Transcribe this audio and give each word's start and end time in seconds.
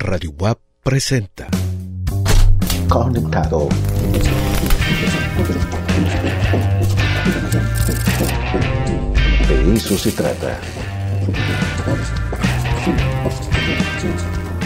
Radio 0.00 0.32
WAP 0.38 0.58
presenta. 0.82 1.46
Conectado. 2.88 3.68
De 9.46 9.74
eso 9.74 9.98
se 9.98 10.10
trata. 10.12 10.58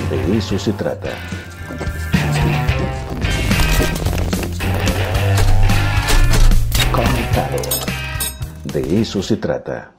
De 0.08 0.38
eso 0.38 0.56
se 0.56 0.72
trata. 0.72 1.10
Conectado. 6.92 7.62
De 8.72 9.00
eso 9.00 9.20
se 9.20 9.36
trata. 9.36 9.90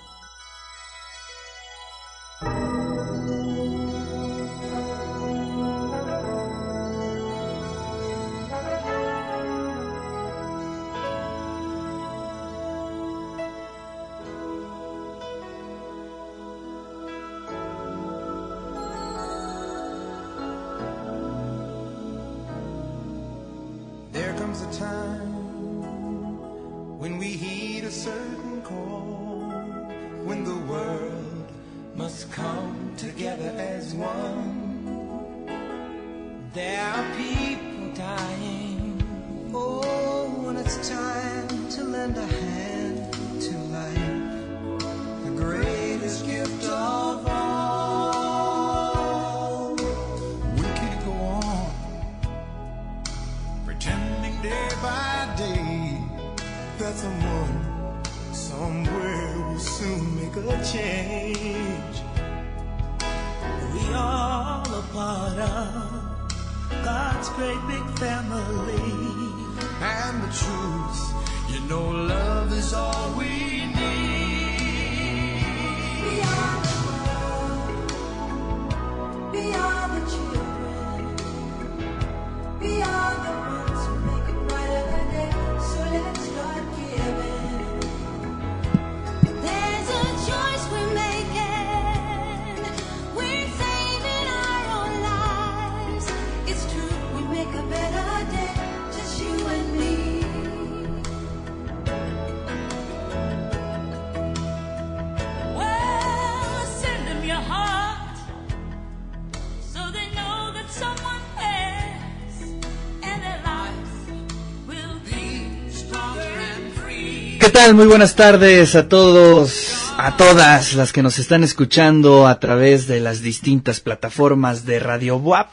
Muy 117.74 117.88
buenas 117.88 118.16
tardes 118.16 118.76
a 118.76 118.88
todos, 118.88 119.92
a 119.98 120.16
todas 120.18 120.76
las 120.76 120.94
que 120.94 121.02
nos 121.02 121.18
están 121.18 121.44
escuchando 121.44 122.28
a 122.28 122.40
través 122.40 122.86
de 122.86 123.00
las 123.00 123.24
distintas 123.24 123.80
plataformas 123.80 124.66
de 124.66 124.80
Radio 124.80 125.18
WAP. 125.18 125.52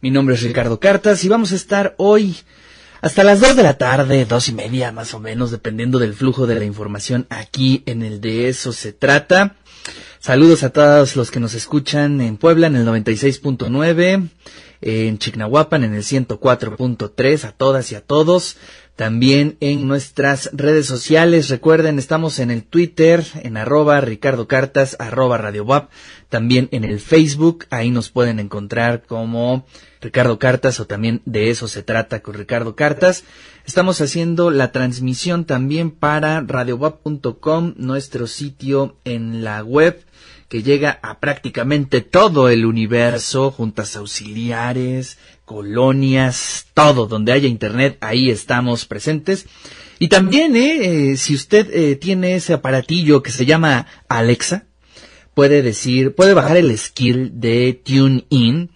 Mi 0.00 0.12
nombre 0.12 0.36
es 0.36 0.42
Ricardo 0.42 0.78
Cartas 0.78 1.24
y 1.24 1.28
vamos 1.28 1.50
a 1.50 1.56
estar 1.56 1.96
hoy 1.98 2.36
hasta 3.00 3.24
las 3.24 3.40
2 3.40 3.56
de 3.56 3.62
la 3.64 3.76
tarde, 3.76 4.24
dos 4.24 4.48
y 4.48 4.52
media 4.52 4.92
más 4.92 5.14
o 5.14 5.20
menos, 5.20 5.50
dependiendo 5.50 5.98
del 5.98 6.14
flujo 6.14 6.46
de 6.46 6.54
la 6.54 6.64
información 6.64 7.26
aquí 7.28 7.82
en 7.86 8.02
el 8.02 8.20
de 8.20 8.48
eso 8.48 8.72
se 8.72 8.92
trata. 8.92 9.56
Saludos 10.20 10.62
a 10.62 10.70
todos 10.70 11.16
los 11.16 11.32
que 11.32 11.40
nos 11.40 11.54
escuchan 11.54 12.20
en 12.20 12.36
Puebla 12.36 12.68
en 12.68 12.76
el 12.76 12.86
96.9, 12.86 14.28
en 14.80 15.18
Chignahuapan 15.18 15.82
en 15.82 15.94
el 15.94 16.02
104.3, 16.02 17.44
a 17.44 17.52
todas 17.52 17.90
y 17.90 17.96
a 17.96 18.00
todos. 18.00 18.56
También 18.98 19.56
en 19.60 19.86
nuestras 19.86 20.50
redes 20.52 20.86
sociales, 20.86 21.50
recuerden, 21.50 22.00
estamos 22.00 22.40
en 22.40 22.50
el 22.50 22.64
Twitter, 22.64 23.24
en 23.44 23.56
arroba 23.56 24.00
Ricardo 24.00 24.48
Cartas, 24.48 24.96
arroba 24.98 25.38
Radio 25.38 25.62
WAP, 25.62 25.88
también 26.28 26.68
en 26.72 26.82
el 26.82 26.98
Facebook, 26.98 27.66
ahí 27.70 27.92
nos 27.92 28.10
pueden 28.10 28.40
encontrar 28.40 29.04
como 29.06 29.64
Ricardo 30.00 30.40
Cartas 30.40 30.80
o 30.80 30.88
también 30.88 31.22
de 31.26 31.50
eso 31.50 31.68
se 31.68 31.84
trata 31.84 32.22
con 32.22 32.34
Ricardo 32.34 32.74
Cartas. 32.74 33.22
Estamos 33.64 34.00
haciendo 34.00 34.50
la 34.50 34.72
transmisión 34.72 35.44
también 35.44 35.92
para 35.92 36.40
radiowap.com, 36.40 37.74
nuestro 37.76 38.26
sitio 38.26 38.96
en 39.04 39.44
la 39.44 39.62
web 39.62 40.04
que 40.48 40.62
llega 40.62 40.98
a 41.02 41.20
prácticamente 41.20 42.00
todo 42.00 42.48
el 42.48 42.64
universo, 42.64 43.50
juntas 43.50 43.94
auxiliares, 43.96 45.18
colonias, 45.48 46.66
todo 46.74 47.06
donde 47.06 47.32
haya 47.32 47.48
internet, 47.48 47.96
ahí 48.02 48.30
estamos 48.30 48.84
presentes. 48.84 49.46
Y 49.98 50.08
también, 50.08 50.54
eh, 50.54 51.12
eh, 51.12 51.16
si 51.16 51.34
usted 51.34 51.68
eh, 51.72 51.96
tiene 51.96 52.36
ese 52.36 52.52
aparatillo 52.52 53.22
que 53.22 53.30
se 53.30 53.46
llama 53.46 53.86
Alexa, 54.08 54.66
puede 55.32 55.62
decir, 55.62 56.14
puede 56.14 56.34
bajar 56.34 56.58
el 56.58 56.76
skill 56.76 57.40
de 57.40 57.80
TuneIn 57.82 58.70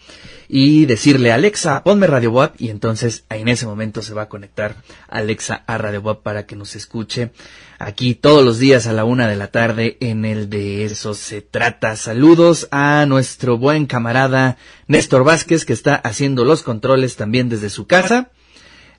y 0.54 0.84
decirle 0.84 1.32
Alexa, 1.32 1.82
ponme 1.82 2.06
Radio 2.06 2.30
WAP 2.30 2.60
y 2.60 2.68
entonces 2.68 3.24
en 3.30 3.48
ese 3.48 3.64
momento 3.64 4.02
se 4.02 4.12
va 4.12 4.24
a 4.24 4.28
conectar 4.28 4.76
Alexa 5.08 5.64
a 5.66 5.78
Radio 5.78 6.02
WAP 6.02 6.22
para 6.22 6.44
que 6.44 6.56
nos 6.56 6.76
escuche 6.76 7.30
aquí 7.78 8.14
todos 8.14 8.44
los 8.44 8.58
días 8.58 8.86
a 8.86 8.92
la 8.92 9.06
una 9.06 9.26
de 9.28 9.36
la 9.36 9.46
tarde 9.46 9.96
en 10.00 10.26
el 10.26 10.50
de 10.50 10.84
eso 10.84 11.14
se 11.14 11.40
trata. 11.40 11.96
Saludos 11.96 12.68
a 12.70 13.06
nuestro 13.06 13.56
buen 13.56 13.86
camarada 13.86 14.58
Néstor 14.88 15.24
Vázquez 15.24 15.64
que 15.64 15.72
está 15.72 15.94
haciendo 15.94 16.44
los 16.44 16.62
controles 16.62 17.16
también 17.16 17.48
desde 17.48 17.70
su 17.70 17.86
casa. 17.86 18.28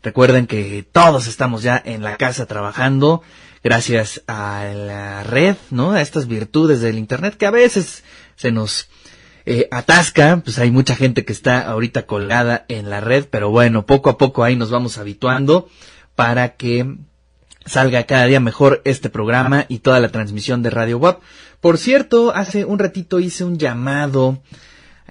Recuerden 0.02 0.48
que 0.48 0.84
todos 0.92 1.28
estamos 1.28 1.62
ya 1.62 1.80
en 1.86 2.02
la 2.02 2.18
casa 2.18 2.48
trabajando 2.48 3.22
gracias 3.64 4.24
a 4.26 4.66
la 4.74 5.22
red, 5.22 5.56
¿no? 5.70 5.92
A 5.92 6.02
estas 6.02 6.28
virtudes 6.28 6.82
del 6.82 6.98
internet 6.98 7.38
que 7.38 7.46
a 7.46 7.52
veces 7.52 8.04
se 8.38 8.52
nos 8.52 8.90
eh, 9.46 9.68
atasca, 9.72 10.42
pues 10.44 10.58
hay 10.60 10.72
mucha 10.72 10.96
gente 10.96 11.26
que 11.26 11.34
está 11.34 11.62
ahorita 11.62 12.06
colgada 12.06 12.66
en 12.70 12.90
la 12.90 13.02
red, 13.02 13.26
pero 13.30 13.50
bueno, 13.50 13.86
poco 13.86 14.10
a 14.10 14.18
poco 14.18 14.44
ahí 14.44 14.56
nos 14.56 14.72
vamos 14.72 14.98
habituando 14.98 15.70
para 16.16 16.56
que 16.56 16.98
salga 17.66 18.04
cada 18.04 18.26
día 18.26 18.40
mejor 18.40 18.82
este 18.86 19.10
programa 19.10 19.66
y 19.68 19.80
toda 19.80 20.00
la 20.00 20.10
transmisión 20.10 20.64
de 20.64 20.70
Radio 20.70 20.98
WAP. 20.98 21.22
Por 21.60 21.78
cierto, 21.78 22.36
hace 22.36 22.66
un 22.66 22.80
ratito 22.80 23.20
hice 23.20 23.44
un 23.44 23.58
llamado 23.58 24.42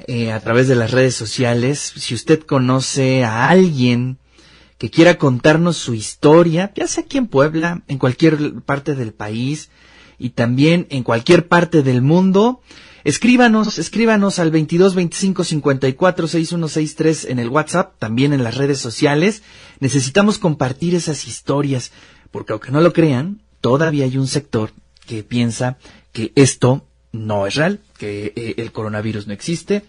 eh, 0.07 0.33
a 0.33 0.41
través 0.41 0.69
de 0.69 0.77
las 0.77 0.91
redes 0.91 1.15
sociales. 1.15 1.93
Si 1.97 2.15
usted 2.15 2.41
conoce 2.41 3.25
a 3.25 3.49
alguien 3.49 4.19
que 4.79 4.91
quiera 4.91 5.17
contarnos 5.17 5.77
su 5.77 5.95
historia, 5.95 6.73
ya 6.75 6.87
sea 6.87 7.05
aquí 7.05 7.19
en 7.19 7.29
Puebla, 7.29 7.83
en 7.89 7.99
cualquier 7.99 8.61
parte 8.63 8.95
del 8.95 9.13
país 9.13 9.71
y 10.19 10.31
también 10.31 10.87
en 10.91 11.05
cualquier 11.05 11.49
parte 11.49 11.83
del 11.83 12.03
mundo, 12.03 12.61
escríbanos, 13.05 13.79
escríbanos 13.79 14.39
al 14.39 14.51
22 14.51 14.95
25 14.95 15.45
54 15.45 16.29
6163 16.29 17.25
en 17.27 17.39
el 17.39 17.49
WhatsApp, 17.49 17.95
también 17.99 18.33
en 18.33 18.45
las 18.45 18.57
redes 18.57 18.79
sociales. 18.79 19.43
Necesitamos 19.81 20.39
compartir 20.39 20.95
esas 20.95 21.27
historias, 21.27 21.93
porque 22.31 22.53
aunque 22.53 22.71
no 22.71 22.81
lo 22.81 22.93
crean, 22.93 23.43
todavía 23.61 24.05
hay 24.05 24.17
un 24.17 24.29
sector 24.29 24.73
que 25.07 25.23
piensa 25.23 25.79
que 26.13 26.33
esto 26.35 26.87
no 27.13 27.47
es 27.47 27.55
real, 27.55 27.81
que 27.99 28.33
eh, 28.37 28.55
el 28.57 28.73
coronavirus 28.73 29.27
no 29.27 29.33
existe, 29.33 29.85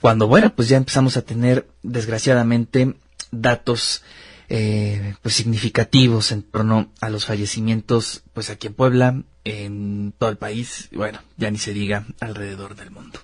cuando 0.00 0.26
bueno, 0.26 0.54
pues 0.54 0.68
ya 0.68 0.76
empezamos 0.76 1.16
a 1.16 1.22
tener 1.22 1.66
desgraciadamente 1.82 2.94
datos 3.30 4.02
eh, 4.48 5.14
pues 5.22 5.34
significativos 5.34 6.32
en 6.32 6.42
torno 6.42 6.92
a 7.00 7.10
los 7.10 7.24
fallecimientos 7.24 8.22
pues 8.32 8.50
aquí 8.50 8.68
en 8.68 8.74
Puebla, 8.74 9.22
en 9.46 10.12
todo 10.18 10.30
el 10.30 10.38
país, 10.38 10.88
bueno, 10.92 11.20
ya 11.36 11.50
ni 11.50 11.58
se 11.58 11.72
diga 11.72 12.04
alrededor 12.20 12.74
del 12.74 12.90
mundo. 12.90 13.20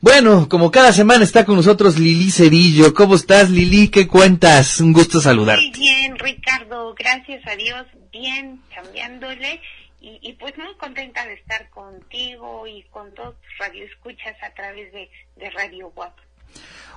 Bueno, 0.00 0.48
como 0.48 0.72
cada 0.72 0.92
semana 0.92 1.22
está 1.22 1.44
con 1.44 1.54
nosotros 1.54 2.00
Lili 2.00 2.32
Cedillo. 2.32 2.92
¿Cómo 2.92 3.14
estás, 3.14 3.48
Lili? 3.48 3.86
¿Qué 3.86 4.08
cuentas? 4.08 4.80
Un 4.80 4.92
gusto 4.92 5.20
saludar. 5.20 5.58
Muy 5.60 5.70
bien, 5.70 6.18
Ricardo, 6.18 6.92
gracias 6.98 7.46
a 7.46 7.54
Dios, 7.54 7.86
bien, 8.12 8.60
cambiándole. 8.74 9.60
Y, 10.00 10.18
y 10.20 10.32
pues 10.32 10.58
muy 10.58 10.74
contenta 10.80 11.24
de 11.24 11.34
estar 11.34 11.70
contigo 11.70 12.66
y 12.66 12.82
con 12.90 13.14
todos 13.14 13.36
tus 13.36 13.58
radioescuchas 13.60 14.34
a 14.42 14.52
través 14.52 14.92
de, 14.92 15.08
de 15.36 15.50
Radio 15.50 15.92
WAP. 15.94 16.18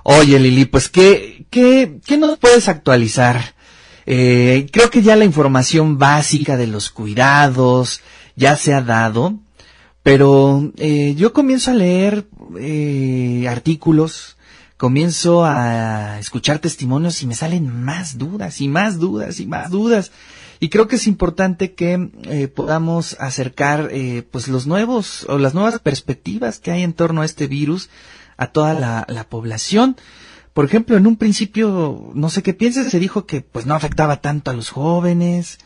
Oye, 0.02 0.40
Lili, 0.40 0.64
pues, 0.64 0.88
¿qué, 0.88 1.44
qué, 1.50 1.98
qué 2.04 2.16
nos 2.16 2.36
puedes 2.38 2.68
actualizar? 2.68 3.54
Eh, 4.06 4.66
creo 4.72 4.90
que 4.90 5.02
ya 5.02 5.14
la 5.14 5.24
información 5.24 5.98
básica 5.98 6.56
de 6.56 6.66
los 6.66 6.90
cuidados 6.90 8.02
ya 8.36 8.56
se 8.56 8.74
ha 8.74 8.82
dado, 8.82 9.40
pero 10.02 10.72
eh, 10.76 11.14
yo 11.16 11.32
comienzo 11.32 11.72
a 11.72 11.74
leer 11.74 12.28
eh, 12.58 13.46
artículos, 13.48 14.36
comienzo 14.76 15.44
a 15.44 16.18
escuchar 16.20 16.58
testimonios 16.58 17.22
y 17.22 17.26
me 17.26 17.34
salen 17.34 17.84
más 17.84 18.18
dudas 18.18 18.60
y 18.60 18.68
más 18.68 18.98
dudas 18.98 19.40
y 19.40 19.46
más 19.46 19.70
dudas. 19.70 20.12
Y 20.58 20.68
creo 20.68 20.88
que 20.88 20.96
es 20.96 21.06
importante 21.06 21.74
que 21.74 22.10
eh, 22.24 22.48
podamos 22.48 23.16
acercar 23.20 23.88
eh, 23.92 24.26
pues 24.30 24.48
los 24.48 24.66
nuevos 24.66 25.26
o 25.28 25.38
las 25.38 25.54
nuevas 25.54 25.78
perspectivas 25.80 26.60
que 26.60 26.70
hay 26.70 26.82
en 26.82 26.94
torno 26.94 27.22
a 27.22 27.24
este 27.26 27.46
virus 27.46 27.90
a 28.36 28.48
toda 28.48 28.74
la, 28.74 29.06
la 29.08 29.28
población. 29.28 29.96
Por 30.54 30.64
ejemplo, 30.64 30.96
en 30.96 31.06
un 31.06 31.16
principio, 31.16 32.10
no 32.14 32.30
sé 32.30 32.42
qué 32.42 32.54
piensas, 32.54 32.90
se 32.90 32.98
dijo 32.98 33.26
que 33.26 33.42
pues 33.42 33.66
no 33.66 33.74
afectaba 33.74 34.22
tanto 34.22 34.50
a 34.50 34.54
los 34.54 34.70
jóvenes, 34.70 35.58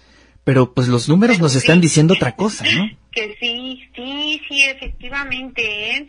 pero 0.45 0.73
pues 0.75 0.89
los 0.89 1.09
números 1.09 1.39
nos 1.41 1.55
están 1.57 1.81
diciendo 1.81 2.15
otra 2.15 2.37
cosa, 2.37 2.65
¿no? 2.65 2.91
Que 3.13 3.37
sí, 3.41 3.89
sí, 3.97 4.41
sí, 4.49 4.63
efectivamente. 4.67 5.97
¿eh? 5.97 6.07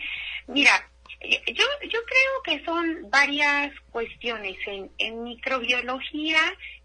Mira, 0.48 0.72
eh, 1.20 1.42
yo, 1.48 1.64
yo 1.90 2.00
creo 2.06 2.44
que 2.60 2.64
son 2.64 3.10
varias 3.10 3.72
cuestiones. 3.90 4.56
En, 4.68 4.92
en 5.00 5.24
microbiología 5.24 6.38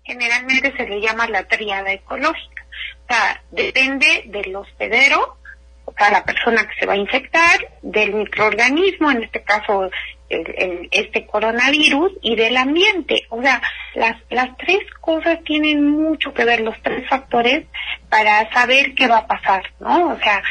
generalmente 0.04 0.72
se 0.76 0.88
le 0.88 1.00
llama 1.02 1.28
la 1.28 1.46
tríada 1.46 1.92
ecológica. 1.92 2.64
O 3.04 3.12
sea, 3.12 3.42
depende 3.50 4.24
del 4.26 4.56
hospedero, 4.56 5.36
o 5.84 5.92
sea, 5.98 6.10
la 6.10 6.24
persona 6.24 6.66
que 6.66 6.74
se 6.80 6.86
va 6.86 6.94
a 6.94 6.98
infectar, 6.98 7.58
del 7.82 8.14
microorganismo, 8.14 9.10
en 9.10 9.22
este 9.24 9.42
caso 9.42 9.90
el, 10.28 10.54
el- 10.56 10.88
este 10.92 11.26
coronavirus, 11.26 12.12
y 12.22 12.36
del 12.36 12.56
ambiente. 12.56 13.26
O 13.28 13.42
sea, 13.42 13.60
las, 13.96 14.16
las 14.30 14.56
tres 14.58 14.78
cosas 15.00 15.42
tienen 15.44 15.88
mucho 15.88 16.32
que 16.34 16.44
ver, 16.44 16.60
los 16.60 16.80
tres 16.82 17.08
factores, 17.08 17.64
para 18.08 18.48
saber 18.52 18.94
qué 18.94 19.08
va 19.08 19.18
a 19.18 19.26
pasar, 19.26 19.62
¿no? 19.80 20.08
O 20.12 20.18
sea, 20.18 20.42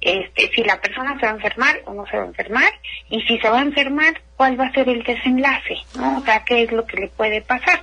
este, 0.00 0.50
si 0.54 0.62
la 0.62 0.80
persona 0.80 1.18
se 1.18 1.26
va 1.26 1.32
a 1.32 1.34
enfermar 1.36 1.80
o 1.86 1.94
no 1.94 2.06
se 2.06 2.16
va 2.16 2.24
a 2.24 2.26
enfermar, 2.26 2.72
y 3.10 3.20
si 3.22 3.38
se 3.38 3.48
va 3.48 3.58
a 3.58 3.62
enfermar, 3.62 4.20
cuál 4.36 4.58
va 4.60 4.66
a 4.66 4.72
ser 4.72 4.88
el 4.88 5.02
desenlace, 5.02 5.76
¿no? 5.96 6.18
O 6.18 6.20
sea, 6.22 6.44
qué 6.44 6.62
es 6.62 6.72
lo 6.72 6.86
que 6.86 6.96
le 6.98 7.08
puede 7.08 7.40
pasar. 7.40 7.82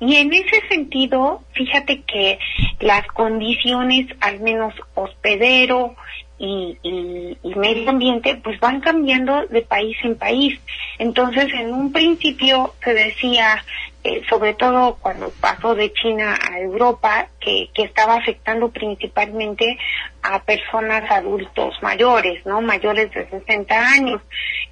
Y 0.00 0.16
en 0.16 0.32
ese 0.32 0.60
sentido, 0.68 1.42
fíjate 1.54 2.02
que 2.02 2.38
las 2.80 3.06
condiciones, 3.08 4.06
al 4.20 4.40
menos 4.40 4.74
hospedero 4.94 5.94
y, 6.38 6.76
y- 6.82 7.36
y 7.42 7.54
medio 7.56 7.90
ambiente, 7.90 8.36
pues 8.36 8.60
van 8.60 8.80
cambiando 8.80 9.46
de 9.46 9.62
país 9.62 9.96
en 10.04 10.16
país. 10.16 10.60
Entonces, 10.98 11.52
en 11.52 11.72
un 11.72 11.92
principio 11.92 12.74
se 12.84 12.94
decía, 12.94 13.64
eh, 14.04 14.22
sobre 14.28 14.54
todo 14.54 14.96
cuando 15.00 15.30
pasó 15.40 15.74
de 15.74 15.92
China 15.92 16.36
a 16.40 16.60
Europa, 16.60 17.28
que, 17.40 17.68
que 17.74 17.82
estaba 17.82 18.14
afectando 18.14 18.70
principalmente 18.70 19.76
a 20.22 20.42
personas 20.42 21.10
adultos 21.10 21.74
mayores, 21.82 22.44
¿no? 22.46 22.60
Mayores 22.60 23.10
de 23.12 23.28
60 23.28 23.74
años. 23.74 24.22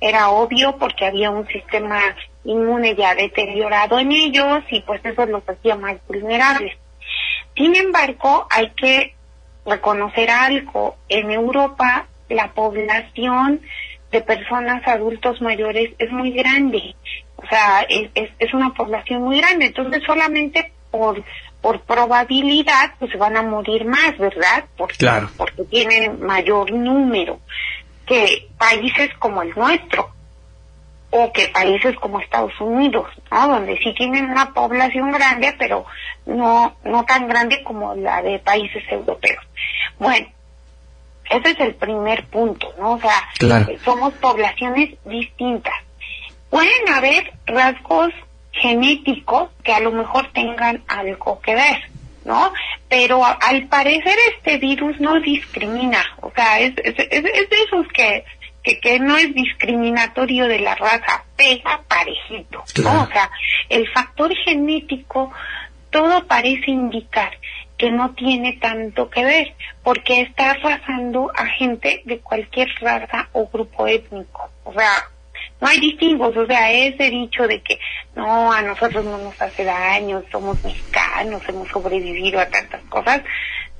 Era 0.00 0.30
obvio 0.30 0.76
porque 0.76 1.06
había 1.06 1.30
un 1.30 1.46
sistema 1.48 2.00
inmune 2.44 2.94
ya 2.94 3.14
deteriorado 3.14 3.98
en 3.98 4.12
ellos 4.12 4.62
y 4.70 4.80
pues 4.82 5.04
eso 5.04 5.26
los 5.26 5.42
hacía 5.48 5.76
más 5.76 5.96
vulnerables. 6.06 6.76
Sin 7.56 7.74
embargo, 7.74 8.46
hay 8.50 8.70
que 8.70 9.14
reconocer 9.64 10.30
algo. 10.30 10.96
En 11.08 11.30
Europa, 11.30 12.06
la 12.28 12.52
población 12.52 13.60
de 14.10 14.20
personas 14.20 14.86
adultos 14.86 15.40
mayores 15.42 15.90
es 15.98 16.10
muy 16.12 16.30
grande. 16.32 16.94
O 17.36 17.46
sea, 17.48 17.82
es, 17.88 18.10
es, 18.14 18.30
es 18.38 18.54
una 18.54 18.72
población 18.74 19.22
muy 19.22 19.38
grande. 19.40 19.66
Entonces, 19.66 20.02
solamente 20.06 20.72
por, 20.90 21.22
por 21.60 21.80
probabilidad, 21.82 22.94
pues 22.98 23.10
se 23.12 23.18
van 23.18 23.36
a 23.36 23.42
morir 23.42 23.84
más, 23.84 24.16
¿verdad? 24.18 24.64
Porque, 24.76 24.96
Claro. 24.96 25.28
porque 25.36 25.64
tienen 25.64 26.24
mayor 26.24 26.70
número 26.72 27.40
que 28.06 28.48
países 28.58 29.10
como 29.18 29.42
el 29.42 29.50
nuestro 29.56 30.10
o 31.10 31.32
que 31.32 31.48
países 31.48 31.94
como 31.96 32.20
Estados 32.20 32.52
Unidos, 32.60 33.08
¿no? 33.30 33.48
Donde 33.48 33.78
sí 33.78 33.92
tienen 33.94 34.26
una 34.30 34.52
población 34.52 35.12
grande, 35.12 35.54
pero 35.58 35.84
no 36.26 36.76
no 36.84 37.04
tan 37.04 37.28
grande 37.28 37.62
como 37.62 37.94
la 37.94 38.22
de 38.22 38.38
países 38.40 38.82
europeos. 38.90 39.44
Bueno, 39.98 40.26
ese 41.30 41.50
es 41.50 41.60
el 41.60 41.74
primer 41.74 42.24
punto, 42.26 42.72
¿no? 42.78 42.92
O 42.92 43.00
sea, 43.00 43.28
Claro. 43.38 43.66
somos 43.84 44.12
poblaciones 44.14 44.94
distintas. 45.04 45.74
Pueden 46.50 46.88
haber 46.92 47.32
rasgos 47.46 48.12
genéticos 48.52 49.50
que 49.62 49.72
a 49.72 49.80
lo 49.80 49.92
mejor 49.92 50.30
tengan 50.32 50.82
algo 50.88 51.40
que 51.40 51.54
ver, 51.54 51.78
¿no? 52.24 52.52
Pero 52.88 53.24
a- 53.24 53.32
al 53.32 53.66
parecer 53.68 54.16
este 54.36 54.56
virus 54.58 54.98
no 55.00 55.20
discrimina, 55.20 56.02
o 56.20 56.30
sea, 56.34 56.60
es, 56.60 56.72
es, 56.78 56.94
es- 56.98 57.24
es 57.24 57.50
de 57.50 57.56
esos 57.66 57.86
que, 57.92 58.24
que, 58.62 58.80
que 58.80 58.98
no 58.98 59.16
es 59.16 59.34
discriminatorio 59.34 60.48
de 60.48 60.60
la 60.60 60.74
raza, 60.74 61.24
pega 61.36 61.82
parejito, 61.86 62.64
Claro. 62.74 62.96
¿no? 62.98 63.02
O 63.04 63.06
sea, 63.08 63.30
el 63.68 63.88
factor 63.90 64.34
genético, 64.44 65.32
todo 65.90 66.26
parece 66.26 66.70
indicar 66.70 67.36
que 67.76 67.90
no 67.90 68.12
tiene 68.14 68.54
tanto 68.54 69.10
que 69.10 69.22
ver, 69.24 69.54
porque 69.82 70.22
está 70.22 70.52
arrasando 70.52 71.30
a 71.36 71.44
gente 71.46 72.00
de 72.06 72.18
cualquier 72.20 72.68
raza 72.80 73.28
o 73.32 73.46
grupo 73.48 73.86
étnico. 73.86 74.48
O 74.64 74.72
sea, 74.72 75.04
no 75.60 75.68
hay 75.68 75.80
distingos, 75.80 76.36
o 76.36 76.46
sea, 76.46 76.70
ese 76.70 77.10
dicho 77.10 77.46
de 77.46 77.62
que 77.62 77.78
no, 78.14 78.52
a 78.52 78.62
nosotros 78.62 79.04
no 79.04 79.18
nos 79.18 79.40
hace 79.40 79.64
daño, 79.64 80.22
somos 80.30 80.62
mexicanos, 80.62 81.42
hemos 81.48 81.68
sobrevivido 81.68 82.40
a 82.40 82.46
tantas 82.46 82.82
cosas, 82.84 83.22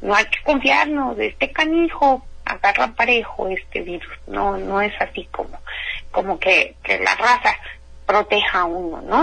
no 0.01 0.15
hay 0.15 0.25
que 0.25 0.39
confiarnos 0.45 1.17
de 1.17 1.29
este 1.29 1.51
canijo, 1.51 2.25
agarra 2.45 2.95
parejo 2.95 3.49
este 3.49 3.81
virus, 3.83 4.13
no, 4.27 4.57
no 4.57 4.81
es 4.81 4.93
así 5.01 5.29
como, 5.31 5.59
como 6.11 6.39
que, 6.39 6.77
que 6.83 6.99
la 6.99 7.15
raza 7.15 7.55
proteja 8.07 8.61
a 8.61 8.65
uno, 8.65 9.03
¿no? 9.03 9.23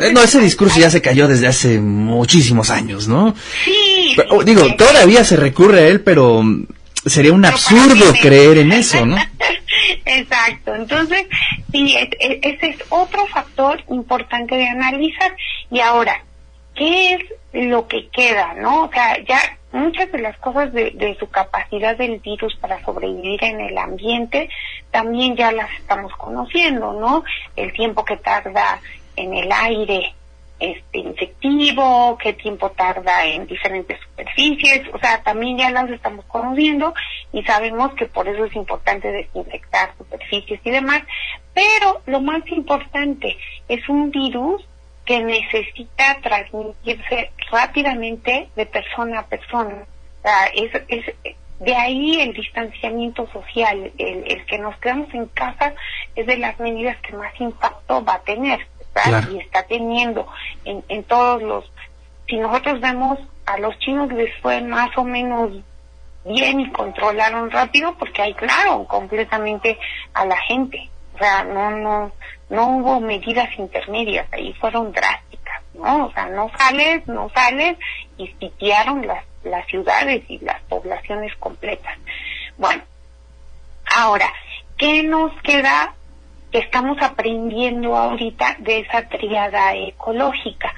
Eh, 0.00 0.12
no, 0.12 0.22
ese 0.22 0.38
discurso 0.38 0.78
ya 0.78 0.90
se 0.90 1.00
cayó 1.00 1.26
desde 1.26 1.46
hace 1.46 1.80
muchísimos 1.80 2.70
años, 2.70 3.08
¿no? 3.08 3.34
Sí, 3.64 4.12
Pero, 4.16 4.36
oh, 4.36 4.44
digo, 4.44 4.74
todavía 4.76 5.24
se 5.24 5.36
recurre 5.36 5.80
a 5.80 5.88
él, 5.88 6.02
pero 6.02 6.42
mm, 6.42 6.66
sería 7.06 7.32
un 7.32 7.44
absurdo 7.44 8.12
creer 8.20 8.58
en 8.58 8.72
eso, 8.74 9.04
¿no? 9.06 9.16
Exacto, 10.04 10.74
entonces 10.74 11.26
sí, 11.72 11.96
es- 11.96 12.08
es- 12.20 12.38
ese 12.42 12.68
es 12.70 12.76
otro 12.88 13.26
factor 13.26 13.82
importante 13.88 14.56
de 14.56 14.68
analizar. 14.68 15.34
Y 15.70 15.80
ahora, 15.80 16.24
¿qué 16.74 17.14
es 17.14 17.20
lo 17.52 17.86
que 17.88 18.08
queda, 18.10 18.54
no? 18.54 18.84
O 18.84 18.90
sea, 18.92 19.18
ya 19.24 19.38
muchas 19.72 20.10
de 20.12 20.18
las 20.18 20.36
cosas 20.38 20.72
de, 20.72 20.92
de 20.92 21.16
su 21.18 21.28
capacidad 21.28 21.96
del 21.96 22.18
virus 22.20 22.54
para 22.56 22.82
sobrevivir 22.84 23.42
en 23.44 23.60
el 23.60 23.76
ambiente 23.76 24.48
también 24.90 25.36
ya 25.36 25.52
las 25.52 25.70
estamos 25.78 26.12
conociendo, 26.16 26.92
¿no? 26.94 27.24
El 27.56 27.72
tiempo 27.72 28.04
que 28.04 28.16
tarda 28.16 28.80
en 29.16 29.34
el 29.34 29.50
aire 29.52 30.14
este 30.60 30.98
infectivo, 30.98 32.18
qué 32.20 32.32
tiempo 32.32 32.70
tarda 32.70 33.24
en 33.26 33.46
diferentes 33.46 33.98
superficies, 34.00 34.82
o 34.92 34.98
sea, 34.98 35.22
también 35.22 35.58
ya 35.58 35.70
las 35.70 35.90
estamos 35.90 36.24
conociendo 36.26 36.94
y 37.32 37.42
sabemos 37.44 37.94
que 37.94 38.06
por 38.06 38.28
eso 38.28 38.44
es 38.44 38.54
importante 38.56 39.10
desinfectar 39.10 39.94
superficies 39.96 40.60
y 40.64 40.70
demás, 40.70 41.02
pero 41.54 42.02
lo 42.06 42.20
más 42.20 42.46
importante 42.48 43.36
es 43.68 43.88
un 43.88 44.10
virus 44.10 44.66
que 45.04 45.22
necesita 45.22 46.18
transmitirse 46.22 47.30
rápidamente 47.50 48.48
de 48.54 48.66
persona 48.66 49.20
a 49.20 49.26
persona. 49.26 49.86
O 50.18 50.22
sea, 50.22 50.46
es, 50.54 50.70
es 50.88 51.34
de 51.60 51.74
ahí 51.74 52.20
el 52.20 52.34
distanciamiento 52.34 53.26
social, 53.32 53.90
el, 53.98 54.24
el 54.26 54.46
que 54.46 54.58
nos 54.58 54.76
quedamos 54.78 55.12
en 55.14 55.26
casa 55.26 55.74
es 56.14 56.26
de 56.26 56.36
las 56.36 56.58
medidas 56.60 56.96
que 56.98 57.16
más 57.16 57.32
impacto 57.40 58.04
va 58.04 58.14
a 58.14 58.22
tener, 58.22 58.60
Y 59.30 59.38
está 59.38 59.62
teniendo 59.64 60.26
en, 60.64 60.84
en 60.88 61.04
todos 61.04 61.42
los... 61.42 61.70
Si 62.26 62.36
nosotros 62.36 62.80
vemos, 62.80 63.18
a 63.46 63.58
los 63.58 63.78
chinos 63.78 64.12
les 64.12 64.34
fue 64.40 64.60
más 64.60 64.90
o 64.98 65.04
menos 65.04 65.52
bien 66.24 66.60
y 66.60 66.70
controlaron 66.70 67.50
rápido 67.50 67.94
porque 67.98 68.22
aislaron 68.22 68.84
completamente 68.84 69.78
a 70.12 70.26
la 70.26 70.36
gente. 70.36 70.90
O 71.14 71.18
sea, 71.18 71.42
no, 71.44 71.70
no, 71.70 72.12
no 72.50 72.66
hubo 72.76 73.00
medidas 73.00 73.48
intermedias, 73.58 74.26
ahí 74.32 74.52
fueron 74.54 74.92
drásticas, 74.92 75.62
¿no? 75.74 76.06
O 76.06 76.12
sea, 76.12 76.26
no 76.26 76.50
sales, 76.56 77.06
no 77.08 77.30
sales 77.30 77.76
y 78.16 78.28
sitiaron 78.38 79.06
las, 79.06 79.24
las 79.42 79.66
ciudades 79.66 80.22
y 80.28 80.38
las 80.38 80.60
poblaciones 80.62 81.34
completas. 81.36 81.96
Bueno, 82.56 82.82
ahora, 83.96 84.32
¿qué 84.76 85.02
nos 85.02 85.32
queda 85.42 85.94
que 86.50 86.58
estamos 86.58 86.96
aprendiendo 87.00 87.96
ahorita 87.96 88.56
de 88.60 88.80
esa 88.80 89.08
triada 89.08 89.74
ecológica. 89.74 90.74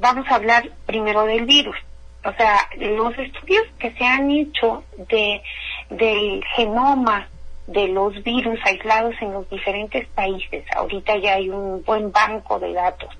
Vamos 0.00 0.26
a 0.28 0.36
hablar 0.36 0.70
primero 0.86 1.24
del 1.24 1.44
virus. 1.46 1.76
O 2.24 2.32
sea, 2.32 2.68
los 2.78 3.16
estudios 3.18 3.64
que 3.78 3.92
se 3.92 4.04
han 4.04 4.30
hecho 4.30 4.84
de, 5.08 5.42
del 5.90 6.42
genoma 6.56 7.28
de 7.66 7.88
los 7.88 8.22
virus 8.22 8.58
aislados 8.64 9.14
en 9.20 9.32
los 9.32 9.48
diferentes 9.50 10.06
países, 10.08 10.64
ahorita 10.74 11.16
ya 11.18 11.34
hay 11.34 11.50
un 11.50 11.82
buen 11.84 12.12
banco 12.12 12.58
de 12.58 12.72
datos 12.72 13.10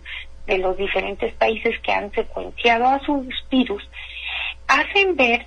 de 0.46 0.58
los 0.58 0.76
diferentes 0.76 1.34
países 1.34 1.78
que 1.80 1.92
han 1.92 2.10
secuenciado 2.12 2.86
a 2.86 3.00
sus 3.00 3.26
virus, 3.50 3.82
hacen 4.68 5.16
ver 5.16 5.46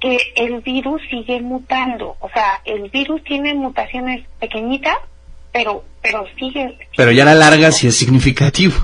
que 0.00 0.18
el 0.34 0.60
virus 0.60 1.00
sigue 1.08 1.40
mutando. 1.40 2.16
O 2.18 2.28
sea, 2.30 2.60
el 2.64 2.90
virus 2.90 3.22
tiene 3.22 3.54
mutaciones 3.54 4.26
pequeñitas, 4.40 4.98
pero, 5.52 5.84
pero 6.00 6.26
sigue. 6.38 6.78
Pero 6.96 7.12
ya 7.12 7.22
a 7.22 7.26
la 7.26 7.34
larga 7.34 7.70
sí 7.72 7.86
es 7.86 7.96
significativo. 7.96 8.74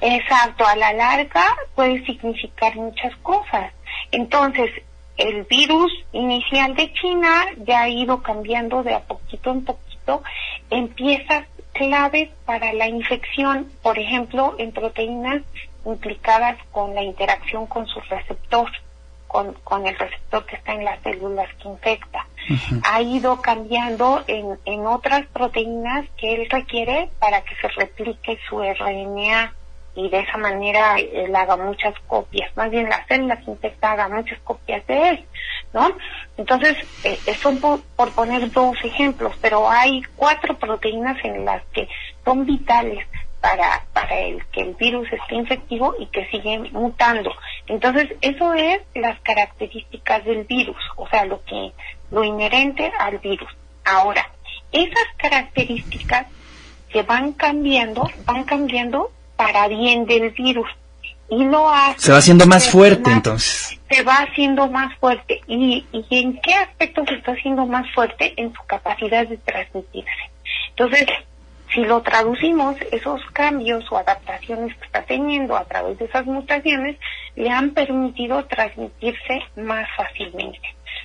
Exacto, 0.00 0.66
a 0.66 0.76
la 0.76 0.92
larga 0.92 1.44
puede 1.74 2.04
significar 2.04 2.76
muchas 2.76 3.16
cosas. 3.16 3.72
Entonces, 4.10 4.70
el 5.16 5.44
virus 5.44 5.92
inicial 6.12 6.74
de 6.74 6.92
China 6.92 7.46
ya 7.66 7.82
ha 7.82 7.88
ido 7.88 8.22
cambiando 8.22 8.82
de 8.82 8.94
a 8.94 9.00
poquito 9.00 9.50
en 9.50 9.64
poquito 9.64 10.22
en 10.70 10.88
piezas 10.88 11.46
claves 11.72 12.30
para 12.44 12.72
la 12.72 12.88
infección, 12.88 13.70
por 13.82 13.98
ejemplo, 13.98 14.54
en 14.58 14.72
proteínas 14.72 15.42
implicadas 15.86 16.58
con 16.70 16.94
la 16.94 17.02
interacción 17.02 17.66
con 17.66 17.86
su 17.86 18.00
receptor, 18.00 18.70
con, 19.34 19.52
con 19.64 19.84
el 19.84 19.98
receptor 19.98 20.46
que 20.46 20.54
está 20.54 20.74
en 20.74 20.84
las 20.84 21.02
células 21.02 21.52
que 21.60 21.66
infecta. 21.66 22.24
Ha 22.84 23.02
ido 23.02 23.42
cambiando 23.42 24.22
en, 24.28 24.60
en 24.64 24.86
otras 24.86 25.26
proteínas 25.26 26.06
que 26.16 26.36
él 26.36 26.48
requiere 26.48 27.10
para 27.18 27.40
que 27.40 27.56
se 27.56 27.66
replique 27.66 28.38
su 28.48 28.60
RNA 28.62 29.52
y 29.96 30.08
de 30.08 30.20
esa 30.20 30.38
manera 30.38 30.98
él 30.98 31.34
haga 31.34 31.56
muchas 31.56 31.94
copias, 32.06 32.56
más 32.56 32.70
bien 32.70 32.88
la 32.88 33.04
célula 33.06 33.36
que 33.38 33.50
infecta 33.50 33.92
haga 33.92 34.08
muchas 34.08 34.38
copias 34.40 34.86
de 34.86 35.08
él, 35.08 35.24
¿no? 35.72 35.90
Entonces, 36.36 36.76
eh, 37.02 37.18
eh, 37.26 37.34
son 37.34 37.58
por, 37.58 37.80
por 37.96 38.12
poner 38.12 38.52
dos 38.52 38.76
ejemplos, 38.84 39.32
pero 39.40 39.68
hay 39.68 40.00
cuatro 40.14 40.56
proteínas 40.58 41.16
en 41.24 41.44
las 41.44 41.64
que 41.72 41.88
son 42.24 42.46
vitales 42.46 43.04
para, 43.44 43.84
para 43.92 44.20
el 44.20 44.42
que 44.46 44.62
el 44.62 44.74
virus 44.74 45.06
esté 45.12 45.34
infectivo 45.34 45.94
y 45.98 46.06
que 46.06 46.26
siguen 46.30 46.70
mutando. 46.72 47.30
Entonces, 47.66 48.08
eso 48.22 48.54
es 48.54 48.80
las 48.94 49.20
características 49.20 50.24
del 50.24 50.44
virus, 50.44 50.78
o 50.96 51.06
sea, 51.08 51.26
lo 51.26 51.44
que, 51.44 51.72
lo 52.10 52.24
inherente 52.24 52.90
al 52.98 53.18
virus. 53.18 53.50
Ahora, 53.84 54.30
esas 54.72 55.04
características 55.18 56.26
que 56.88 57.02
van 57.02 57.32
cambiando, 57.32 58.10
van 58.24 58.44
cambiando 58.44 59.10
para 59.36 59.68
bien 59.68 60.06
del 60.06 60.30
virus. 60.30 60.70
Y 61.28 61.44
lo 61.44 61.68
hace. 61.68 62.00
Se 62.00 62.12
va 62.12 62.18
haciendo 62.18 62.46
más 62.46 62.64
se 62.64 62.70
fuerte 62.70 63.10
entonces. 63.10 63.78
Se 63.90 64.02
va 64.04 64.14
haciendo 64.22 64.68
más 64.68 64.96
fuerte. 64.98 65.42
¿Y, 65.46 65.84
¿Y 65.92 66.06
en 66.18 66.40
qué 66.40 66.54
aspecto 66.54 67.04
se 67.06 67.16
está 67.16 67.32
haciendo 67.32 67.66
más 67.66 67.84
fuerte? 67.94 68.32
En 68.38 68.54
su 68.54 68.62
capacidad 68.66 69.26
de 69.26 69.36
transmitirse. 69.36 70.30
Entonces, 70.70 71.06
si 71.74 71.84
lo 71.84 72.02
traducimos, 72.02 72.76
esos 72.92 73.20
cambios 73.32 73.84
o 73.90 73.98
adaptaciones 73.98 74.76
que 74.76 74.86
está 74.86 75.02
teniendo 75.02 75.56
a 75.56 75.64
través 75.64 75.98
de 75.98 76.04
esas 76.04 76.24
mutaciones 76.24 76.96
le 77.34 77.50
han 77.50 77.70
permitido 77.70 78.44
transmitirse 78.44 79.40
más 79.56 79.88
fácilmente. 79.96 80.60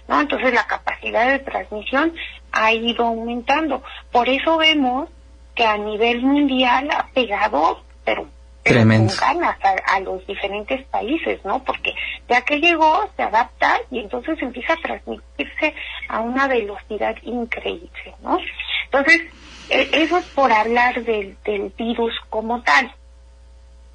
¿no? 0.07 0.21
Entonces 0.21 0.53
la 0.53 0.67
capacidad 0.67 1.31
de 1.31 1.39
transmisión 1.39 2.13
ha 2.51 2.71
ido 2.71 3.05
aumentando. 3.05 3.83
Por 4.11 4.29
eso 4.29 4.57
vemos 4.57 5.09
que 5.55 5.65
a 5.65 5.77
nivel 5.77 6.21
mundial 6.21 6.89
ha 6.91 7.07
pegado, 7.13 7.83
pero, 8.05 8.27
pero 8.63 8.81
con 8.81 9.07
ganas 9.07 9.57
a, 9.63 9.95
a 9.95 9.99
los 9.99 10.25
diferentes 10.25 10.85
países, 10.85 11.43
¿no? 11.43 11.63
Porque 11.63 11.93
ya 12.29 12.41
que 12.41 12.59
llegó, 12.59 13.09
se 13.15 13.23
adapta 13.23 13.77
y 13.91 13.99
entonces 13.99 14.41
empieza 14.41 14.73
a 14.73 14.77
transmitirse 14.77 15.73
a 16.07 16.21
una 16.21 16.47
velocidad 16.47 17.15
increíble, 17.23 18.15
¿no? 18.21 18.38
Entonces, 18.85 19.21
eso 19.69 20.17
es 20.17 20.25
por 20.27 20.51
hablar 20.51 21.03
del, 21.03 21.38
del 21.43 21.71
virus 21.77 22.13
como 22.29 22.61
tal. 22.61 22.91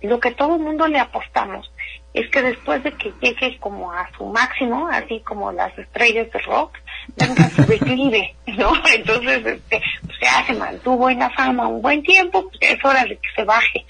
Lo 0.02 0.20
que 0.20 0.32
todo 0.32 0.56
el 0.56 0.62
mundo 0.62 0.86
le 0.86 0.98
apostamos 0.98 1.70
es 2.12 2.30
que 2.30 2.42
después 2.42 2.82
de 2.84 2.92
que 2.92 3.12
llegue 3.20 3.58
como 3.58 3.90
a 3.90 4.08
su 4.16 4.26
máximo, 4.26 4.86
así 4.88 5.20
como 5.20 5.50
las 5.50 5.76
estrellas 5.76 6.30
de 6.30 6.38
rock, 6.40 6.78
venga 7.16 7.48
su 7.50 7.62
declive, 7.66 8.36
¿no? 8.46 8.72
Entonces, 8.94 9.44
este, 9.44 9.82
pues 10.02 10.18
ya 10.20 10.46
se 10.46 10.54
mantuvo 10.54 11.10
en 11.10 11.18
la 11.18 11.30
fama 11.30 11.66
un 11.66 11.82
buen 11.82 12.02
tiempo, 12.02 12.48
pues 12.48 12.58
es 12.60 12.84
hora 12.84 13.04
de 13.04 13.16
que 13.16 13.28
se 13.34 13.44
baje. 13.44 13.84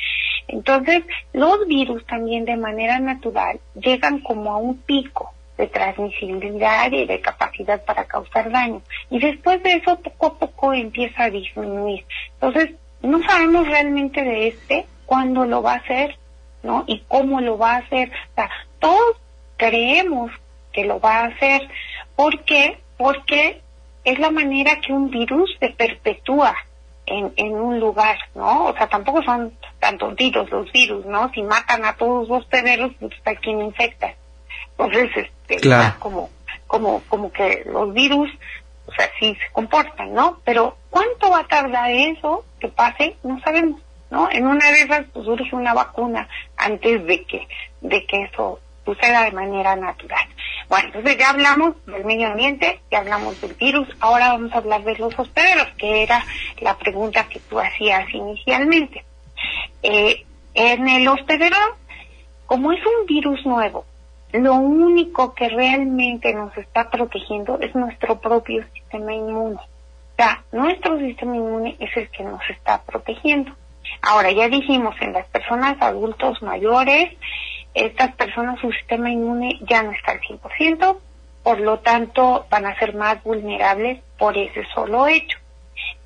Entonces, 0.48 1.02
los 1.32 1.66
virus 1.66 2.04
también 2.06 2.44
de 2.44 2.56
manera 2.56 2.98
natural 2.98 3.60
llegan 3.74 4.20
como 4.20 4.52
a 4.52 4.56
un 4.56 4.78
pico 4.78 5.33
de 5.56 5.66
transmisibilidad 5.68 6.90
y 6.90 7.06
de 7.06 7.20
capacidad 7.20 7.84
para 7.84 8.04
causar 8.04 8.50
daño. 8.50 8.82
Y 9.10 9.18
después 9.18 9.62
de 9.62 9.74
eso, 9.74 9.98
poco 10.00 10.26
a 10.26 10.38
poco 10.38 10.72
empieza 10.72 11.24
a 11.24 11.30
disminuir. 11.30 12.04
Entonces, 12.34 12.74
no 13.02 13.22
sabemos 13.22 13.66
realmente 13.68 14.22
de 14.22 14.48
este 14.48 14.86
cuándo 15.06 15.44
lo 15.44 15.62
va 15.62 15.74
a 15.74 15.76
hacer, 15.76 16.16
¿no? 16.62 16.84
Y 16.86 17.00
cómo 17.06 17.40
lo 17.40 17.58
va 17.58 17.74
a 17.74 17.78
hacer. 17.78 18.10
O 18.10 18.34
sea, 18.34 18.50
todos 18.80 19.16
creemos 19.56 20.30
que 20.72 20.84
lo 20.84 21.00
va 21.00 21.18
a 21.18 21.26
hacer. 21.26 21.68
¿Por 22.16 22.44
qué? 22.44 22.78
Porque 22.96 23.60
es 24.04 24.18
la 24.18 24.30
manera 24.30 24.80
que 24.80 24.92
un 24.92 25.10
virus 25.10 25.54
se 25.60 25.70
perpetúa 25.70 26.54
en, 27.06 27.32
en 27.36 27.54
un 27.54 27.78
lugar, 27.78 28.18
¿no? 28.34 28.66
O 28.66 28.74
sea, 28.74 28.88
tampoco 28.88 29.22
son 29.22 29.52
tan 29.78 29.98
tontitos 29.98 30.50
los 30.50 30.70
virus, 30.72 31.04
¿no? 31.06 31.30
Si 31.32 31.42
matan 31.42 31.84
a 31.84 31.96
todos 31.96 32.28
los 32.28 32.44
perros, 32.46 32.92
pues 32.98 33.12
a 33.24 33.34
quien 33.34 33.60
infecta. 33.60 34.14
Entonces, 34.78 35.10
este, 35.16 35.56
Claro. 35.56 35.94
como, 35.98 36.30
como, 36.66 37.02
como 37.08 37.32
que 37.32 37.64
los 37.66 37.92
virus, 37.92 38.30
o 38.86 38.92
sea, 38.92 39.08
sí 39.18 39.34
se 39.34 39.52
comportan, 39.52 40.12
¿no? 40.14 40.40
Pero 40.44 40.76
¿cuánto 40.90 41.30
va 41.30 41.40
a 41.40 41.46
tardar 41.46 41.90
eso 41.90 42.44
que 42.60 42.68
pase? 42.68 43.16
No 43.22 43.40
sabemos, 43.40 43.80
¿no? 44.10 44.30
En 44.30 44.46
una 44.46 44.70
de 44.70 44.80
esas 44.82 45.06
pues, 45.12 45.24
surge 45.24 45.54
una 45.54 45.74
vacuna 45.74 46.28
antes 46.56 47.04
de 47.06 47.24
que, 47.24 47.46
de 47.80 48.04
que 48.06 48.22
eso 48.24 48.60
suceda 48.84 49.24
de 49.24 49.32
manera 49.32 49.76
natural. 49.76 50.28
Bueno, 50.68 50.86
entonces 50.88 51.16
ya 51.18 51.30
hablamos 51.30 51.74
del 51.86 52.04
medio 52.04 52.28
ambiente, 52.28 52.80
ya 52.90 52.98
hablamos 52.98 53.40
del 53.40 53.54
virus, 53.54 53.88
ahora 54.00 54.28
vamos 54.32 54.52
a 54.52 54.58
hablar 54.58 54.82
de 54.82 54.96
los 54.96 55.18
hospederos, 55.18 55.68
que 55.78 56.02
era 56.02 56.24
la 56.60 56.76
pregunta 56.76 57.28
que 57.28 57.40
tú 57.40 57.58
hacías 57.60 58.12
inicialmente. 58.12 59.04
Eh, 59.82 60.24
en 60.54 60.88
el 60.88 61.08
hospedero, 61.08 61.56
como 62.46 62.72
es 62.72 62.80
un 62.84 63.06
virus 63.06 63.44
nuevo, 63.46 63.84
lo 64.34 64.54
único 64.54 65.32
que 65.32 65.48
realmente 65.48 66.34
nos 66.34 66.56
está 66.58 66.90
protegiendo 66.90 67.60
es 67.60 67.72
nuestro 67.76 68.20
propio 68.20 68.64
sistema 68.74 69.14
inmune. 69.14 69.60
O 69.60 70.16
sea, 70.16 70.42
nuestro 70.50 70.98
sistema 70.98 71.36
inmune 71.36 71.76
es 71.78 71.96
el 71.96 72.08
que 72.10 72.24
nos 72.24 72.40
está 72.50 72.82
protegiendo. 72.82 73.52
Ahora, 74.02 74.32
ya 74.32 74.48
dijimos, 74.48 74.96
en 75.00 75.12
las 75.12 75.26
personas 75.28 75.80
adultos 75.80 76.42
mayores, 76.42 77.16
estas 77.74 78.12
personas 78.16 78.58
su 78.60 78.72
sistema 78.72 79.08
inmune 79.08 79.60
ya 79.68 79.84
no 79.84 79.92
está 79.92 80.12
al 80.12 80.20
100%, 80.20 80.98
por 81.44 81.60
lo 81.60 81.78
tanto 81.78 82.46
van 82.50 82.66
a 82.66 82.76
ser 82.80 82.94
más 82.96 83.22
vulnerables 83.22 84.02
por 84.18 84.36
ese 84.36 84.64
solo 84.74 85.06
hecho. 85.06 85.38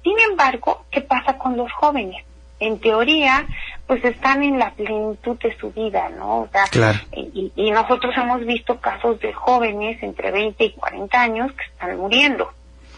Sin 0.02 0.18
embargo, 0.30 0.84
¿qué 0.90 1.00
pasa 1.00 1.38
con 1.38 1.56
los 1.56 1.72
jóvenes? 1.72 2.24
En 2.60 2.80
teoría, 2.80 3.46
pues 3.86 4.04
están 4.04 4.42
en 4.42 4.58
la 4.58 4.70
plenitud 4.72 5.38
de 5.38 5.56
su 5.58 5.70
vida, 5.72 6.08
¿no? 6.10 6.40
O 6.40 6.48
sea, 6.50 6.64
Claro. 6.64 6.98
y, 7.12 7.52
y 7.54 7.70
nosotros 7.70 8.14
hemos 8.16 8.44
visto 8.44 8.80
casos 8.80 9.20
de 9.20 9.32
jóvenes 9.32 10.02
entre 10.02 10.30
20 10.30 10.64
y 10.64 10.72
40 10.72 11.20
años 11.20 11.52
que 11.52 11.64
están 11.64 11.96
muriendo 11.96 12.50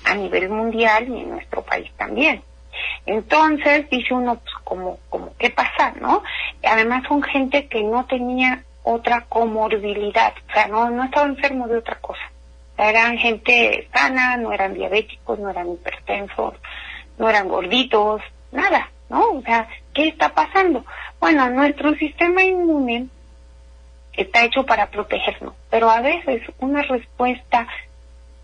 a 0.04 0.14
nivel 0.14 0.48
mundial 0.48 1.08
y 1.08 1.20
en 1.20 1.30
nuestro 1.30 1.62
país 1.62 1.90
también. 1.96 2.42
Entonces 3.06 3.88
dice 3.90 4.14
uno, 4.14 4.36
pues 4.36 4.54
como, 4.64 4.98
como 5.08 5.32
qué 5.38 5.50
pasa, 5.50 5.92
¿no? 6.00 6.22
Además 6.62 7.02
son 7.08 7.22
gente 7.22 7.66
que 7.66 7.82
no 7.82 8.06
tenía 8.06 8.62
otra 8.82 9.22
comorbilidad, 9.28 10.32
o 10.48 10.52
sea, 10.52 10.66
no, 10.68 10.90
no 10.90 11.04
estaba 11.04 11.26
enfermo 11.26 11.68
de 11.68 11.78
otra 11.78 11.96
cosa. 11.96 12.22
O 12.72 12.76
sea, 12.76 12.88
eran 12.90 13.18
gente 13.18 13.88
sana, 13.92 14.36
no 14.36 14.52
eran 14.52 14.74
diabéticos, 14.74 15.38
no 15.38 15.50
eran 15.50 15.70
hipertensos, 15.72 16.54
no 17.18 17.28
eran 17.28 17.48
gorditos, 17.48 18.22
nada, 18.52 18.90
¿no? 19.10 19.32
O 19.32 19.42
sea, 19.42 19.68
¿qué 19.92 20.08
está 20.08 20.30
pasando? 20.30 20.84
Bueno, 21.20 21.50
nuestro 21.50 21.94
sistema 21.96 22.42
inmune 22.42 23.08
está 24.14 24.44
hecho 24.44 24.64
para 24.64 24.86
protegernos, 24.86 25.54
pero 25.68 25.90
a 25.90 26.00
veces 26.00 26.42
una 26.58 26.82
respuesta 26.82 27.66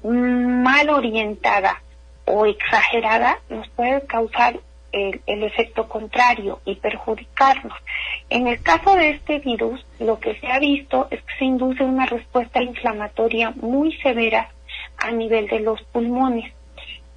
mal 0.03 0.91
orientada 0.91 1.83
o 2.27 2.45
exagerada 2.45 3.39
nos 3.49 3.69
puede 3.71 4.03
causar 4.07 4.59
el, 4.93 5.21
el 5.27 5.43
efecto 5.45 5.89
contrario 5.89 6.61
y 6.65 6.77
perjudicarnos. 6.77 7.79
En 8.29 8.47
el 8.47 8.63
caso 8.63 8.95
de 8.97 9.11
este 9.11 9.39
virus, 9.39 9.85
lo 9.99 10.19
que 10.19 10.39
se 10.41 10.49
ha 10.49 10.59
visto 10.59 11.09
es 11.11 11.23
que 11.23 11.39
se 11.39 11.45
induce 11.45 11.85
una 11.85 12.07
respuesta 12.07 12.63
inflamatoria 12.63 13.53
muy 13.57 13.97
severa 13.99 14.51
a 14.99 15.11
nivel 15.11 15.47
de 15.49 15.61
los 15.61 15.83
pulmones. 15.85 16.53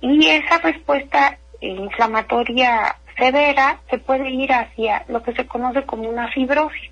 Y 0.01 0.27
esa 0.27 0.60
respuesta 0.60 1.38
inflamatoria 1.62 2.96
severa, 3.19 3.79
se 3.89 3.99
puede 3.99 4.29
ir 4.29 4.51
hacia 4.51 5.05
lo 5.07 5.21
que 5.21 5.33
se 5.33 5.45
conoce 5.45 5.83
como 5.85 6.09
una 6.09 6.29
fibrosis. 6.29 6.89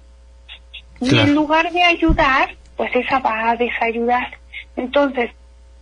Y 0.99 1.17
en 1.19 1.33
lugar 1.33 1.71
de 1.71 1.83
ayudar, 1.83 2.55
pues 2.75 2.95
esa 2.95 3.19
va 3.19 3.49
a 3.49 3.55
desayudar. 3.55 4.37
Entonces, 4.75 5.31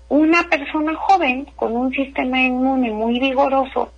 una 0.08 0.44
persona 0.50 0.96
joven 0.96 1.46
con 1.56 1.76
un 1.76 1.92
sistema 1.92 2.40
inmune 2.42 2.92
muy 2.92 3.20
vigoroso 3.20 3.92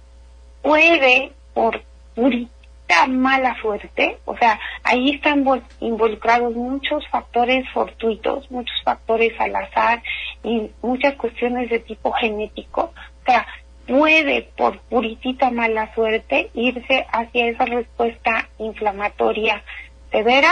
puede, 0.61 1.31
por 1.53 1.83
purita 2.15 3.07
mala 3.07 3.55
suerte, 3.61 4.17
o 4.25 4.37
sea, 4.37 4.59
ahí 4.83 5.11
están 5.11 5.43
vol- 5.43 5.61
involucrados 5.81 6.55
muchos 6.55 7.07
factores 7.09 7.67
fortuitos, 7.71 8.49
muchos 8.49 8.75
factores 8.83 9.33
al 9.39 9.55
azar 9.55 10.01
y 10.43 10.71
muchas 10.81 11.15
cuestiones 11.15 11.69
de 11.69 11.79
tipo 11.79 12.11
genético. 12.13 12.93
O 13.21 13.25
sea, 13.25 13.45
puede, 13.87 14.49
por 14.57 14.79
puritita 14.81 15.49
mala 15.49 15.93
suerte, 15.95 16.49
irse 16.53 17.05
hacia 17.11 17.47
esa 17.47 17.65
respuesta 17.65 18.49
inflamatoria 18.59 19.63
severa 20.11 20.49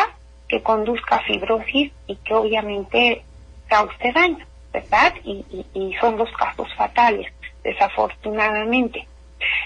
que 0.48 0.62
conduzca 0.62 1.18
a 1.18 1.24
fibrosis 1.24 1.92
y 2.08 2.16
que 2.18 2.34
obviamente 2.34 3.24
cause 3.68 4.12
daño, 4.14 4.46
¿verdad? 4.74 5.14
Y, 5.24 5.46
y- 5.52 5.66
y 5.80 5.94
son 6.00 6.18
los 6.18 6.32
casos 6.34 6.68
fatales, 6.76 7.32
desafortunadamente. 7.64 9.08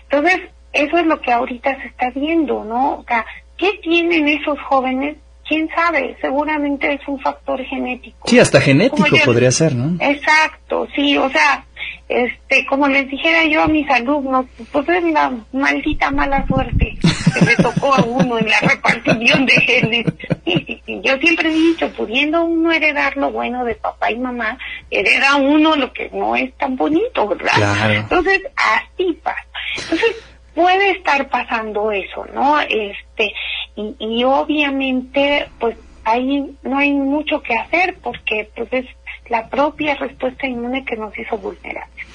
Entonces, 0.04 0.50
eso 0.74 0.98
es 0.98 1.06
lo 1.06 1.20
que 1.22 1.32
ahorita 1.32 1.82
se 1.82 1.88
está 1.88 2.10
viendo, 2.12 2.64
¿no? 2.64 3.00
O 3.00 3.04
sea, 3.08 3.26
¿qué 3.58 3.74
tienen 3.82 4.28
esos 4.28 4.60
jóvenes? 4.62 5.18
¿Quién 5.50 5.68
sabe? 5.76 6.16
Seguramente 6.22 6.94
es 6.94 7.02
un 7.08 7.20
factor 7.20 7.60
genético. 7.66 8.28
Sí, 8.28 8.38
hasta 8.38 8.62
genético 8.62 9.16
podría 9.26 9.52
ser, 9.52 9.74
¿no? 9.74 9.98
Exacto, 10.00 10.88
sí, 10.96 11.18
o 11.18 11.28
sea, 11.32 11.66
este, 12.08 12.68
como 12.68 12.88
les 12.88 13.10
dijera 13.10 13.44
yo 13.46 13.64
a 13.64 13.68
mis 13.68 13.90
alumnos, 13.90 14.46
pues 14.72 14.88
es 14.90 15.04
la 15.06 15.34
maldita 15.52 16.12
mala 16.12 16.46
suerte 16.46 17.00
que 17.34 17.46
le 17.46 17.56
tocó 17.56 17.96
a 17.96 18.04
uno 18.04 18.38
en 18.38 18.48
la 18.48 18.60
repartición 18.60 19.48
de 19.48 19.54
genes. 19.54 20.06
Sí, 20.46 20.64
sí, 20.68 20.82
sí. 20.86 21.02
Yo 21.04 21.18
siempre 21.18 21.50
he 21.50 21.56
dicho, 21.56 21.92
pudiendo 21.94 22.44
uno 22.44 22.72
heredar 22.72 23.18
lo 23.18 23.32
bueno 23.32 23.66
de 23.66 23.74
papá 23.74 24.12
y 24.12 24.20
mamá, 24.20 24.56
hereda 24.92 25.36
uno 25.38 25.76
lo 25.76 25.92
que 25.94 26.12
no 26.14 26.36
es 26.36 26.56
tan 26.60 26.76
bonito, 26.76 27.28
¿verdad? 27.28 27.56
Claro. 27.56 27.94
Entonces, 27.94 28.42
así 28.56 29.14
pasa. 29.24 29.48
Entonces, 29.78 30.16
puede 30.54 30.92
estar 30.92 31.30
pasando 31.30 31.92
eso, 31.92 32.26
¿no? 32.34 32.60
Este, 32.60 33.34
y, 33.80 33.96
y 34.00 34.24
obviamente, 34.24 35.48
pues 35.60 35.78
ahí 36.04 36.56
no 36.64 36.78
hay 36.78 36.92
mucho 36.92 37.42
que 37.42 37.56
hacer 37.56 37.98
porque 38.02 38.50
pues 38.56 38.68
es 38.72 38.86
la 39.30 39.48
propia 39.48 39.96
respuesta 39.96 40.48
inmune 40.48 40.84
que 40.84 40.96
nos 40.96 41.18
hizo 41.18 41.38
vulnerables. 41.38 42.06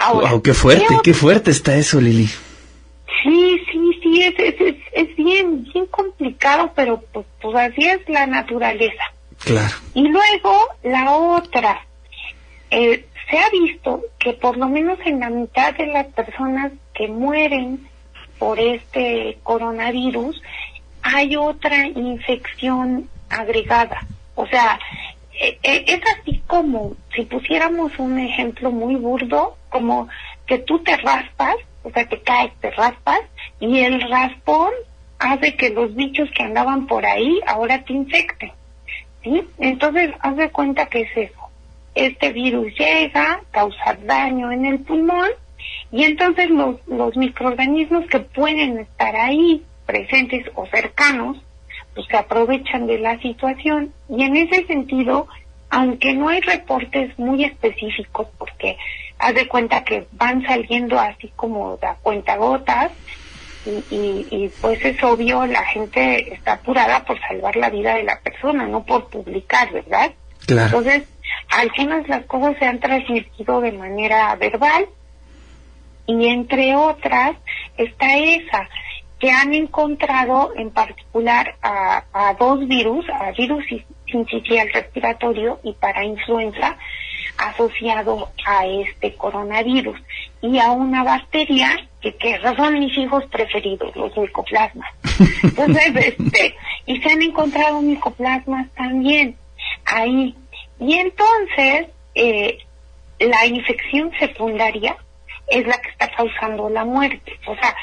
Ahora, 0.00 0.32
wow, 0.32 0.42
qué 0.42 0.52
fuerte, 0.52 0.86
¿qué 0.88 0.96
qué 1.04 1.14
fuerte 1.14 1.50
está 1.50 1.76
eso, 1.76 2.00
Lili. 2.00 2.26
Sí, 3.22 3.58
sí, 3.72 4.00
sí, 4.02 4.22
es, 4.22 4.34
es, 4.38 4.60
es, 4.60 4.76
es 4.92 5.16
bien, 5.16 5.64
bien 5.72 5.86
complicado, 5.86 6.72
pero 6.74 7.02
pues, 7.12 7.26
pues 7.40 7.56
así 7.56 7.82
es 7.84 8.06
la 8.08 8.26
naturaleza. 8.26 9.02
Claro. 9.38 9.74
Y 9.94 10.08
luego 10.08 10.68
la 10.82 11.12
otra, 11.12 11.86
eh, 12.70 13.06
se 13.30 13.38
ha 13.38 13.48
visto 13.50 14.02
que 14.18 14.32
por 14.34 14.56
lo 14.56 14.68
menos 14.68 14.98
en 15.04 15.20
la 15.20 15.30
mitad 15.30 15.74
de 15.74 15.86
las 15.86 16.06
personas 16.08 16.72
que 16.94 17.08
mueren 17.08 17.88
por 18.38 18.60
este 18.60 19.38
coronavirus 19.42 20.40
hay 21.06 21.36
otra 21.36 21.86
infección 21.86 23.08
agregada. 23.30 24.04
O 24.34 24.46
sea, 24.46 24.78
eh, 25.40 25.58
eh, 25.62 25.84
es 25.86 26.00
así 26.18 26.42
como 26.46 26.96
si 27.14 27.22
pusiéramos 27.22 27.96
un 27.98 28.18
ejemplo 28.18 28.72
muy 28.72 28.96
burdo, 28.96 29.56
como 29.68 30.08
que 30.46 30.58
tú 30.58 30.80
te 30.80 30.96
raspas, 30.96 31.56
o 31.84 31.90
sea, 31.90 32.08
te 32.08 32.20
caes, 32.20 32.52
te 32.60 32.70
raspas, 32.72 33.20
y 33.60 33.80
el 33.80 34.00
raspón 34.08 34.70
hace 35.18 35.54
que 35.54 35.70
los 35.70 35.94
bichos 35.94 36.28
que 36.36 36.42
andaban 36.42 36.86
por 36.86 37.06
ahí 37.06 37.40
ahora 37.46 37.82
te 37.84 37.92
infecten. 37.92 38.52
¿sí? 39.22 39.44
Entonces, 39.58 40.10
haz 40.20 40.36
de 40.36 40.50
cuenta 40.50 40.86
que 40.86 41.02
es 41.02 41.16
eso. 41.16 41.40
Este 41.94 42.32
virus 42.32 42.74
llega, 42.76 43.40
causa 43.52 43.96
daño 44.04 44.50
en 44.50 44.66
el 44.66 44.80
pulmón, 44.80 45.30
y 45.92 46.02
entonces 46.02 46.50
los, 46.50 46.76
los 46.88 47.16
microorganismos 47.16 48.06
que 48.06 48.18
pueden 48.18 48.78
estar 48.80 49.14
ahí, 49.14 49.62
presentes 49.86 50.44
o 50.54 50.66
cercanos, 50.66 51.38
pues 51.94 52.06
se 52.08 52.16
aprovechan 52.16 52.86
de 52.86 52.98
la 52.98 53.18
situación. 53.20 53.92
Y 54.08 54.22
en 54.24 54.36
ese 54.36 54.66
sentido, 54.66 55.28
aunque 55.70 56.14
no 56.14 56.28
hay 56.28 56.40
reportes 56.40 57.18
muy 57.18 57.44
específicos, 57.44 58.28
porque 58.38 58.76
haz 59.18 59.34
de 59.34 59.48
cuenta 59.48 59.84
que 59.84 60.06
van 60.12 60.44
saliendo 60.44 60.98
así 60.98 61.32
como 61.36 61.78
a 61.80 61.94
cuentagotas, 61.94 62.92
y, 63.64 63.94
y, 63.94 64.26
y 64.30 64.48
pues 64.60 64.84
es 64.84 65.02
obvio, 65.02 65.44
la 65.46 65.64
gente 65.64 66.34
está 66.34 66.52
apurada 66.52 67.04
por 67.04 67.18
salvar 67.20 67.56
la 67.56 67.70
vida 67.70 67.94
de 67.94 68.04
la 68.04 68.20
persona, 68.20 68.66
no 68.66 68.84
por 68.84 69.08
publicar, 69.08 69.72
¿verdad? 69.72 70.12
Claro. 70.46 70.66
Entonces, 70.66 71.08
algunas 71.50 72.04
de 72.04 72.08
las 72.10 72.24
cosas 72.26 72.56
se 72.58 72.66
han 72.66 72.78
transmitido 72.78 73.60
de 73.60 73.72
manera 73.72 74.34
verbal 74.36 74.86
y 76.06 76.28
entre 76.28 76.76
otras 76.76 77.36
está 77.76 78.16
esa 78.16 78.68
que 79.26 79.32
han 79.32 79.52
encontrado 79.54 80.52
en 80.54 80.70
particular 80.70 81.56
a, 81.60 82.04
a 82.12 82.34
dos 82.34 82.60
virus, 82.68 83.04
a 83.10 83.32
virus 83.32 83.64
sincitial 84.08 84.70
respiratorio 84.72 85.58
y 85.64 85.72
para 85.72 86.04
influenza 86.04 86.78
asociado 87.36 88.30
a 88.46 88.66
este 88.66 89.16
coronavirus 89.16 89.98
y 90.42 90.60
a 90.60 90.70
una 90.70 91.02
bacteria 91.02 91.76
que, 92.00 92.14
que 92.14 92.40
son 92.56 92.78
mis 92.78 92.96
hijos 92.96 93.24
preferidos, 93.24 93.96
los 93.96 94.16
micoplasmas. 94.16 94.88
Entonces, 95.42 95.96
este, 95.96 96.54
y 96.86 97.02
se 97.02 97.10
han 97.10 97.22
encontrado 97.22 97.82
micoplasmas 97.82 98.70
también 98.76 99.36
ahí. 99.86 100.36
Y 100.78 100.94
entonces, 100.94 101.88
eh, 102.14 102.58
la 103.18 103.44
infección 103.44 104.12
secundaria 104.20 104.96
es 105.48 105.66
la 105.66 105.80
que 105.80 105.88
está 105.88 106.08
causando 106.12 106.68
la 106.68 106.84
muerte. 106.84 107.40
O 107.48 107.56
sea, 107.56 107.74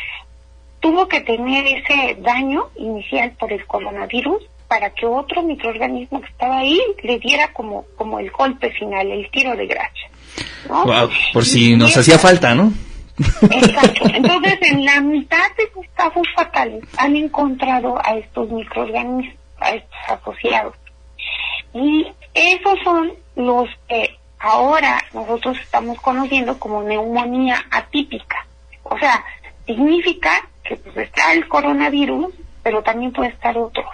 tuvo 0.83 1.07
que 1.07 1.21
tener 1.21 1.65
ese 1.65 2.17
daño 2.19 2.65
inicial 2.75 3.31
por 3.39 3.53
el 3.53 3.65
coronavirus 3.65 4.43
para 4.67 4.89
que 4.89 5.05
otro 5.05 5.41
microorganismo 5.41 6.19
que 6.19 6.27
estaba 6.27 6.57
ahí 6.57 6.81
le 7.03 7.19
diera 7.19 7.53
como, 7.53 7.85
como 7.95 8.19
el 8.19 8.29
golpe 8.31 8.69
final, 8.71 9.09
el 9.09 9.31
tiro 9.31 9.55
de 9.55 9.65
gracia. 9.65 10.09
¿no? 10.67 10.83
Wow, 10.83 11.09
por 11.31 11.45
si 11.45 11.71
y 11.71 11.77
nos 11.77 11.95
hacía 11.95 12.19
falta, 12.19 12.53
¿no? 12.53 12.73
Exacto. 13.17 14.03
Entonces, 14.13 14.57
en 14.61 14.83
la 14.83 14.99
mitad 14.99 15.55
de 15.57 15.69
los 15.73 15.85
casos 15.95 16.27
fatales 16.35 16.83
han 16.97 17.15
encontrado 17.15 17.97
a 18.03 18.17
estos 18.17 18.49
microorganismos, 18.49 19.35
a 19.61 19.75
estos 19.75 19.97
asociados. 20.09 20.75
Y 21.73 22.07
esos 22.33 22.77
son 22.83 23.13
los 23.37 23.69
que 23.87 24.17
ahora 24.37 25.01
nosotros 25.13 25.57
estamos 25.61 26.01
conociendo 26.01 26.59
como 26.59 26.83
neumonía 26.83 27.63
atípica. 27.71 28.45
O 28.83 28.99
sea, 28.99 29.23
significa 29.65 30.49
que 30.63 30.75
pues 30.77 30.97
está 30.97 31.33
el 31.33 31.47
coronavirus, 31.47 32.33
pero 32.63 32.81
también 32.81 33.11
puede 33.11 33.29
estar 33.29 33.57
otros 33.57 33.85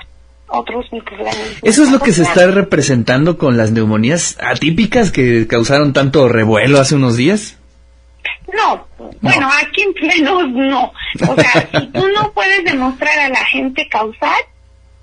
otros 0.52 0.92
microorganismos. 0.92 1.60
Eso 1.62 1.84
es 1.84 1.92
lo 1.92 2.00
que 2.00 2.12
se 2.12 2.24
está 2.24 2.48
representando 2.48 3.38
con 3.38 3.56
las 3.56 3.72
neumonías 3.72 4.38
atípicas 4.42 5.12
que 5.12 5.48
causaron 5.48 5.94
tanto 5.94 6.28
revuelo 6.28 6.80
hace 6.80 6.96
unos 6.96 7.18
días. 7.18 7.60
No, 8.52 8.88
bueno, 9.22 9.48
aquí 9.62 9.84
en 9.84 9.94
plenos 9.94 10.50
no. 10.50 10.92
O 11.28 11.36
sea, 11.36 11.70
si 11.80 11.88
tú 11.88 12.08
no 12.16 12.32
puedes 12.32 12.64
demostrar 12.66 13.20
a 13.20 13.30
la 13.30 13.46
gente 13.46 13.88
causal, 13.88 14.42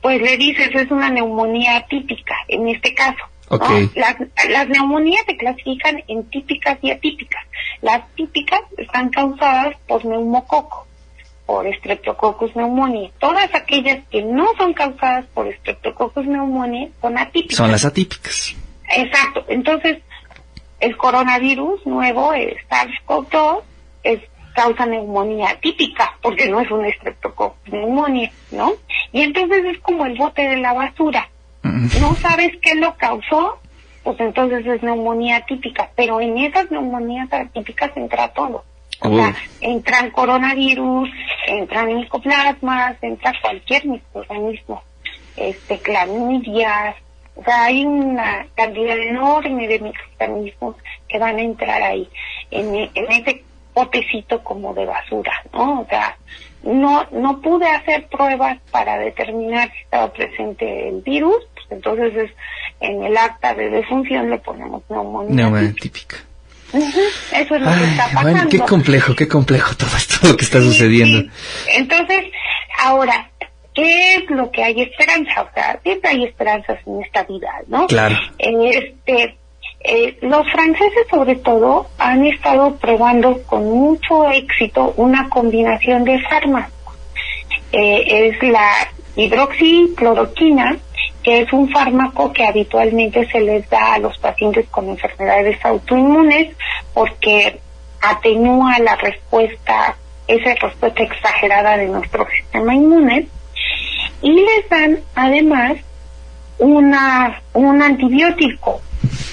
pues 0.02 0.20
le 0.20 0.36
dices 0.36 0.70
es 0.74 0.90
una 0.90 1.10
neumonía 1.10 1.76
atípica, 1.76 2.34
en 2.48 2.68
este 2.68 2.94
caso. 2.94 3.22
¿no? 3.50 3.56
Ok. 3.56 3.70
Las, 3.94 4.16
las 4.48 4.68
neumonías 4.68 5.24
se 5.26 5.36
clasifican 5.36 6.02
en 6.08 6.28
típicas 6.30 6.78
y 6.82 6.90
atípicas. 6.90 7.42
Las 7.82 8.08
típicas 8.14 8.60
están 8.76 9.10
causadas 9.10 9.76
por 9.86 10.04
neumococo, 10.04 10.86
por 11.46 11.66
Streptococcus 11.76 12.52
pneumoniae. 12.52 13.12
Todas 13.18 13.54
aquellas 13.54 14.04
que 14.10 14.22
no 14.22 14.46
son 14.58 14.74
causadas 14.74 15.24
por 15.32 15.50
Streptococcus 15.54 16.26
pneumoniae 16.26 16.90
son 17.00 17.16
atípicas. 17.16 17.56
Son 17.56 17.70
las 17.70 17.84
atípicas. 17.84 18.56
Exacto. 18.90 19.44
Entonces, 19.48 19.98
el 20.80 20.96
coronavirus 20.96 21.86
nuevo, 21.86 22.34
el 22.34 22.56
SARS-CoV-2, 22.68 23.62
es, 24.02 24.20
causa 24.56 24.86
neumonía 24.86 25.58
típica, 25.60 26.16
porque 26.22 26.48
no 26.48 26.60
es 26.60 26.70
un 26.70 26.84
estreptococcus 26.86 27.72
neumonía, 27.72 28.32
¿no? 28.50 28.72
Y 29.12 29.20
entonces 29.20 29.64
es 29.66 29.78
como 29.80 30.06
el 30.06 30.16
bote 30.16 30.48
de 30.48 30.56
la 30.56 30.72
basura. 30.72 31.28
Mm. 31.62 31.88
No 32.00 32.14
sabes 32.14 32.52
qué 32.62 32.74
lo 32.74 32.96
causó, 32.96 33.58
pues 34.02 34.18
entonces 34.18 34.66
es 34.66 34.82
neumonía 34.82 35.44
típica. 35.46 35.90
Pero 35.94 36.20
en 36.20 36.38
esas 36.38 36.70
neumonías 36.70 37.30
atípicas 37.32 37.90
entra 37.96 38.28
todo. 38.28 38.64
O 39.02 39.08
Uy. 39.08 39.16
sea, 39.16 39.34
entran 39.60 40.10
coronavirus, 40.10 41.08
entran 41.46 41.94
micoplasmas, 41.94 42.96
entra 43.02 43.32
cualquier 43.42 43.86
microorganismo, 43.86 44.82
este, 45.36 45.78
clamidias, 45.78 46.96
o 47.34 47.44
sea, 47.44 47.64
hay 47.64 47.84
una 47.84 48.46
cantidad 48.54 48.96
enorme 48.98 49.68
de 49.68 49.78
microorganismos 49.80 50.76
que 51.08 51.18
van 51.18 51.36
a 51.36 51.42
entrar 51.42 51.82
ahí, 51.82 52.08
en, 52.50 52.74
e- 52.74 52.90
en 52.94 53.12
ese 53.12 53.44
potecito 53.74 54.42
como 54.42 54.72
de 54.72 54.86
basura, 54.86 55.32
¿no? 55.52 55.82
O 55.82 55.86
sea, 55.86 56.16
no, 56.62 57.04
no 57.12 57.42
pude 57.42 57.68
hacer 57.68 58.06
pruebas 58.08 58.58
para 58.70 58.98
determinar 58.98 59.70
si 59.72 59.78
estaba 59.82 60.10
presente 60.12 60.88
el 60.88 61.02
virus, 61.02 61.36
pues 61.54 61.66
entonces 61.70 62.16
es, 62.16 62.30
en 62.80 63.04
el 63.04 63.16
acta 63.18 63.52
de 63.54 63.68
defunción 63.68 64.30
le 64.30 64.38
ponemos 64.38 64.82
neumonía. 64.88 65.34
Neumonía 65.36 65.74
típica. 65.74 66.16
Eso 66.72 67.54
es 67.54 67.60
lo 67.62 67.70
que 67.72 67.84
está 67.84 68.04
pasando. 68.04 68.22
bueno, 68.22 68.48
qué 68.50 68.58
complejo, 68.60 69.14
qué 69.14 69.28
complejo 69.28 69.74
todo 69.76 69.96
esto 69.96 70.26
lo 70.28 70.36
que 70.36 70.44
está 70.44 70.60
Sí, 70.60 70.66
sucediendo. 70.66 71.20
sí. 71.20 71.30
Entonces, 71.76 72.24
ahora, 72.82 73.30
¿qué 73.74 74.14
es 74.16 74.30
lo 74.30 74.50
que 74.50 74.64
hay 74.64 74.82
esperanza? 74.82 75.42
O 75.42 75.48
sea, 75.54 75.78
siempre 75.82 76.10
hay 76.10 76.24
esperanzas 76.24 76.78
en 76.86 77.02
esta 77.02 77.22
vida, 77.24 77.48
¿no? 77.68 77.86
Claro. 77.86 78.16
Este, 78.38 79.36
eh, 79.88 80.18
los 80.22 80.50
franceses 80.50 81.06
sobre 81.10 81.36
todo 81.36 81.88
han 81.98 82.26
estado 82.26 82.76
probando 82.76 83.40
con 83.44 83.64
mucho 83.64 84.28
éxito 84.30 84.92
una 84.96 85.28
combinación 85.28 86.04
de 86.04 86.20
fármacos. 86.22 86.72
Eh, 87.72 88.32
es 88.40 88.48
la 88.48 88.68
hidroxicloroquina, 89.16 90.76
que 91.26 91.40
es 91.40 91.52
un 91.52 91.68
fármaco 91.70 92.32
que 92.32 92.46
habitualmente 92.46 93.28
se 93.32 93.40
les 93.40 93.68
da 93.68 93.94
a 93.94 93.98
los 93.98 94.16
pacientes 94.18 94.64
con 94.68 94.88
enfermedades 94.88 95.58
autoinmunes 95.64 96.54
porque 96.94 97.58
atenúa 98.00 98.78
la 98.78 98.94
respuesta, 98.94 99.96
esa 100.28 100.54
respuesta 100.54 101.02
exagerada 101.02 101.78
de 101.78 101.88
nuestro 101.88 102.28
sistema 102.30 102.76
inmune 102.76 103.26
y 104.22 104.34
les 104.34 104.68
dan 104.70 105.00
además 105.16 105.78
una 106.58 107.42
un 107.54 107.82
antibiótico, 107.82 108.80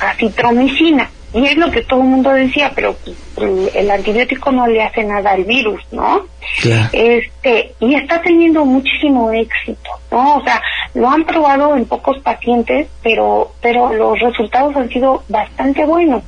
acitromicina. 0.01 1.11
Y 1.33 1.45
es 1.45 1.57
lo 1.57 1.71
que 1.71 1.81
todo 1.81 2.01
el 2.01 2.07
mundo 2.07 2.29
decía, 2.31 2.71
pero 2.75 2.95
el, 3.37 3.69
el 3.73 3.89
antibiótico 3.89 4.51
no 4.51 4.67
le 4.67 4.83
hace 4.83 5.03
nada 5.03 5.31
al 5.31 5.43
virus, 5.45 5.81
¿no? 5.91 6.27
Claro. 6.61 6.89
Este, 6.93 7.73
y 7.79 7.95
está 7.95 8.21
teniendo 8.21 8.63
muchísimo 8.65 9.31
éxito, 9.31 9.89
¿no? 10.11 10.37
O 10.37 10.43
sea, 10.43 10.61
lo 10.93 11.09
han 11.09 11.25
probado 11.25 11.75
en 11.75 11.85
pocos 11.85 12.19
pacientes, 12.19 12.87
pero, 13.01 13.51
pero 13.61 13.91
los 13.93 14.19
resultados 14.19 14.75
han 14.75 14.89
sido 14.89 15.23
bastante 15.27 15.85
buenos. 15.85 16.23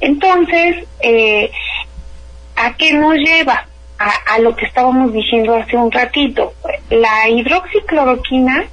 Entonces, 0.00 0.84
eh, 1.00 1.50
¿a 2.56 2.74
qué 2.74 2.94
nos 2.94 3.14
lleva? 3.14 3.66
A, 3.98 4.34
a 4.34 4.38
lo 4.40 4.56
que 4.56 4.66
estábamos 4.66 5.12
diciendo 5.12 5.54
hace 5.54 5.76
un 5.76 5.92
ratito. 5.92 6.54
La 6.90 7.28
hidroxicloroquina 7.28 8.64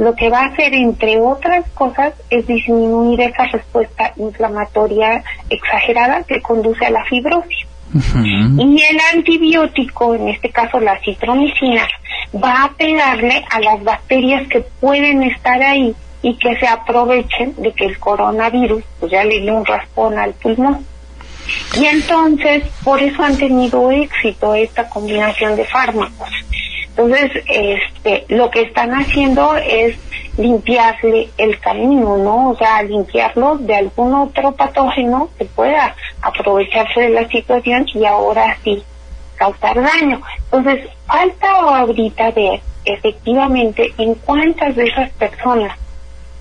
lo 0.00 0.14
que 0.14 0.30
va 0.30 0.40
a 0.40 0.46
hacer, 0.46 0.72
entre 0.72 1.20
otras 1.20 1.68
cosas, 1.74 2.14
es 2.30 2.46
disminuir 2.46 3.20
esa 3.20 3.44
respuesta 3.44 4.14
inflamatoria 4.16 5.22
exagerada 5.50 6.22
que 6.22 6.40
conduce 6.40 6.86
a 6.86 6.90
la 6.90 7.04
fibrosis. 7.04 7.66
Y 7.92 8.82
el 8.82 8.98
antibiótico, 9.14 10.14
en 10.14 10.28
este 10.28 10.48
caso 10.48 10.80
la 10.80 10.98
citromicina, 11.00 11.86
va 12.34 12.64
a 12.64 12.72
pegarle 12.72 13.44
a 13.50 13.60
las 13.60 13.84
bacterias 13.84 14.48
que 14.48 14.60
pueden 14.60 15.22
estar 15.24 15.62
ahí 15.62 15.94
y 16.22 16.34
que 16.36 16.56
se 16.56 16.66
aprovechen 16.66 17.54
de 17.58 17.72
que 17.72 17.84
el 17.84 17.98
coronavirus 17.98 18.82
pues 19.00 19.12
ya 19.12 19.22
le 19.24 19.40
dio 19.40 19.54
un 19.54 19.66
raspón 19.66 20.18
al 20.18 20.32
pulmón. 20.34 20.86
Y 21.76 21.84
entonces, 21.84 22.62
por 22.84 23.02
eso 23.02 23.22
han 23.22 23.36
tenido 23.36 23.90
éxito 23.90 24.54
esta 24.54 24.88
combinación 24.88 25.56
de 25.56 25.64
fármacos. 25.64 26.30
Entonces, 27.00 27.42
este, 27.46 28.26
lo 28.28 28.50
que 28.50 28.60
están 28.60 28.90
haciendo 28.92 29.56
es 29.56 29.96
limpiarle 30.36 31.30
el 31.38 31.58
camino, 31.58 32.18
¿no? 32.18 32.50
O 32.50 32.56
sea, 32.56 32.82
limpiarlo 32.82 33.56
de 33.56 33.74
algún 33.74 34.12
otro 34.12 34.52
patógeno 34.52 35.30
que 35.38 35.46
pueda 35.46 35.96
aprovecharse 36.20 37.00
de 37.00 37.08
la 37.08 37.26
situación 37.28 37.86
y 37.94 38.04
ahora 38.04 38.54
sí 38.62 38.82
causar 39.36 39.80
daño. 39.80 40.20
Entonces, 40.44 40.90
falta 41.06 41.50
ahorita 41.50 42.32
ver 42.32 42.60
efectivamente 42.84 43.94
en 43.96 44.14
cuántas 44.16 44.76
de 44.76 44.84
esas 44.84 45.10
personas 45.12 45.74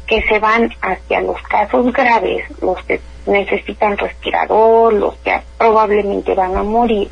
que 0.07 0.21
se 0.23 0.39
van 0.39 0.69
hacia 0.81 1.21
los 1.21 1.41
casos 1.43 1.93
graves, 1.93 2.43
los 2.61 2.83
que 2.83 2.99
necesitan 3.25 3.97
respirador, 3.97 4.91
los 4.93 5.15
que 5.17 5.39
probablemente 5.57 6.33
van 6.35 6.57
a 6.57 6.63
morir, 6.63 7.09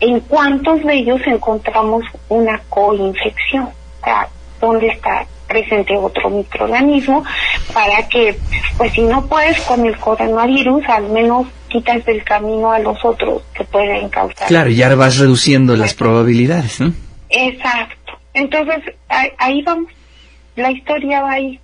en 0.00 0.20
cuántos 0.20 0.82
de 0.82 0.94
ellos 0.94 1.20
encontramos 1.26 2.04
una 2.28 2.60
coinfección, 2.68 3.64
o 3.64 4.04
sea, 4.04 4.28
dónde 4.60 4.88
está 4.88 5.26
presente 5.46 5.96
otro 5.96 6.30
microorganismo 6.30 7.24
para 7.74 8.08
que, 8.08 8.36
pues 8.78 8.92
si 8.92 9.02
no 9.02 9.26
puedes 9.26 9.60
con 9.62 9.84
el 9.84 9.96
coronavirus, 9.98 10.84
al 10.88 11.08
menos 11.10 11.48
quitas 11.68 12.04
del 12.04 12.22
camino 12.24 12.70
a 12.70 12.78
los 12.78 13.04
otros 13.04 13.42
que 13.52 13.64
pueden 13.64 14.08
causar. 14.08 14.46
Claro, 14.46 14.70
ya 14.70 14.94
vas 14.94 15.18
reduciendo 15.18 15.76
las 15.76 15.94
probabilidades, 15.94 16.80
¿no? 16.80 16.92
Exacto. 17.28 18.12
Entonces, 18.32 18.94
ahí, 19.38 19.62
vamos. 19.62 19.90
La 20.56 20.70
historia 20.70 21.22
va 21.22 21.32
ahí. 21.32 21.60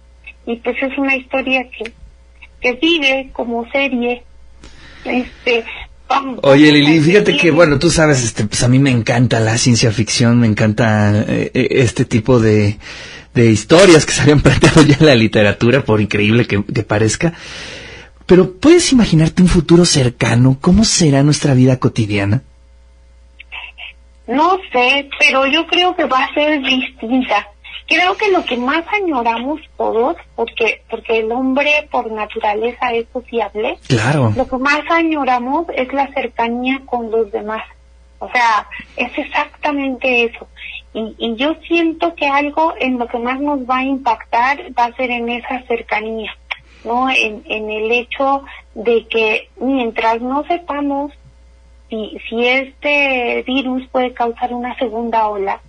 Y 0.47 0.57
pues 0.57 0.77
es 0.83 0.97
una 0.99 1.17
historia 1.17 1.65
que, 1.71 1.93
que 2.61 2.73
vive 2.75 3.31
como 3.33 3.69
serie. 3.71 4.23
Este. 5.05 5.65
Oye, 6.43 6.71
Lili, 6.71 7.01
fíjate 7.01 7.37
que, 7.37 7.51
bueno, 7.51 7.79
tú 7.79 7.91
sabes, 7.91 8.23
este, 8.23 8.45
pues 8.45 8.63
a 8.63 8.69
mí 8.69 8.79
me 8.79 8.91
encanta 8.91 9.41
la 9.41 9.59
ciencia 9.59 9.91
ficción, 9.91 10.39
me 10.39 10.47
encanta 10.47 11.25
eh, 11.27 11.51
eh, 11.53 11.69
este 11.71 12.05
tipo 12.05 12.39
de, 12.39 12.79
de 13.35 13.51
historias 13.51 14.07
que 14.07 14.13
se 14.13 14.23
habían 14.23 14.41
planteado 14.43 14.83
ya 14.83 14.97
en 15.01 15.07
la 15.07 15.15
literatura, 15.15 15.85
por 15.85 16.01
increíble 16.01 16.47
que, 16.47 16.63
que 16.65 16.83
parezca. 16.83 17.33
Pero, 18.27 18.53
¿puedes 18.55 18.93
imaginarte 18.93 19.43
un 19.43 19.49
futuro 19.49 19.85
cercano? 19.85 20.59
¿Cómo 20.61 20.85
será 20.85 21.23
nuestra 21.23 21.55
vida 21.55 21.79
cotidiana? 21.79 22.43
No 24.27 24.59
sé, 24.73 25.09
pero 25.21 25.47
yo 25.47 25.67
creo 25.67 25.95
que 25.95 26.05
va 26.05 26.25
a 26.25 26.35
ser 26.35 26.61
distinta. 26.61 27.49
Creo 27.87 28.17
que 28.17 28.31
lo 28.33 28.45
que 28.45 28.57
más 28.57 28.85
añoramos 28.93 29.61
todos, 29.77 30.17
porque 30.35 30.83
porque 30.91 31.21
el 31.21 31.31
hombre 31.31 31.89
por 31.91 32.11
naturaleza 32.11 32.93
es 32.93 33.07
sociable, 33.13 33.79
Claro. 33.87 34.33
lo 34.37 34.49
que 34.49 34.57
más 34.57 34.81
añoramos 34.91 35.67
es 35.75 35.93
la 35.93 36.09
cercanía 36.13 36.81
con 36.87 37.11
los 37.11 37.31
demás. 37.31 37.63
O 38.19 38.29
sea, 38.31 38.67
es 38.97 39.17
exactamente 39.17 40.25
eso. 40.25 40.49
Y, 40.95 41.15
y 41.19 41.37
yo 41.37 41.55
siento 41.69 42.15
que 42.15 42.27
algo 42.27 42.75
en 42.81 42.99
lo 42.99 43.07
que 43.07 43.19
más 43.19 43.39
nos 43.41 43.61
va 43.61 43.79
a 43.79 43.85
impactar 43.85 44.59
va 44.77 44.87
a 44.87 44.97
ser 44.97 45.11
en 45.11 45.29
esa 45.29 45.63
cercanía, 45.69 46.35
¿no? 46.85 47.11
En, 47.11 47.43
en 47.47 47.71
el 47.71 47.93
hecho 47.93 48.43
de 48.75 49.07
que 49.07 49.49
mientras 49.61 50.21
no 50.23 50.45
sepamos 50.45 51.13
si, 51.91 52.19
si 52.29 52.49
este 52.49 53.45
virus 53.47 53.87
puede 53.93 54.13
causar 54.13 54.53
una 54.55 54.77
segunda 54.79 55.29
ola, 55.29 55.61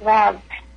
o 0.00 0.04
sea, 0.04 0.34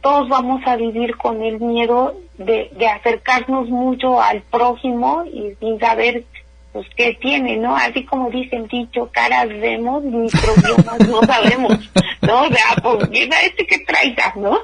todos 0.07 0.29
vamos 0.29 0.61
a 0.65 0.77
vivir 0.77 1.17
con 1.17 1.41
el 1.43 1.59
miedo 1.59 2.15
de, 2.37 2.69
de 2.79 2.87
acercarnos 2.87 3.67
mucho 3.67 4.21
al 4.21 4.41
prójimo 4.43 5.25
y 5.25 5.51
sin 5.59 5.77
saber 5.81 6.23
pues 6.71 6.87
qué 6.95 7.17
tiene, 7.19 7.57
¿no? 7.57 7.75
Así 7.75 8.05
como 8.05 8.29
dicen 8.29 8.67
dicho, 8.67 9.09
caras 9.11 9.49
vemos, 9.49 10.01
microbiomas 10.03 10.99
no 11.09 11.21
sabemos, 11.23 11.73
¿no? 12.21 12.43
O 12.43 12.47
sea, 12.47 12.75
pues 12.81 13.09
mira 13.09 13.35
este 13.41 13.65
que 13.67 13.79
traiga, 13.79 14.31
¿no? 14.37 14.57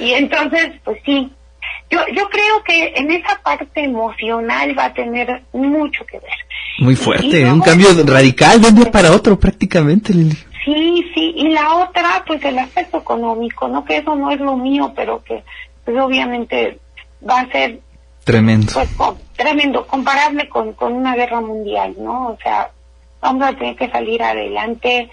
Y 0.00 0.12
entonces, 0.12 0.70
pues 0.84 0.98
sí, 1.04 1.30
yo, 1.90 1.98
yo 2.14 2.28
creo 2.30 2.62
que 2.64 2.94
en 2.96 3.10
esa 3.10 3.38
parte 3.42 3.84
emocional 3.84 4.78
va 4.78 4.86
a 4.86 4.94
tener 4.94 5.42
mucho 5.52 6.06
que 6.06 6.18
ver. 6.20 6.30
Muy 6.78 6.94
Y 6.94 6.96
fuerte, 6.96 7.40
luego- 7.40 7.52
un 7.54 7.60
cambio 7.60 7.88
radical 8.06 8.60
de 8.62 8.68
un 8.68 8.74
día 8.76 8.90
para 8.90 9.12
otro 9.12 9.38
prácticamente, 9.38 10.14
Lili. 10.14 10.36
Sí, 10.66 11.08
sí, 11.14 11.32
y 11.36 11.48
la 11.50 11.76
otra, 11.76 12.24
pues 12.26 12.44
el 12.44 12.58
aspecto 12.58 12.98
económico, 12.98 13.68
¿no? 13.68 13.84
Que 13.84 13.98
eso 13.98 14.16
no 14.16 14.32
es 14.32 14.40
lo 14.40 14.56
mío, 14.56 14.92
pero 14.96 15.22
que 15.22 15.44
pues 15.84 15.96
obviamente 15.96 16.80
va 17.28 17.40
a 17.40 17.46
ser 17.52 17.78
Tremendo. 18.24 18.72
pues 18.74 18.90
tremendo, 19.36 19.86
comparable 19.86 20.48
con, 20.48 20.72
con 20.72 20.92
una 20.92 21.14
guerra 21.14 21.40
mundial, 21.40 21.94
¿no? 21.98 22.30
O 22.30 22.38
sea, 22.42 22.70
vamos 23.20 23.46
a 23.46 23.52
tener 23.52 23.76
que 23.76 23.88
salir 23.88 24.20
adelante, 24.20 25.08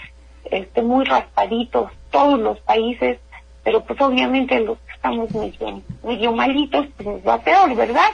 este, 0.49 0.81
muy 0.81 1.05
raspaditos, 1.05 1.91
todos 2.09 2.39
los 2.39 2.59
países, 2.61 3.19
pero 3.63 3.83
pues 3.83 4.01
obviamente 4.01 4.59
los 4.59 4.79
que 4.79 4.93
estamos 4.93 5.29
medio, 5.35 5.81
medio 6.03 6.31
malitos, 6.31 6.87
pues 6.97 7.07
nos 7.07 7.27
va 7.27 7.37
peor, 7.37 7.75
¿verdad? 7.75 8.09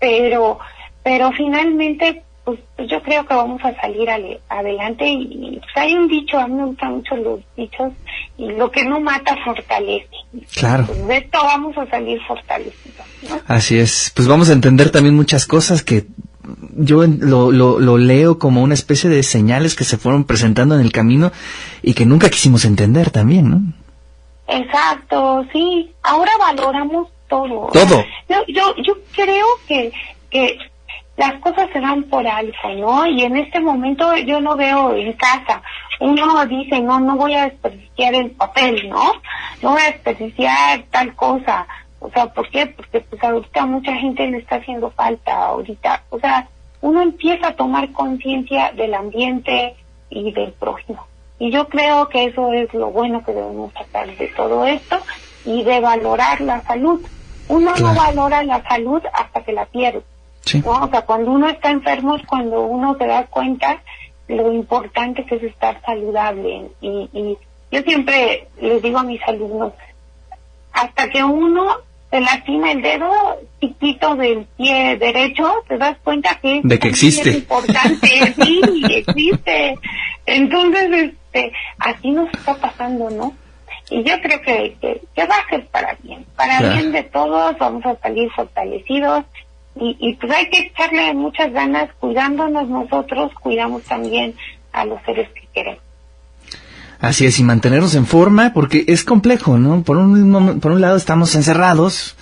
Pero, 0.00 0.58
pero 1.04 1.30
finalmente, 1.30 2.24
pues, 2.56 2.60
pues 2.76 2.88
yo 2.90 3.02
creo 3.02 3.24
que 3.26 3.34
vamos 3.34 3.60
a 3.64 3.74
salir 3.80 4.08
ale- 4.10 4.40
adelante 4.48 5.06
y, 5.08 5.58
pues 5.60 5.76
hay 5.76 5.94
un 5.94 6.08
dicho, 6.08 6.38
a 6.38 6.46
mí 6.48 6.54
me 6.54 6.64
gustan 6.66 6.96
mucho 6.96 7.16
los 7.16 7.40
dichos, 7.56 7.92
y 8.36 8.50
lo 8.52 8.70
que 8.70 8.84
no 8.84 9.00
mata 9.00 9.36
fortalece. 9.44 10.08
Claro. 10.54 10.86
Pues 10.86 11.06
de 11.06 11.16
esto 11.18 11.38
vamos 11.42 11.76
a 11.78 11.86
salir 11.86 12.20
fortalecidos, 12.26 13.06
¿no? 13.28 13.40
Así 13.46 13.78
es. 13.78 14.12
Pues 14.14 14.26
vamos 14.26 14.50
a 14.50 14.52
entender 14.54 14.90
también 14.90 15.14
muchas 15.14 15.46
cosas 15.46 15.82
que 15.82 16.06
yo 16.76 17.04
lo, 17.06 17.52
lo, 17.52 17.78
lo 17.78 17.98
leo 17.98 18.38
como 18.38 18.62
una 18.62 18.74
especie 18.74 19.08
de 19.10 19.22
señales 19.22 19.76
que 19.76 19.84
se 19.84 19.98
fueron 19.98 20.24
presentando 20.24 20.74
en 20.74 20.80
el 20.80 20.90
camino 20.90 21.30
y 21.82 21.94
que 21.94 22.06
nunca 22.06 22.28
quisimos 22.30 22.64
entender 22.64 23.10
también, 23.10 23.50
¿no? 23.50 23.60
Exacto, 24.48 25.44
sí. 25.52 25.90
Ahora 26.02 26.32
valoramos 26.38 27.08
todo. 27.28 27.68
Todo. 27.72 28.04
Yo, 28.28 28.36
yo, 28.48 28.74
yo 28.82 28.94
creo 29.14 29.46
que, 29.68 29.92
que 30.30 30.58
las 31.20 31.40
cosas 31.40 31.68
se 31.72 31.80
dan 31.80 32.02
por 32.04 32.26
algo, 32.26 32.52
¿no? 32.78 33.06
Y 33.06 33.22
en 33.22 33.36
este 33.36 33.60
momento 33.60 34.16
yo 34.16 34.40
no 34.40 34.56
veo 34.56 34.94
en 34.94 35.12
casa 35.12 35.62
uno 36.00 36.46
dice, 36.46 36.80
no, 36.80 36.98
no 36.98 37.16
voy 37.16 37.34
a 37.34 37.44
desperdiciar 37.44 38.14
el 38.14 38.30
papel, 38.30 38.88
¿no? 38.88 39.12
No 39.62 39.72
voy 39.72 39.82
a 39.82 39.92
desperdiciar 39.92 40.82
tal 40.90 41.14
cosa. 41.14 41.66
O 42.00 42.10
sea, 42.10 42.26
¿por 42.32 42.48
qué? 42.48 42.66
Porque 42.66 43.00
pues 43.00 43.22
ahorita 43.22 43.66
mucha 43.66 43.94
gente 43.94 44.26
le 44.26 44.38
está 44.38 44.56
haciendo 44.56 44.90
falta 44.90 45.44
ahorita. 45.44 46.04
O 46.08 46.18
sea, 46.18 46.48
uno 46.80 47.02
empieza 47.02 47.48
a 47.48 47.56
tomar 47.56 47.92
conciencia 47.92 48.72
del 48.72 48.94
ambiente 48.94 49.76
y 50.08 50.32
del 50.32 50.52
prójimo. 50.52 51.06
Y 51.38 51.50
yo 51.50 51.68
creo 51.68 52.08
que 52.08 52.24
eso 52.24 52.52
es 52.52 52.72
lo 52.72 52.90
bueno 52.90 53.22
que 53.22 53.32
debemos 53.32 53.72
sacar 53.74 54.08
de 54.16 54.28
todo 54.28 54.64
esto 54.64 54.98
y 55.44 55.62
de 55.64 55.80
valorar 55.80 56.40
la 56.40 56.62
salud. 56.62 57.06
Uno 57.48 57.72
Claro. 57.74 57.94
no 57.94 58.00
valora 58.00 58.42
la 58.42 58.62
salud 58.62 59.02
hasta 59.12 59.42
que 59.42 59.52
la 59.52 59.66
pierde. 59.66 60.02
Sí. 60.44 60.60
¿no? 60.64 60.70
O 60.84 60.88
sea, 60.90 61.02
cuando 61.02 61.30
uno 61.32 61.48
está 61.48 61.70
enfermo 61.70 62.16
es 62.16 62.26
cuando 62.26 62.62
uno 62.62 62.96
se 62.98 63.06
da 63.06 63.26
cuenta 63.26 63.80
lo 64.28 64.52
importante 64.52 65.24
que 65.24 65.36
es 65.36 65.42
estar 65.44 65.80
saludable. 65.84 66.70
Y, 66.80 67.08
y 67.12 67.38
yo 67.70 67.82
siempre 67.82 68.48
les 68.60 68.82
digo 68.82 68.98
a 68.98 69.02
mis 69.04 69.20
alumnos, 69.26 69.72
hasta 70.72 71.08
que 71.10 71.22
uno 71.24 71.76
se 72.10 72.20
lastima 72.20 72.72
el 72.72 72.82
dedo 72.82 73.10
chiquito 73.60 74.16
del 74.16 74.44
pie 74.56 74.96
derecho, 74.96 75.52
te 75.68 75.78
das 75.78 75.96
cuenta 76.02 76.36
que 76.40 76.60
De 76.64 76.78
que 76.78 76.90
también 76.90 76.90
existe. 76.90 77.30
es 77.30 77.36
importante, 77.36 78.34
sí, 78.42 78.60
existe. 78.88 79.78
Entonces, 80.26 81.12
este, 81.32 81.52
así 81.78 82.10
nos 82.10 82.32
está 82.32 82.54
pasando, 82.54 83.10
¿no? 83.10 83.34
Y 83.90 84.04
yo 84.04 84.20
creo 84.22 84.40
que, 84.42 84.76
que, 84.80 85.02
que 85.14 85.26
va 85.26 85.36
a 85.36 85.48
ser 85.48 85.66
para 85.68 85.96
bien, 86.02 86.24
para 86.36 86.58
Claro. 86.58 86.74
bien 86.74 86.92
de 86.92 87.02
todos, 87.04 87.58
vamos 87.58 87.84
a 87.86 87.96
salir 87.96 88.30
fortalecidos 88.30 89.24
y, 89.76 89.96
y 90.00 90.14
pues 90.14 90.32
hay 90.32 90.48
que 90.50 90.60
echarle 90.60 91.14
muchas 91.14 91.52
ganas 91.52 91.90
cuidándonos 91.98 92.68
nosotros, 92.68 93.32
cuidamos 93.40 93.82
también 93.84 94.34
a 94.72 94.84
los 94.84 95.00
seres 95.02 95.28
que 95.30 95.48
queremos. 95.52 95.82
Así 97.00 97.24
es, 97.24 97.38
y 97.38 97.44
mantenernos 97.44 97.94
en 97.94 98.04
forma, 98.04 98.52
porque 98.52 98.84
es 98.86 99.04
complejo, 99.04 99.56
¿no? 99.56 99.82
Por 99.82 99.96
un, 99.96 100.60
por 100.60 100.72
un 100.72 100.82
lado 100.82 100.96
estamos 100.96 101.34
encerrados, 101.34 102.14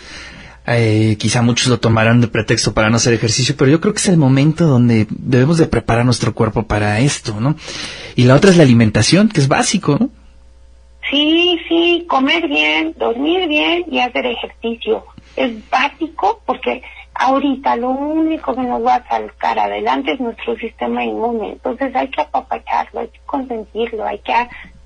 eh, 0.68 1.16
quizá 1.18 1.42
muchos 1.42 1.66
lo 1.66 1.80
tomarán 1.80 2.20
de 2.20 2.28
pretexto 2.28 2.74
para 2.74 2.88
no 2.88 2.96
hacer 2.96 3.12
ejercicio, 3.12 3.56
pero 3.58 3.70
yo 3.70 3.80
creo 3.80 3.92
que 3.92 3.98
es 3.98 4.08
el 4.08 4.18
momento 4.18 4.66
donde 4.66 5.06
debemos 5.10 5.58
de 5.58 5.66
preparar 5.66 6.04
nuestro 6.04 6.32
cuerpo 6.32 6.62
para 6.62 7.00
esto, 7.00 7.40
¿no? 7.40 7.56
Y 8.14 8.24
la 8.24 8.36
otra 8.36 8.50
es 8.50 8.56
la 8.56 8.62
alimentación, 8.62 9.28
que 9.30 9.40
es 9.40 9.48
básico, 9.48 9.96
¿no? 9.98 10.10
Sí, 11.10 11.58
sí, 11.68 12.06
comer 12.08 12.46
bien, 12.48 12.94
dormir 12.98 13.48
bien 13.48 13.84
y 13.90 13.98
hacer 13.98 14.26
ejercicio. 14.26 15.06
Es 15.36 15.52
básico 15.70 16.42
porque 16.44 16.82
ahorita 17.18 17.76
lo 17.76 17.90
único 17.90 18.54
que 18.54 18.62
nos 18.62 18.84
va 18.84 18.94
a 18.94 19.08
sacar 19.08 19.58
adelante 19.58 20.12
es 20.12 20.20
nuestro 20.20 20.56
sistema 20.56 21.04
inmune. 21.04 21.52
Entonces 21.52 21.94
hay 21.94 22.08
que 22.08 22.22
apapacharlo, 22.22 23.00
hay 23.00 23.08
que 23.08 23.20
consentirlo, 23.26 24.06
hay 24.06 24.20
que, 24.20 24.32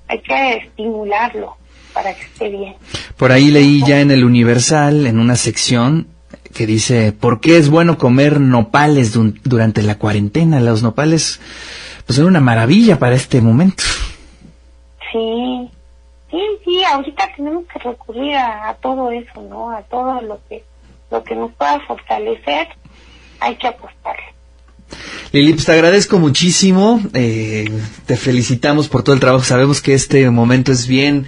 hay 0.07 0.19
que 0.19 0.57
estimularlo 0.57 1.55
para 1.93 2.13
que 2.13 2.23
esté 2.23 2.49
bien. 2.49 2.75
Por 3.17 3.31
ahí 3.31 3.51
leí 3.51 3.83
ya 3.85 4.01
en 4.01 4.09
el 4.09 4.25
Universal, 4.25 5.05
en 5.05 5.19
una 5.19 5.35
sección, 5.35 6.07
que 6.53 6.65
dice, 6.65 7.13
¿por 7.13 7.39
qué 7.39 7.57
es 7.57 7.69
bueno 7.69 7.97
comer 7.97 8.39
nopales 8.39 9.13
durante 9.43 9.83
la 9.83 9.99
cuarentena? 9.99 10.59
Los 10.59 10.81
nopales, 10.81 11.39
pues 12.05 12.17
son 12.17 12.25
una 12.25 12.41
maravilla 12.41 12.97
para 12.97 13.15
este 13.15 13.41
momento. 13.41 13.83
Sí, 15.11 15.69
sí, 16.31 16.41
sí, 16.65 16.83
ahorita 16.83 17.29
tenemos 17.35 17.65
que 17.71 17.77
recurrir 17.77 18.35
a, 18.35 18.69
a 18.69 18.73
todo 18.75 19.11
eso, 19.11 19.41
¿no? 19.43 19.69
A 19.71 19.83
todo 19.83 20.19
lo 20.21 20.39
que, 20.49 20.63
lo 21.13 21.23
que 21.23 21.35
nos 21.35 21.51
pueda 21.53 21.79
fortalecer, 21.81 22.67
hay 23.39 23.55
que 23.55 23.67
apostarle. 23.67 24.23
Lili, 25.31 25.53
pues 25.53 25.65
te 25.65 25.71
agradezco 25.71 26.19
muchísimo, 26.19 26.99
eh, 27.13 27.69
te 28.05 28.17
felicitamos 28.17 28.89
por 28.89 29.03
todo 29.03 29.15
el 29.15 29.21
trabajo, 29.21 29.43
sabemos 29.43 29.81
que 29.81 29.93
este 29.93 30.29
momento 30.29 30.71
es 30.71 30.87
bien 30.87 31.25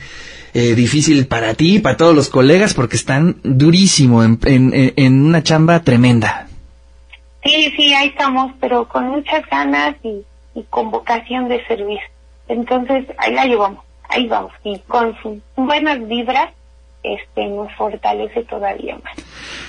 eh, 0.54 0.76
difícil 0.76 1.26
para 1.28 1.54
ti 1.54 1.76
y 1.76 1.80
para 1.80 1.98
todos 1.98 2.16
los 2.16 2.30
colegas 2.30 2.74
porque 2.74 2.96
están 2.96 3.38
durísimo 3.44 4.24
en, 4.24 4.40
en, 4.46 4.74
en- 4.74 4.94
en 4.98 5.26
una 5.26 5.42
chamba 5.44 5.82
tremenda. 5.82 6.48
Sí, 7.44 7.72
sí, 7.76 7.94
ahí 7.94 8.10
estamos, 8.10 8.52
pero 8.60 8.88
con 8.88 9.08
muchas 9.08 9.44
ganas 9.50 9.96
y, 10.04 10.22
y 10.54 10.64
con 10.70 10.92
vocación 10.92 11.48
de 11.48 11.66
servir. 11.68 12.00
Entonces, 12.48 13.06
ahí 13.18 13.34
la 13.34 13.46
llevamos, 13.46 13.84
ahí 14.10 14.28
vamos. 14.28 14.52
Y 14.64 14.80
con 14.88 15.16
sus 15.22 15.38
buenas 15.56 16.08
vibras, 16.08 16.50
este, 17.14 17.48
nos 17.48 17.72
fortalece 17.78 18.44
todavía 18.44 18.96
más. 19.04 19.14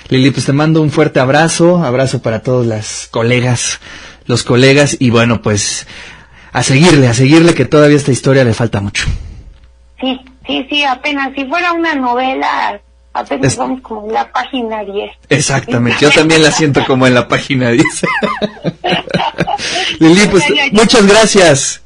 Lili, 0.09 0.31
pues 0.31 0.45
te 0.45 0.53
mando 0.53 0.81
un 0.81 0.91
fuerte 0.91 1.19
abrazo, 1.19 1.83
abrazo 1.83 2.21
para 2.21 2.41
todos 2.41 2.65
las 2.65 3.07
colegas, 3.11 3.79
los 4.25 4.43
colegas 4.43 4.97
y 4.99 5.09
bueno, 5.09 5.41
pues 5.41 5.87
a 6.53 6.63
seguirle, 6.63 7.07
a 7.07 7.13
seguirle 7.13 7.53
que 7.53 7.65
todavía 7.65 7.97
esta 7.97 8.11
historia 8.11 8.43
le 8.43 8.53
falta 8.53 8.79
mucho. 8.81 9.05
Sí, 9.99 10.19
sí, 10.45 10.65
sí, 10.69 10.83
apenas, 10.83 11.33
si 11.35 11.45
fuera 11.45 11.73
una 11.73 11.95
novela, 11.95 12.79
apenas 13.13 13.53
Es- 13.53 13.57
vamos 13.57 13.81
como 13.81 14.07
en 14.07 14.13
la 14.13 14.31
página 14.31 14.83
10. 14.83 15.11
Exactamente, 15.29 15.99
yo 16.01 16.11
también 16.11 16.41
la 16.43 16.51
siento 16.51 16.83
como 16.85 17.07
en 17.07 17.13
la 17.13 17.27
página 17.27 17.69
10. 17.71 17.83
Lili, 19.99 20.27
pues 20.27 20.43
muchas 20.71 21.05
gracias. 21.05 21.81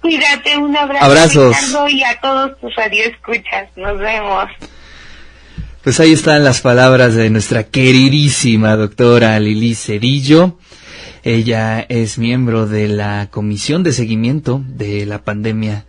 Cuídate, 0.00 0.56
un 0.56 0.76
abrazo. 0.76 1.04
Abrazos. 1.04 1.56
Ricardo, 1.56 1.88
y 1.88 2.02
a 2.02 2.20
todos 2.20 2.60
tus 2.60 2.74
radioescuchas. 2.74 3.68
Nos 3.76 3.98
vemos. 3.98 4.46
Pues 5.82 5.98
ahí 6.00 6.12
están 6.12 6.44
las 6.44 6.60
palabras 6.60 7.14
de 7.14 7.28
nuestra 7.30 7.64
queridísima 7.64 8.76
doctora 8.76 9.38
Lili 9.40 9.74
Cedillo. 9.74 10.58
Ella 11.24 11.84
es 11.88 12.18
miembro 12.18 12.66
de 12.66 12.88
la 12.88 13.28
Comisión 13.30 13.82
de 13.82 13.92
Seguimiento 13.92 14.62
de 14.66 15.06
la 15.06 15.22
Pandemia 15.22 15.84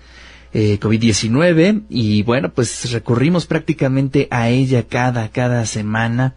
eh, 0.54 0.80
COVID-19 0.80 1.86
y 1.89 2.22
bueno, 2.22 2.54
pues 2.54 2.91
recurrimos 2.91 3.48
prácticamente 3.48 4.28
a 4.30 4.50
ella 4.50 4.84
cada, 4.88 5.30
cada 5.30 5.65
semana 5.65 6.36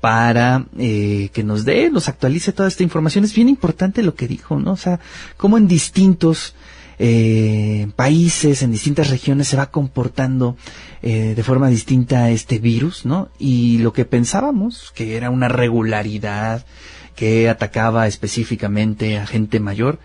para 0.00 0.66
eh, 0.78 1.30
que 1.32 1.42
nos 1.42 1.64
dé, 1.64 1.90
nos 1.90 2.08
actualice 2.08 2.52
toda 2.52 2.68
esta 2.68 2.84
información. 2.84 3.24
Es 3.24 3.34
bien 3.34 3.48
importante 3.48 4.02
lo 4.02 4.14
que 4.14 4.28
dijo, 4.28 4.58
¿no? 4.58 4.72
O 4.72 4.76
sea, 4.76 5.00
cómo 5.36 5.58
en 5.58 5.66
distintos 5.66 6.54
eh, 6.98 7.88
países, 7.94 8.62
en 8.62 8.72
distintas 8.72 9.10
regiones 9.10 9.48
se 9.48 9.56
va 9.56 9.70
comportando 9.70 10.56
eh, 11.02 11.34
de 11.36 11.42
forma 11.42 11.68
distinta 11.68 12.30
este 12.30 12.58
virus, 12.58 13.04
¿no? 13.04 13.28
Y 13.38 13.78
lo 13.78 13.92
que 13.92 14.04
pensábamos 14.04 14.92
que 14.94 15.16
era 15.16 15.30
una 15.30 15.48
regularidad 15.48 16.66
que 17.14 17.48
atacaba 17.48 18.06
específicamente 18.06 19.18
a 19.18 19.26
gente 19.26 19.60
mayor, 19.60 19.98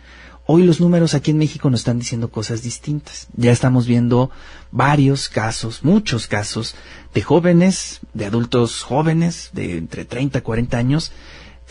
hoy 0.45 0.63
los 0.63 0.79
números 0.79 1.13
aquí 1.13 1.31
en 1.31 1.37
México 1.37 1.69
nos 1.69 1.81
están 1.81 1.99
diciendo 1.99 2.29
cosas 2.29 2.63
distintas. 2.63 3.27
Ya 3.35 3.51
estamos 3.51 3.87
viendo 3.87 4.29
varios 4.71 5.29
casos, 5.29 5.83
muchos 5.83 6.27
casos 6.27 6.75
de 7.13 7.21
jóvenes, 7.21 8.01
de 8.13 8.25
adultos 8.25 8.83
jóvenes, 8.83 9.49
de 9.53 9.77
entre 9.77 10.05
30 10.05 10.39
y 10.39 10.41
40 10.41 10.77
años, 10.77 11.11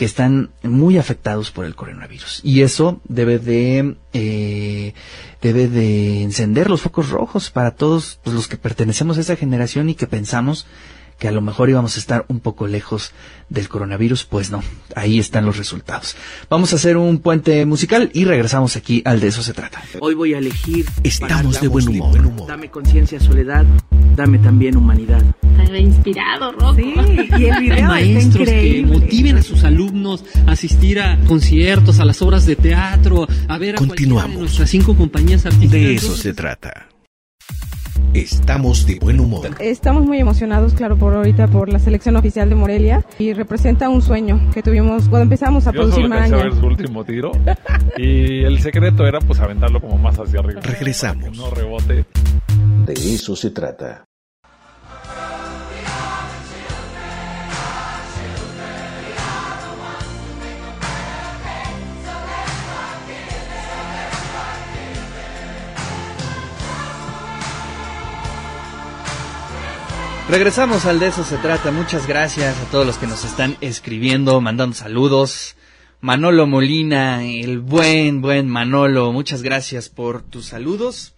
que 0.02 0.06
están 0.06 0.50
muy 0.64 0.98
afectados 0.98 1.52
por 1.52 1.64
el 1.64 1.76
coronavirus. 1.76 2.40
Y 2.42 2.62
eso 2.62 3.00
debe 3.04 3.38
de, 3.38 3.94
eh, 4.12 4.94
debe 5.40 5.68
de 5.68 6.24
encender 6.24 6.68
los 6.68 6.80
focos 6.80 7.10
rojos 7.10 7.50
para 7.50 7.76
todos 7.76 8.18
pues, 8.24 8.34
los 8.34 8.48
que 8.48 8.56
pertenecemos 8.56 9.16
a 9.16 9.20
esa 9.20 9.36
generación 9.36 9.90
y 9.90 9.94
que 9.94 10.08
pensamos 10.08 10.66
que 11.22 11.28
a 11.28 11.30
lo 11.30 11.40
mejor 11.40 11.70
íbamos 11.70 11.94
a 11.94 12.00
estar 12.00 12.24
un 12.26 12.40
poco 12.40 12.66
lejos 12.66 13.12
del 13.48 13.68
coronavirus, 13.68 14.24
pues 14.24 14.50
no, 14.50 14.60
ahí 14.96 15.20
están 15.20 15.46
los 15.46 15.56
resultados. 15.56 16.16
Vamos 16.50 16.72
a 16.72 16.76
hacer 16.76 16.96
un 16.96 17.18
puente 17.18 17.64
musical 17.64 18.10
y 18.12 18.24
regresamos 18.24 18.74
aquí 18.74 19.02
al 19.04 19.20
de 19.20 19.28
eso 19.28 19.40
se 19.40 19.52
trata. 19.52 19.80
Hoy 20.00 20.14
voy 20.14 20.34
a 20.34 20.38
elegir. 20.38 20.84
Estamos 21.04 21.60
de 21.60 21.68
buen 21.68 21.86
humor. 21.86 22.48
Dame 22.48 22.72
conciencia, 22.72 23.20
soledad. 23.20 23.64
Dame 24.16 24.40
también 24.40 24.76
humanidad. 24.76 25.22
Ve 25.70 25.78
inspirado, 25.78 26.50
Rocco. 26.50 26.74
Sí, 26.74 26.92
y 26.92 27.44
el 27.44 27.60
video 27.60 27.76
está 27.76 27.86
maestros 27.86 28.48
que 28.48 28.84
motiven 28.84 29.36
a 29.36 29.42
sus 29.42 29.62
alumnos 29.62 30.24
a 30.48 30.50
asistir 30.50 30.98
a 30.98 31.20
conciertos, 31.28 32.00
a 32.00 32.04
las 32.04 32.20
obras 32.20 32.46
de 32.46 32.56
teatro, 32.56 33.28
a 33.46 33.58
ver 33.58 33.76
a 33.76 33.78
Continuamos. 33.78 34.34
de 34.34 34.40
nuestras 34.40 34.70
cinco 34.70 34.96
compañías 34.96 35.46
artísticas. 35.46 35.72
De 35.72 35.94
eso 35.94 36.16
se 36.16 36.34
trata. 36.34 36.88
Estamos 38.14 38.86
de 38.86 38.98
buen 38.98 39.20
humor. 39.20 39.48
Estamos 39.58 40.04
muy 40.04 40.18
emocionados, 40.18 40.74
claro, 40.74 40.96
por 40.96 41.14
ahorita 41.14 41.48
por 41.48 41.68
la 41.68 41.78
selección 41.78 42.16
oficial 42.16 42.48
de 42.48 42.54
Morelia 42.54 43.04
y 43.18 43.32
representa 43.32 43.88
un 43.88 44.02
sueño 44.02 44.40
que 44.52 44.62
tuvimos 44.62 45.08
cuando 45.08 45.22
empezamos 45.22 45.66
a 45.66 45.72
Yo 45.72 45.80
producir 45.80 46.02
solo 46.04 46.14
a 46.14 46.18
Maraña. 46.18 46.36
ver 46.36 46.54
su 46.54 46.66
último 46.66 47.04
tiro 47.04 47.32
y 47.96 48.44
el 48.44 48.60
secreto 48.60 49.06
era 49.06 49.18
pues 49.20 49.40
aventarlo 49.40 49.80
como 49.80 49.96
más 49.98 50.18
hacia 50.18 50.40
arriba. 50.40 50.60
Regresamos. 50.60 51.24
Que 51.30 51.36
no 51.36 51.50
rebote. 51.50 52.04
De 52.86 52.92
eso 52.92 53.34
se 53.36 53.50
trata. 53.50 54.04
Regresamos 70.32 70.86
al 70.86 70.98
de 70.98 71.08
eso 71.08 71.24
se 71.24 71.36
trata. 71.36 71.70
Muchas 71.70 72.06
gracias 72.06 72.56
a 72.56 72.64
todos 72.70 72.86
los 72.86 72.96
que 72.96 73.06
nos 73.06 73.22
están 73.22 73.58
escribiendo, 73.60 74.40
mandando 74.40 74.74
saludos. 74.74 75.56
Manolo 76.00 76.46
Molina, 76.46 77.22
el 77.22 77.58
buen, 77.60 78.22
buen 78.22 78.48
Manolo, 78.48 79.12
muchas 79.12 79.42
gracias 79.42 79.90
por 79.90 80.22
tus 80.22 80.46
saludos. 80.46 81.14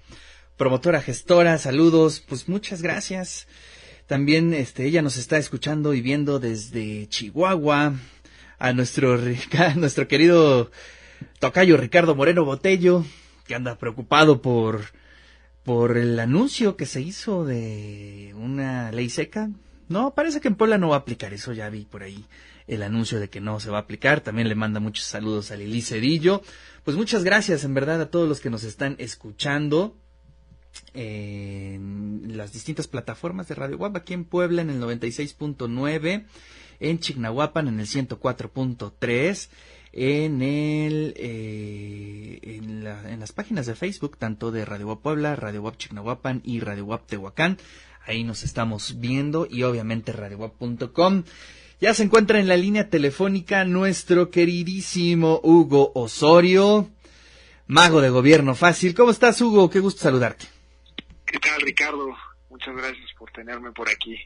Promotora 0.57 1.00
gestora, 1.00 1.59
saludos, 1.59 2.24
pues 2.29 2.48
muchas 2.48 2.83
gracias. 2.83 3.46
También 4.09 4.53
este 4.53 4.85
ella 4.85 5.00
nos 5.00 5.16
está 5.16 5.38
escuchando 5.38 5.94
y 5.94 6.00
viendo 6.00 6.40
desde 6.40 7.07
Chihuahua 7.07 7.92
a 8.59 8.72
nuestro 8.72 9.16
Rica- 9.16 9.74
nuestro 9.77 10.09
querido 10.09 10.72
tocayo 11.38 11.77
Ricardo 11.77 12.16
Moreno 12.16 12.44
Botello, 12.44 13.05
que 13.46 13.55
anda 13.55 13.79
preocupado 13.79 14.42
por 14.42 14.81
por 15.64 15.96
el 15.96 16.20
anuncio 16.20 16.77
que 16.77 16.87
se 16.87 17.00
hizo 17.00 17.44
de 17.44 18.35
una 18.37 18.92
ley 18.92 19.11
seca. 19.11 19.50
No, 19.88 20.14
parece 20.14 20.40
que 20.40 20.48
en 20.48 20.55
Puebla 20.55 20.79
no 20.79 20.90
va 20.90 20.96
a 20.96 21.00
aplicar 21.00 21.35
eso, 21.35 21.53
ya 21.53 21.68
vi 21.68 21.85
por 21.85 22.03
ahí 22.03 22.24
el 22.66 22.83
anuncio 22.83 23.20
de 23.20 23.29
que 23.29 23.40
no 23.40 23.61
se 23.61 23.70
va 23.70 23.79
a 23.79 23.83
aplicar. 23.83 24.20
También 24.20 24.48
le 24.48 24.55
manda 24.55 24.81
muchos 24.81 25.07
saludos 25.07 25.50
a 25.50 25.57
Lili 25.57 25.83
Cedillo. 25.83 26.42
Pues 26.85 26.96
muchas 26.96 27.24
gracias 27.24 27.64
en 27.64 27.74
verdad 27.74 28.00
a 28.00 28.11
todos 28.11 28.29
los 28.29 28.40
que 28.40 28.50
nos 28.50 28.64
están 28.64 28.96
escuchando 28.98 29.96
en 30.92 32.37
las 32.37 32.53
distintas 32.53 32.88
plataformas 32.88 33.48
de 33.48 33.55
Radio 33.55 33.79
Guapa, 33.79 34.00
aquí 34.00 34.14
en 34.14 34.24
Puebla 34.24 34.62
en 34.62 34.70
el 34.70 34.81
96.9, 34.81 36.24
en 36.81 36.98
Chignahuapan 36.98 37.68
en 37.68 37.81
el 37.81 37.87
104.3, 37.87 39.48
en 39.96 40.42
el 40.42 41.14
eh, 41.16 42.38
en, 42.42 42.83
la- 42.85 43.11
en 43.12 43.20
las 43.20 43.33
páginas 43.33 43.66
de 43.66 43.74
Facebook 43.76 44.16
tanto 44.18 44.50
de 44.50 44.64
Radio 44.64 44.87
Guap 44.87 45.02
Puebla, 45.02 45.37
Radio 45.37 45.61
Guap 45.62 45.76
Chignahuapan 45.76 46.40
y 46.44 46.61
Radio 46.61 46.85
Guap 46.85 47.07
Tehuacán. 47.07 47.59
Ahí 48.07 48.24
nos 48.24 48.42
estamos 48.42 48.98
viendo 49.00 49.46
y 49.48 49.62
obviamente 49.62 50.12
radioguap.com. 50.12 51.22
Ya 51.80 51.94
se 51.94 52.02
encuentra 52.02 52.38
en 52.40 52.48
la 52.48 52.57
línea 52.57 52.90
telefónica 52.90 53.64
nuestro 53.64 54.30
queridísimo 54.30 55.40
Hugo 55.42 55.92
Osorio, 55.94 56.90
mago 57.66 58.00
de 58.00 58.11
gobierno 58.11 58.54
fácil. 58.54 58.94
¿Cómo 58.94 59.11
estás, 59.11 59.40
Hugo? 59.40 59.70
Qué 59.70 59.80
gusto 59.80 60.02
saludarte. 60.02 60.46
¿Qué 61.24 61.38
tal, 61.38 61.61
Ricardo? 61.62 62.14
Muchas 62.50 62.76
gracias 62.76 63.11
por 63.18 63.30
tenerme 63.30 63.72
por 63.72 63.88
aquí. 63.88 64.16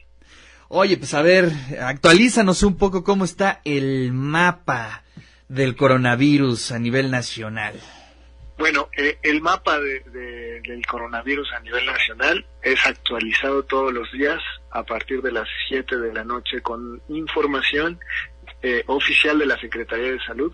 Oye, 0.67 0.97
pues 0.97 1.13
a 1.13 1.21
ver, 1.21 1.51
actualízanos 1.81 2.63
un 2.63 2.75
poco 2.75 3.03
cómo 3.03 3.23
está 3.25 3.61
el 3.65 4.11
mapa 4.13 5.03
del 5.49 5.75
coronavirus 5.75 6.71
a 6.71 6.79
nivel 6.79 7.11
nacional. 7.11 7.73
Bueno, 8.57 8.89
eh, 8.95 9.17
el 9.23 9.41
mapa 9.41 9.79
de- 9.79 10.01
de- 10.01 10.61
del 10.61 10.85
coronavirus 10.85 11.51
a 11.53 11.59
nivel 11.61 11.85
nacional 11.85 12.45
es 12.61 12.85
actualizado 12.85 13.63
todos 13.63 13.91
los 13.93 14.11
días 14.11 14.39
a 14.71 14.83
partir 14.83 15.21
de 15.21 15.31
las 15.31 15.47
7 15.67 15.97
de 15.97 16.13
la 16.13 16.23
noche 16.23 16.61
con 16.61 17.01
información 17.09 17.99
eh, 18.61 18.83
oficial 18.87 19.39
de 19.39 19.45
la 19.45 19.57
Secretaría 19.59 20.11
de 20.11 20.19
Salud. 20.19 20.53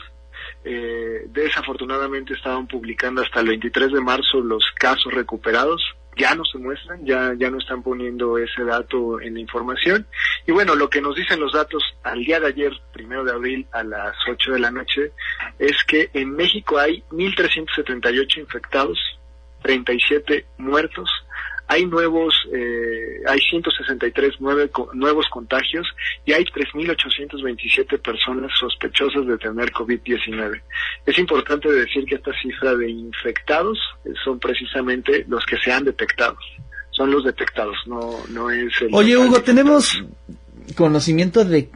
Eh, 0.63 1.23
desafortunadamente 1.29 2.33
estaban 2.33 2.67
publicando 2.67 3.23
hasta 3.23 3.39
el 3.39 3.47
23 3.47 3.91
de 3.91 4.01
marzo 4.01 4.41
los 4.41 4.63
casos 4.75 5.11
recuperados. 5.13 5.81
Ya 6.15 6.33
no 6.35 6.45
se 6.45 6.57
muestran, 6.57 7.05
ya, 7.05 7.33
ya 7.37 7.49
no 7.49 7.57
están 7.57 7.83
poniendo 7.83 8.37
ese 8.37 8.63
dato 8.63 9.19
en 9.19 9.33
la 9.33 9.39
información. 9.39 10.07
Y 10.47 10.51
bueno, 10.51 10.75
lo 10.75 10.89
que 10.89 11.01
nos 11.01 11.15
dicen 11.15 11.39
los 11.39 11.53
datos 11.53 11.83
al 12.03 12.23
día 12.23 12.39
de 12.39 12.47
ayer, 12.47 12.71
primero 12.93 13.23
de 13.23 13.33
abril, 13.33 13.67
a 13.71 13.83
las 13.83 14.15
8 14.29 14.53
de 14.53 14.59
la 14.59 14.71
noche, 14.71 15.11
es 15.59 15.75
que 15.85 16.09
en 16.13 16.31
México 16.31 16.77
hay 16.77 17.03
1.378 17.11 18.37
infectados, 18.37 18.99
37 19.61 20.45
muertos, 20.57 21.09
hay 21.67 21.85
nuevos, 21.85 22.33
eh, 22.53 23.21
hay 23.27 23.39
163 23.39 24.35
nueve 24.39 24.69
co- 24.69 24.89
nuevos 24.93 25.25
contagios 25.31 25.87
y 26.25 26.33
hay 26.33 26.43
3.827 26.45 27.99
personas 28.01 28.51
sospechosas 28.59 29.25
de 29.27 29.37
tener 29.37 29.71
COVID-19. 29.71 30.61
Es 31.05 31.17
importante 31.17 31.71
decir 31.71 32.05
que 32.05 32.15
esta 32.15 32.31
cifra 32.41 32.75
de 32.75 32.89
infectados 32.89 33.77
eh, 34.05 34.09
son 34.23 34.39
precisamente 34.39 35.25
los 35.27 35.43
que 35.45 35.57
se 35.57 35.71
han 35.71 35.83
detectado. 35.85 36.37
Son 36.91 37.11
los 37.11 37.23
detectados, 37.25 37.75
no, 37.87 38.11
no 38.29 38.49
es 38.49 38.71
el... 38.81 38.89
Oye, 38.93 39.17
Hugo, 39.17 39.41
tenemos 39.41 40.01
conocimiento 40.77 41.43
de 41.43 41.69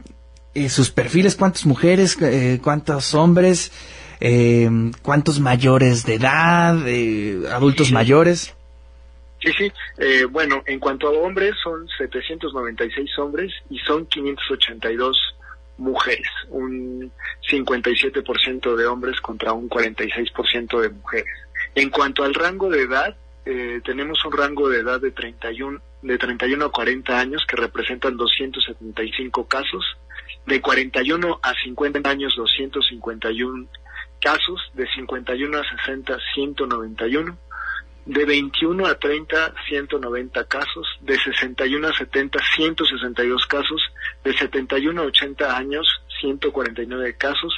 eh, 0.54 0.68
sus 0.70 0.90
perfiles, 0.90 1.36
cuántas 1.36 1.66
mujeres, 1.66 2.16
eh, 2.22 2.58
cuántos 2.62 3.14
hombres, 3.14 3.70
eh, 4.20 4.68
cuántos 5.02 5.38
mayores 5.40 6.04
de 6.06 6.14
edad, 6.14 6.76
eh, 6.86 7.42
adultos 7.52 7.92
mayores. 7.92 8.54
Sí, 9.40 9.52
sí. 9.56 9.72
Eh, 9.98 10.24
bueno, 10.24 10.62
en 10.66 10.78
cuanto 10.78 11.08
a 11.08 11.12
hombres, 11.12 11.54
son 11.62 11.88
796 11.96 13.18
hombres 13.18 13.52
y 13.70 13.78
son 13.78 14.06
582 14.06 15.16
mujeres. 15.78 16.28
Un 16.50 17.10
57% 17.50 18.76
de 18.76 18.86
hombres 18.86 19.20
contra 19.20 19.52
un 19.52 19.68
46% 19.68 20.80
de 20.80 20.90
mujeres. 20.90 21.34
En 21.74 21.88
cuanto 21.88 22.22
al 22.22 22.34
rango 22.34 22.68
de 22.68 22.82
edad, 22.82 23.16
eh, 23.46 23.80
tenemos 23.82 24.22
un 24.26 24.32
rango 24.32 24.68
de 24.68 24.80
edad 24.80 25.00
de 25.00 25.10
31, 25.10 25.80
de 26.02 26.18
31 26.18 26.66
a 26.66 26.70
40 26.70 27.18
años 27.18 27.44
que 27.48 27.56
representan 27.56 28.16
275 28.18 29.48
casos. 29.48 29.84
De 30.46 30.60
41 30.60 31.40
a 31.42 31.54
50 31.64 32.10
años, 32.10 32.34
251 32.36 33.68
casos. 34.20 34.70
De 34.74 34.86
51 34.94 35.58
a 35.58 35.62
60, 35.64 36.18
191 36.34 37.38
de 38.10 38.24
21 38.24 38.86
a 38.86 38.94
30, 38.96 39.54
190 39.68 40.44
casos, 40.46 40.86
de 41.00 41.16
61 41.16 41.86
a 41.86 41.92
70, 41.92 42.40
162 42.56 43.46
casos, 43.46 43.80
de 44.24 44.36
71 44.36 45.00
a 45.00 45.04
80 45.04 45.56
años, 45.56 45.86
149 46.20 47.16
casos. 47.16 47.54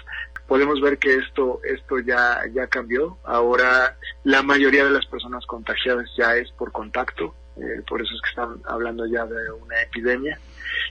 Podemos 0.46 0.78
ver 0.82 0.98
que 0.98 1.14
esto 1.14 1.60
esto 1.64 2.00
ya 2.00 2.42
ya 2.52 2.66
cambió. 2.66 3.16
Ahora 3.24 3.96
la 4.24 4.42
mayoría 4.42 4.84
de 4.84 4.90
las 4.90 5.06
personas 5.06 5.46
contagiadas 5.46 6.10
ya 6.18 6.36
es 6.36 6.50
por 6.52 6.70
contacto, 6.70 7.34
eh, 7.56 7.80
por 7.88 8.02
eso 8.02 8.14
es 8.14 8.20
que 8.20 8.28
están 8.28 8.60
hablando 8.66 9.06
ya 9.06 9.24
de 9.24 9.50
una 9.52 9.80
epidemia. 9.80 10.38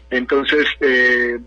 Entonces, 0.09 0.67
eh, 0.79 1.39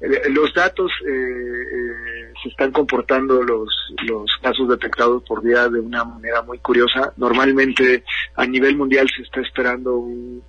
los 0.00 0.52
datos 0.54 0.90
eh, 1.06 1.10
eh, 1.10 2.32
se 2.42 2.48
están 2.50 2.72
comportando 2.72 3.42
los 3.42 3.68
los 4.06 4.30
casos 4.42 4.68
detectados 4.68 5.22
por 5.22 5.42
día 5.42 5.68
de 5.68 5.80
una 5.80 6.04
manera 6.04 6.42
muy 6.42 6.58
curiosa. 6.58 7.12
Normalmente 7.16 8.04
a 8.34 8.44
nivel 8.46 8.76
mundial 8.76 9.08
se 9.14 9.22
está 9.22 9.40
esperando 9.40 9.96
un, 9.96 10.42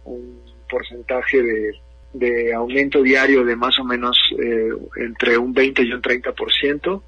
porcentaje 0.67 1.41
de, 1.41 1.71
de 2.13 2.53
aumento 2.53 3.01
diario 3.03 3.45
de 3.45 3.55
más 3.55 3.77
o 3.79 3.83
menos 3.83 4.17
eh, 4.37 4.69
entre 4.97 5.37
un 5.37 5.53
20 5.53 5.83
y 5.83 5.93
un 5.93 6.01
30%. 6.01 7.01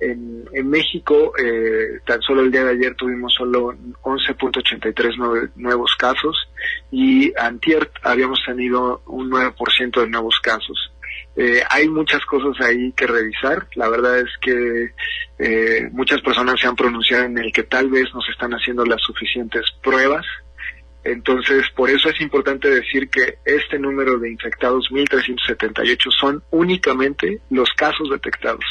En, 0.00 0.44
en 0.52 0.68
México, 0.70 1.32
eh, 1.38 2.00
tan 2.06 2.20
solo 2.22 2.40
el 2.42 2.50
día 2.50 2.64
de 2.64 2.72
ayer 2.72 2.94
tuvimos 2.96 3.34
solo 3.34 3.72
11.83 4.02 5.16
nue- 5.16 5.50
nuevos 5.56 5.94
casos 5.96 6.36
y 6.90 7.32
antier 7.38 7.90
habíamos 8.02 8.40
tenido 8.44 9.02
un 9.06 9.30
9% 9.30 10.00
de 10.00 10.08
nuevos 10.08 10.40
casos. 10.42 10.91
Eh, 11.36 11.62
hay 11.70 11.88
muchas 11.88 12.24
cosas 12.26 12.60
ahí 12.64 12.92
que 12.92 13.06
revisar. 13.06 13.66
La 13.74 13.88
verdad 13.88 14.18
es 14.18 14.30
que 14.40 14.90
eh, 15.38 15.88
muchas 15.92 16.20
personas 16.20 16.60
se 16.60 16.66
han 16.66 16.76
pronunciado 16.76 17.24
en 17.24 17.38
el 17.38 17.52
que 17.52 17.62
tal 17.62 17.88
vez 17.88 18.04
no 18.14 18.20
se 18.20 18.32
están 18.32 18.52
haciendo 18.52 18.84
las 18.84 19.00
suficientes 19.02 19.64
pruebas. 19.82 20.26
Entonces, 21.04 21.64
por 21.74 21.90
eso 21.90 22.10
es 22.10 22.20
importante 22.20 22.70
decir 22.70 23.08
que 23.08 23.38
este 23.44 23.76
número 23.76 24.18
de 24.18 24.30
infectados, 24.30 24.88
1.378, 24.90 25.98
son 26.12 26.44
únicamente 26.50 27.40
los 27.50 27.70
casos 27.72 28.08
detectados. 28.08 28.64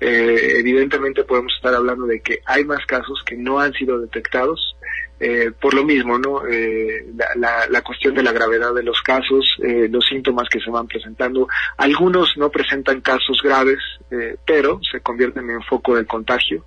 Eh, 0.00 0.54
evidentemente 0.58 1.22
podemos 1.22 1.52
estar 1.54 1.72
hablando 1.74 2.06
de 2.06 2.20
que 2.20 2.40
hay 2.46 2.64
más 2.64 2.84
casos 2.86 3.22
que 3.24 3.36
no 3.36 3.60
han 3.60 3.72
sido 3.74 4.00
detectados, 4.00 4.76
eh, 5.20 5.50
por 5.60 5.74
lo 5.74 5.84
mismo, 5.84 6.18
¿no? 6.18 6.46
Eh, 6.46 7.06
la, 7.36 7.66
la, 7.68 7.82
cuestión 7.82 8.14
de 8.14 8.22
la 8.22 8.32
gravedad 8.32 8.72
de 8.72 8.82
los 8.82 9.02
casos, 9.02 9.44
eh, 9.62 9.88
los 9.90 10.04
síntomas 10.06 10.48
que 10.48 10.60
se 10.60 10.70
van 10.70 10.86
presentando. 10.86 11.48
Algunos 11.76 12.36
no 12.36 12.50
presentan 12.50 13.00
casos 13.00 13.40
graves, 13.42 13.78
eh, 14.10 14.36
pero 14.46 14.80
se 14.90 15.00
convierten 15.00 15.50
en 15.50 15.62
foco 15.62 15.96
del 15.96 16.06
contagio. 16.06 16.64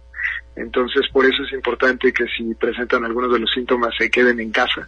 Entonces, 0.55 1.08
por 1.12 1.25
eso 1.25 1.43
es 1.43 1.54
importante 1.54 2.12
que 2.12 2.25
si 2.27 2.54
presentan 2.56 3.06
algunos 3.06 3.31
de 3.31 3.39
los 3.39 3.52
síntomas 3.52 3.95
se 3.97 4.10
queden 4.10 4.39
en 4.39 4.52
casa 4.52 4.87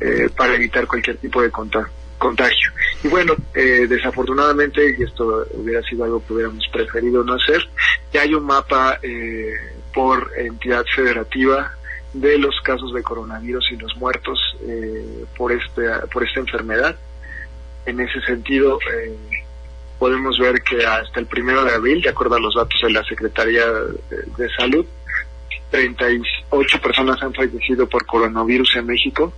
eh, 0.00 0.28
para 0.36 0.54
evitar 0.54 0.86
cualquier 0.86 1.16
tipo 1.16 1.40
de 1.42 1.50
conta- 1.50 1.88
contagio. 2.18 2.70
Y 3.02 3.08
bueno, 3.08 3.34
eh, 3.54 3.86
desafortunadamente, 3.88 4.94
y 4.98 5.02
esto 5.02 5.46
hubiera 5.54 5.82
sido 5.82 6.04
algo 6.04 6.24
que 6.24 6.34
hubiéramos 6.34 6.68
preferido 6.68 7.24
no 7.24 7.34
hacer, 7.34 7.66
ya 8.12 8.22
hay 8.22 8.34
un 8.34 8.44
mapa 8.44 8.98
eh, 9.02 9.54
por 9.94 10.30
entidad 10.36 10.84
federativa 10.94 11.74
de 12.12 12.38
los 12.38 12.60
casos 12.62 12.92
de 12.92 13.02
coronavirus 13.02 13.72
y 13.72 13.76
los 13.76 13.96
muertos 13.96 14.38
eh, 14.62 15.24
por, 15.36 15.52
este, 15.52 15.82
por 16.12 16.24
esta 16.24 16.40
enfermedad. 16.40 16.96
En 17.86 18.00
ese 18.00 18.20
sentido, 18.22 18.78
eh, 18.92 19.16
podemos 19.98 20.38
ver 20.38 20.62
que 20.62 20.84
hasta 20.84 21.20
el 21.20 21.26
primero 21.26 21.64
de 21.64 21.74
abril, 21.74 22.02
de 22.02 22.10
acuerdo 22.10 22.36
a 22.36 22.40
los 22.40 22.54
datos 22.54 22.80
de 22.82 22.90
la 22.90 23.04
Secretaría 23.04 23.66
de, 23.66 24.22
de 24.36 24.50
Salud, 24.56 24.86
38 25.70 26.80
personas 26.80 27.22
han 27.22 27.32
fallecido 27.32 27.88
por 27.88 28.04
coronavirus 28.06 28.76
en 28.76 28.86
México. 28.86 29.32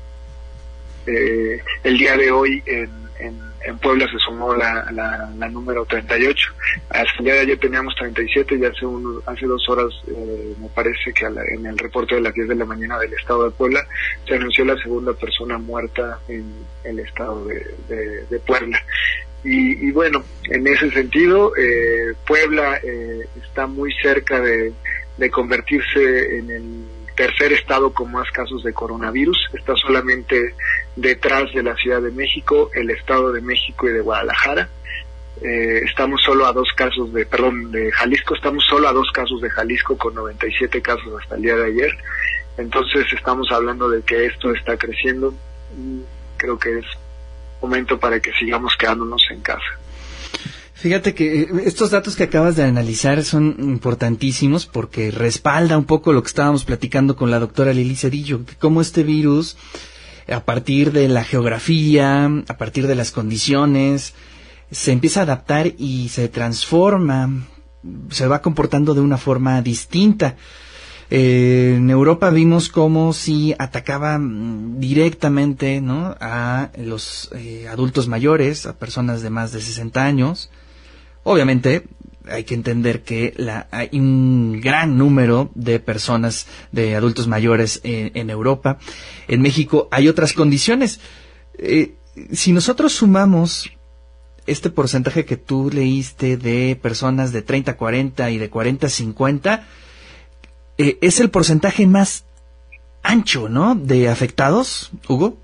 Eh, 1.06 1.62
el 1.82 1.98
día 1.98 2.16
de 2.16 2.30
hoy 2.30 2.62
en, 2.66 3.51
en 3.64 3.78
Puebla 3.78 4.08
se 4.10 4.18
sumó 4.18 4.54
la, 4.54 4.90
la, 4.92 5.30
la, 5.36 5.48
número 5.48 5.84
38. 5.84 6.54
Hasta 6.90 7.18
el 7.18 7.24
día 7.24 7.34
de 7.34 7.40
ayer 7.40 7.58
teníamos 7.58 7.94
37 7.96 8.56
y 8.56 8.64
hace, 8.64 8.86
uno, 8.86 9.20
hace 9.26 9.46
dos 9.46 9.68
horas 9.68 9.92
eh, 10.08 10.54
me 10.60 10.68
parece 10.68 11.12
que 11.12 11.28
la, 11.28 11.42
en 11.44 11.66
el 11.66 11.78
reporte 11.78 12.14
de 12.14 12.20
las 12.20 12.34
10 12.34 12.48
de 12.48 12.54
la 12.54 12.64
mañana 12.64 12.98
del 12.98 13.12
estado 13.14 13.44
de 13.44 13.50
Puebla 13.50 13.84
se 14.26 14.34
anunció 14.34 14.64
la 14.64 14.76
segunda 14.76 15.12
persona 15.12 15.58
muerta 15.58 16.18
en 16.28 16.52
el 16.84 16.98
estado 17.00 17.44
de, 17.46 17.74
de, 17.88 18.26
de 18.26 18.38
Puebla. 18.40 18.78
Y, 19.44 19.88
y, 19.88 19.90
bueno, 19.90 20.22
en 20.50 20.66
ese 20.68 20.90
sentido, 20.92 21.52
eh, 21.56 22.14
Puebla 22.26 22.78
eh, 22.82 23.26
está 23.42 23.66
muy 23.66 23.92
cerca 24.00 24.40
de, 24.40 24.72
de 25.16 25.30
convertirse 25.30 26.38
en 26.38 26.50
el 26.50 26.84
tercer 27.22 27.52
estado 27.52 27.92
con 27.92 28.10
más 28.10 28.28
casos 28.32 28.64
de 28.64 28.72
coronavirus. 28.72 29.50
Está 29.52 29.76
solamente 29.76 30.56
detrás 30.96 31.52
de 31.54 31.62
la 31.62 31.76
Ciudad 31.76 32.02
de 32.02 32.10
México, 32.10 32.68
el 32.74 32.90
Estado 32.90 33.30
de 33.30 33.40
México 33.40 33.88
y 33.88 33.92
de 33.92 34.00
Guadalajara. 34.00 34.68
Eh, 35.40 35.82
estamos 35.84 36.20
solo 36.20 36.46
a 36.46 36.52
dos 36.52 36.68
casos 36.76 37.12
de, 37.12 37.24
perdón, 37.24 37.70
de 37.70 37.92
Jalisco, 37.92 38.34
estamos 38.34 38.64
solo 38.68 38.88
a 38.88 38.92
dos 38.92 39.08
casos 39.12 39.40
de 39.40 39.50
Jalisco 39.50 39.96
con 39.96 40.16
97 40.16 40.82
casos 40.82 41.22
hasta 41.22 41.36
el 41.36 41.42
día 41.42 41.54
de 41.54 41.66
ayer. 41.66 41.96
Entonces 42.58 43.06
estamos 43.12 43.52
hablando 43.52 43.88
de 43.88 44.02
que 44.02 44.26
esto 44.26 44.52
está 44.52 44.76
creciendo. 44.76 45.32
Creo 46.38 46.58
que 46.58 46.80
es 46.80 46.86
momento 47.60 48.00
para 48.00 48.18
que 48.18 48.32
sigamos 48.32 48.74
quedándonos 48.76 49.22
en 49.30 49.42
casa. 49.42 49.78
Fíjate 50.82 51.14
que 51.14 51.48
estos 51.64 51.92
datos 51.92 52.16
que 52.16 52.24
acabas 52.24 52.56
de 52.56 52.64
analizar 52.64 53.22
son 53.22 53.54
importantísimos 53.60 54.66
porque 54.66 55.12
respalda 55.12 55.78
un 55.78 55.84
poco 55.84 56.12
lo 56.12 56.24
que 56.24 56.26
estábamos 56.26 56.64
platicando 56.64 57.14
con 57.14 57.30
la 57.30 57.38
doctora 57.38 57.72
Lili 57.72 57.94
Cedillo, 57.94 58.44
que 58.44 58.56
cómo 58.56 58.80
este 58.80 59.04
virus, 59.04 59.56
a 60.28 60.40
partir 60.44 60.90
de 60.90 61.06
la 61.06 61.22
geografía, 61.22 62.24
a 62.48 62.58
partir 62.58 62.88
de 62.88 62.96
las 62.96 63.12
condiciones, 63.12 64.14
se 64.72 64.90
empieza 64.90 65.20
a 65.20 65.22
adaptar 65.22 65.72
y 65.78 66.08
se 66.08 66.26
transforma, 66.28 67.30
se 68.10 68.26
va 68.26 68.42
comportando 68.42 68.92
de 68.92 69.02
una 69.02 69.18
forma 69.18 69.62
distinta. 69.62 70.34
Eh, 71.10 71.74
en 71.76 71.90
Europa 71.90 72.28
vimos 72.30 72.68
cómo 72.68 73.12
si 73.12 73.54
atacaba 73.56 74.18
directamente 74.20 75.80
¿no? 75.80 76.16
a 76.20 76.70
los 76.76 77.30
eh, 77.36 77.68
adultos 77.70 78.08
mayores, 78.08 78.66
a 78.66 78.76
personas 78.76 79.22
de 79.22 79.30
más 79.30 79.52
de 79.52 79.60
60 79.60 80.04
años, 80.04 80.50
Obviamente, 81.24 81.84
hay 82.28 82.44
que 82.44 82.54
entender 82.54 83.02
que 83.02 83.34
la, 83.36 83.68
hay 83.70 83.90
un 83.92 84.60
gran 84.60 84.96
número 84.96 85.50
de 85.54 85.80
personas, 85.80 86.46
de 86.70 86.94
adultos 86.96 87.26
mayores 87.28 87.80
en, 87.84 88.30
Europa. 88.30 88.78
En 89.28 89.42
México 89.42 89.88
hay 89.90 90.08
otras 90.08 90.32
condiciones. 90.32 91.00
Eh, 91.58 91.94
si 92.32 92.52
nosotros 92.52 92.92
sumamos 92.92 93.70
este 94.46 94.70
porcentaje 94.70 95.24
que 95.24 95.36
tú 95.36 95.70
leíste 95.72 96.36
de 96.36 96.76
personas 96.80 97.32
de 97.32 97.42
30 97.42 97.72
a 97.72 97.76
40 97.76 98.30
y 98.30 98.38
de 98.38 98.50
40 98.50 98.86
a 98.86 98.90
50, 98.90 99.66
eh, 100.78 100.98
es 101.00 101.20
el 101.20 101.30
porcentaje 101.30 101.86
más 101.86 102.24
ancho, 103.02 103.48
¿no? 103.48 103.74
De 103.74 104.08
afectados, 104.08 104.90
Hugo. 105.08 105.36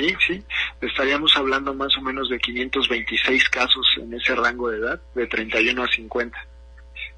Sí, 0.00 0.16
sí, 0.26 0.42
estaríamos 0.80 1.36
hablando 1.36 1.74
más 1.74 1.94
o 1.98 2.00
menos 2.00 2.30
de 2.30 2.38
526 2.38 3.50
casos 3.50 3.86
en 3.98 4.14
ese 4.14 4.34
rango 4.34 4.70
de 4.70 4.78
edad, 4.78 5.02
de 5.14 5.26
31 5.26 5.82
a 5.82 5.86
50. 5.86 6.38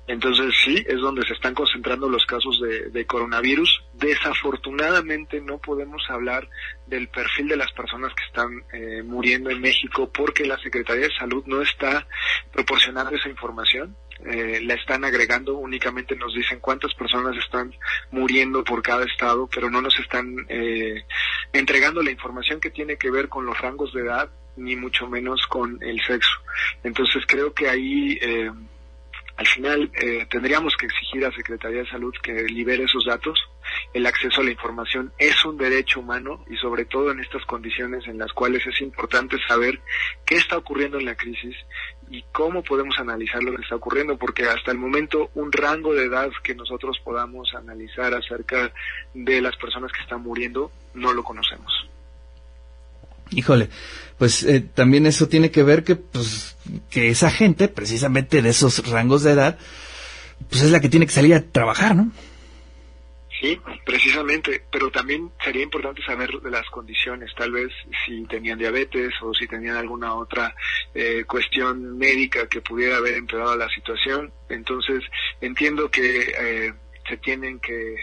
Entonces 0.09 0.53
sí, 0.65 0.85
es 0.89 1.01
donde 1.01 1.25
se 1.25 1.33
están 1.33 1.55
concentrando 1.55 2.09
los 2.09 2.27
casos 2.27 2.61
de, 2.93 3.07
coronavirus. 3.07 3.85
Desafortunadamente 3.95 5.41
no 5.41 5.59
podemos 5.59 6.03
hablar 6.09 6.49
del 6.87 7.07
perfil 7.09 7.49
de 7.49 7.57
las 7.57 7.71
personas 7.73 8.13
que 8.15 8.25
están 8.25 8.65
eh, 8.73 9.03
muriendo 9.05 9.51
en 9.51 9.61
México 9.61 10.11
porque 10.13 10.45
la 10.45 10.59
Secretaría 10.59 11.07
de 11.07 11.15
Salud 11.15 11.45
no 11.47 11.63
está 11.63 12.09
proporcionando 12.53 13.15
esa 13.15 13.29
información. 13.29 13.97
Eh, 14.25 14.61
la 14.63 14.75
están 14.75 15.05
agregando, 15.05 15.57
únicamente 15.57 16.15
nos 16.15 16.33
dicen 16.35 16.61
cuántas 16.61 16.95
personas 16.95 17.37
están 17.37 17.75
muriendo 18.11 18.63
por 18.63 18.83
cada 18.83 19.05
estado, 19.05 19.49
pero 19.53 19.69
no 19.69 19.83
nos 19.83 19.99
están 19.99 20.47
eh, 20.49 21.05
entregando 21.53 22.03
la 22.03 22.11
información 22.11 22.61
que 22.61 22.71
tiene 22.71 22.97
que 22.97 23.11
ver 23.11 23.29
con 23.29 23.45
los 23.45 23.61
rangos 23.61 23.93
de 23.93 24.03
edad, 24.03 24.31
ni 24.57 24.77
mucho 24.77 25.09
menos 25.09 25.47
con 25.49 25.79
el 25.83 26.01
sexo. 26.07 26.39
Entonces 26.85 27.25
creo 27.27 27.53
que 27.53 27.69
ahí 27.69 28.19
eh, 28.21 28.51
al 29.37 29.47
final 29.47 29.91
eh, 29.95 30.27
tendríamos 30.31 30.77
que 30.77 30.87
exigir 30.87 31.25
a 31.25 31.33
Secretaría 31.33 31.81
de 31.83 31.89
Salud 31.89 32.15
que 32.23 32.45
libere 32.45 32.85
esos 32.85 33.05
datos. 33.07 33.39
El 33.95 34.07
acceso 34.07 34.41
a 34.41 34.45
la 34.45 34.51
información 34.51 35.13
es 35.19 35.45
un 35.45 35.57
derecho 35.57 36.01
humano 36.01 36.45
y 36.51 36.57
sobre 36.57 36.85
todo 36.85 37.11
en 37.11 37.21
estas 37.21 37.45
condiciones 37.47 38.07
en 38.07 38.19
las 38.19 38.33
cuales 38.33 38.67
es 38.67 38.81
importante 38.81 39.37
saber 39.49 39.81
qué 40.27 40.37
está 40.37 40.59
ocurriendo 40.59 40.99
en 40.99 41.07
la 41.07 41.15
crisis 41.15 41.57
y 42.11 42.23
cómo 42.31 42.63
podemos 42.63 42.99
analizar 42.99 43.43
lo 43.43 43.57
que 43.57 43.63
está 43.63 43.77
ocurriendo, 43.77 44.19
porque 44.19 44.45
hasta 44.45 44.71
el 44.71 44.79
momento 44.79 45.31
un 45.35 45.51
rango 45.51 45.95
de 45.95 46.05
edad 46.05 46.31
que 46.45 46.55
nosotros 46.55 46.99
podamos 47.03 47.55
analizar 47.55 48.13
acerca 48.13 48.71
de 49.15 49.41
las 49.41 49.57
personas 49.57 49.91
que 49.93 50.03
están 50.03 50.23
muriendo 50.23 50.71
no 50.95 51.13
lo 51.15 51.25
conocemos. 51.25 51.73
Híjole, 53.31 53.71
pues 54.19 54.43
eh, 54.45 54.61
también 54.61 55.07
eso 55.07 55.27
tiene 55.27 55.51
que 55.51 55.63
ver 55.63 55.85
que, 55.85 55.97
pues, 55.97 56.52
que 56.91 57.09
esa 57.09 57.31
gente, 57.31 57.69
precisamente 57.69 58.43
de 58.43 58.51
esos 58.51 58.89
rangos 58.89 59.23
de 59.23 59.33
edad, 59.33 59.59
pues 60.49 60.63
es 60.63 60.71
la 60.71 60.81
que 60.81 60.89
tiene 60.89 61.07
que 61.07 61.13
salir 61.13 61.35
a 61.35 61.43
trabajar, 61.43 61.95
¿no? 61.95 62.11
Sí, 63.43 63.61
precisamente, 63.85 64.63
pero 64.71 64.89
también 64.93 65.33
sería 65.43 65.65
importante 65.65 66.01
saber 66.05 66.31
de 66.31 66.51
las 66.51 66.65
condiciones, 66.71 67.35
tal 67.37 67.51
vez 67.51 67.73
si 68.07 68.25
tenían 68.27 68.57
diabetes 68.57 69.13
o 69.21 69.35
si 69.35 69.49
tenían 69.49 69.75
alguna 69.75 70.15
otra 70.15 70.55
eh, 70.95 71.25
cuestión 71.27 71.99
médica 71.99 72.47
que 72.47 72.61
pudiera 72.61 72.99
haber 72.99 73.15
empeorado 73.15 73.57
la 73.57 73.69
situación. 73.69 74.33
Entonces, 74.49 75.03
entiendo 75.41 75.91
que 75.91 76.33
eh, 76.39 76.73
se 77.09 77.17
tienen 77.17 77.59
que 77.59 77.97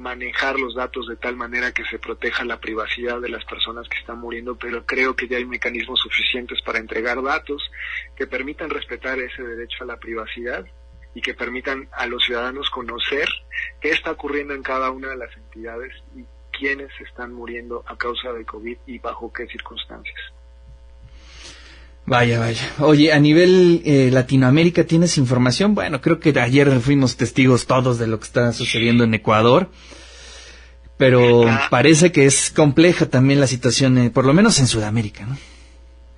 manejar 0.00 0.58
los 0.58 0.74
datos 0.74 1.06
de 1.08 1.16
tal 1.16 1.36
manera 1.36 1.72
que 1.72 1.84
se 1.84 1.98
proteja 1.98 2.42
la 2.44 2.58
privacidad 2.58 3.20
de 3.20 3.28
las 3.28 3.44
personas 3.44 3.86
que 3.86 3.98
están 3.98 4.18
muriendo, 4.18 4.56
pero 4.56 4.86
creo 4.86 5.14
que 5.14 5.28
ya 5.28 5.36
hay 5.36 5.44
mecanismos 5.44 6.00
suficientes 6.00 6.62
para 6.62 6.78
entregar 6.78 7.22
datos 7.22 7.62
que 8.16 8.26
permitan 8.26 8.70
respetar 8.70 9.18
ese 9.18 9.42
derecho 9.42 9.84
a 9.84 9.86
la 9.86 9.98
privacidad 9.98 10.64
y 11.14 11.20
que 11.20 11.34
permitan 11.34 11.86
a 11.92 12.06
los 12.06 12.24
ciudadanos 12.24 12.70
conocer 12.70 13.28
qué 13.80 13.90
está 13.90 14.12
ocurriendo 14.12 14.54
en 14.54 14.62
cada 14.62 14.90
una 14.90 15.08
de 15.08 15.18
las 15.18 15.36
entidades 15.36 15.92
y 16.16 16.24
quiénes 16.50 16.90
están 17.00 17.34
muriendo 17.34 17.84
a 17.86 17.96
causa 17.98 18.32
de 18.32 18.46
COVID 18.46 18.78
y 18.86 18.98
bajo 18.98 19.30
qué 19.30 19.46
circunstancias. 19.48 20.32
Vaya, 22.06 22.40
vaya. 22.40 22.62
Oye, 22.78 23.12
a 23.12 23.20
nivel 23.20 23.82
eh, 23.84 24.10
Latinoamérica, 24.12 24.84
¿tienes 24.84 25.16
información? 25.18 25.74
Bueno, 25.74 26.00
creo 26.00 26.18
que 26.18 26.38
ayer 26.40 26.80
fuimos 26.80 27.16
testigos 27.16 27.66
todos 27.66 27.98
de 27.98 28.06
lo 28.06 28.18
que 28.18 28.26
está 28.26 28.52
sucediendo 28.52 29.04
en 29.04 29.14
Ecuador. 29.14 29.70
Pero 30.96 31.46
parece 31.70 32.12
que 32.12 32.26
es 32.26 32.50
compleja 32.50 33.06
también 33.06 33.40
la 33.40 33.46
situación, 33.46 33.96
eh, 33.96 34.10
por 34.10 34.26
lo 34.26 34.34
menos 34.34 34.60
en 34.60 34.66
Sudamérica, 34.66 35.24
¿no? 35.24 35.38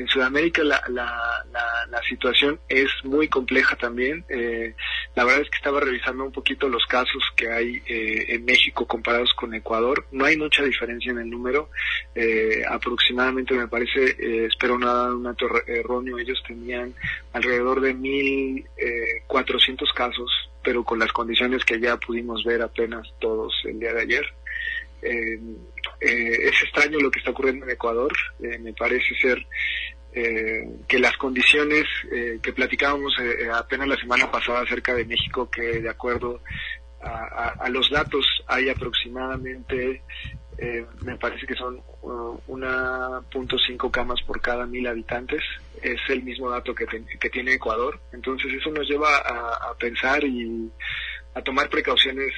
En 0.02 0.08
Sudamérica 0.08 0.64
la, 0.64 0.82
la, 0.88 1.44
la, 1.88 2.02
situación 2.02 2.58
es 2.68 2.90
muy 3.04 3.28
compleja 3.28 3.76
también. 3.76 4.24
Eh, 4.28 4.74
la 5.14 5.24
verdad 5.24 5.42
es 5.42 5.48
que 5.48 5.58
estaba 5.58 5.78
revisando 5.78 6.24
un 6.24 6.32
poquito 6.32 6.68
los 6.68 6.84
casos 6.86 7.22
que 7.36 7.48
hay 7.48 7.80
eh, 7.86 8.34
en 8.34 8.44
México 8.44 8.84
comparados 8.84 9.32
con 9.34 9.54
Ecuador. 9.54 10.04
No 10.10 10.24
hay 10.24 10.36
mucha 10.36 10.64
diferencia 10.64 11.12
en 11.12 11.18
el 11.18 11.30
número. 11.30 11.70
Eh, 12.16 12.64
aproximadamente, 12.68 13.54
me 13.54 13.68
parece, 13.68 14.16
eh, 14.18 14.46
espero 14.46 14.76
nada 14.76 15.14
un 15.14 15.22
dato 15.22 15.46
erróneo, 15.68 16.18
ellos 16.18 16.42
tenían 16.48 16.92
alrededor 17.32 17.80
de 17.80 17.94
1.400 17.94 19.94
casos, 19.94 20.32
pero 20.64 20.82
con 20.82 20.98
las 20.98 21.12
condiciones 21.12 21.64
que 21.64 21.78
ya 21.78 21.96
pudimos 21.96 22.42
ver 22.42 22.60
apenas 22.60 23.06
todos 23.20 23.54
el 23.66 23.78
día 23.78 23.94
de 23.94 24.02
ayer. 24.02 24.26
Eh, 25.02 25.40
eh, 26.00 26.48
es 26.48 26.62
extraño 26.62 27.00
lo 27.00 27.10
que 27.10 27.18
está 27.18 27.32
ocurriendo 27.32 27.64
en 27.64 27.72
Ecuador. 27.72 28.12
Eh, 28.40 28.58
me 28.58 28.72
parece 28.72 29.14
ser 29.20 29.44
eh, 30.12 30.68
que 30.86 30.98
las 30.98 31.16
condiciones 31.16 31.84
que 32.42 32.52
platicábamos 32.52 33.14
apenas 33.54 33.88
la 33.88 33.96
semana 33.96 34.30
pasada 34.30 34.62
acerca 34.62 34.94
de 34.94 35.04
México, 35.04 35.50
que 35.50 35.80
de 35.80 35.88
acuerdo 35.88 36.40
a, 37.02 37.54
a, 37.58 37.68
los 37.68 37.90
datos 37.90 38.24
hay 38.46 38.68
aproximadamente, 38.68 40.02
me 41.02 41.16
parece 41.16 41.46
que 41.46 41.54
son 41.54 41.80
uh, 42.02 42.38
1.5 42.46 43.90
camas 43.90 44.20
por 44.22 44.40
cada 44.40 44.66
mil 44.66 44.86
habitantes. 44.86 45.42
Es 45.80 45.98
el 46.10 46.22
mismo 46.22 46.50
dato 46.50 46.74
que, 46.74 46.86
te, 46.86 47.04
que 47.18 47.30
tiene 47.30 47.54
Ecuador. 47.54 47.98
Entonces 48.12 48.52
eso 48.52 48.70
nos 48.70 48.88
lleva 48.88 49.16
a 49.16 49.74
pensar 49.78 50.22
y 50.22 50.70
a 51.34 51.42
tomar 51.42 51.68
precauciones 51.68 52.32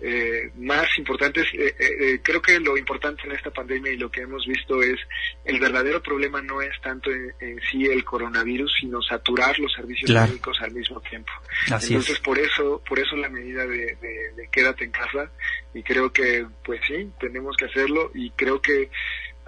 eh, 0.00 0.50
más 0.56 0.86
importantes. 0.98 1.46
Eh, 1.54 1.74
eh, 1.78 2.20
creo 2.22 2.40
que 2.42 2.60
lo 2.60 2.76
importante 2.76 3.22
en 3.24 3.32
esta 3.32 3.50
pandemia 3.50 3.92
y 3.92 3.96
lo 3.96 4.10
que 4.10 4.22
hemos 4.22 4.46
visto 4.46 4.82
es 4.82 4.98
el 5.44 5.58
verdadero 5.58 6.02
problema 6.02 6.42
no 6.42 6.60
es 6.60 6.72
tanto 6.82 7.10
en, 7.10 7.32
en 7.40 7.60
sí 7.70 7.86
el 7.86 8.04
coronavirus, 8.04 8.72
sino 8.80 9.00
saturar 9.02 9.58
los 9.58 9.72
servicios 9.72 10.10
claro. 10.10 10.28
médicos 10.28 10.58
al 10.60 10.72
mismo 10.72 11.00
tiempo. 11.00 11.32
Así 11.70 11.94
Entonces 11.94 12.16
es. 12.16 12.20
por 12.20 12.38
eso 12.38 12.82
por 12.86 12.98
eso 12.98 13.16
la 13.16 13.28
medida 13.28 13.66
de, 13.66 13.96
de, 14.00 14.32
de, 14.36 14.48
quédate 14.50 14.84
en 14.84 14.90
casa 14.90 15.30
y 15.74 15.82
creo 15.82 16.12
que 16.12 16.46
pues 16.64 16.80
sí 16.86 17.10
tenemos 17.18 17.56
que 17.56 17.66
hacerlo 17.66 18.10
y 18.14 18.30
creo 18.30 18.60
que 18.60 18.90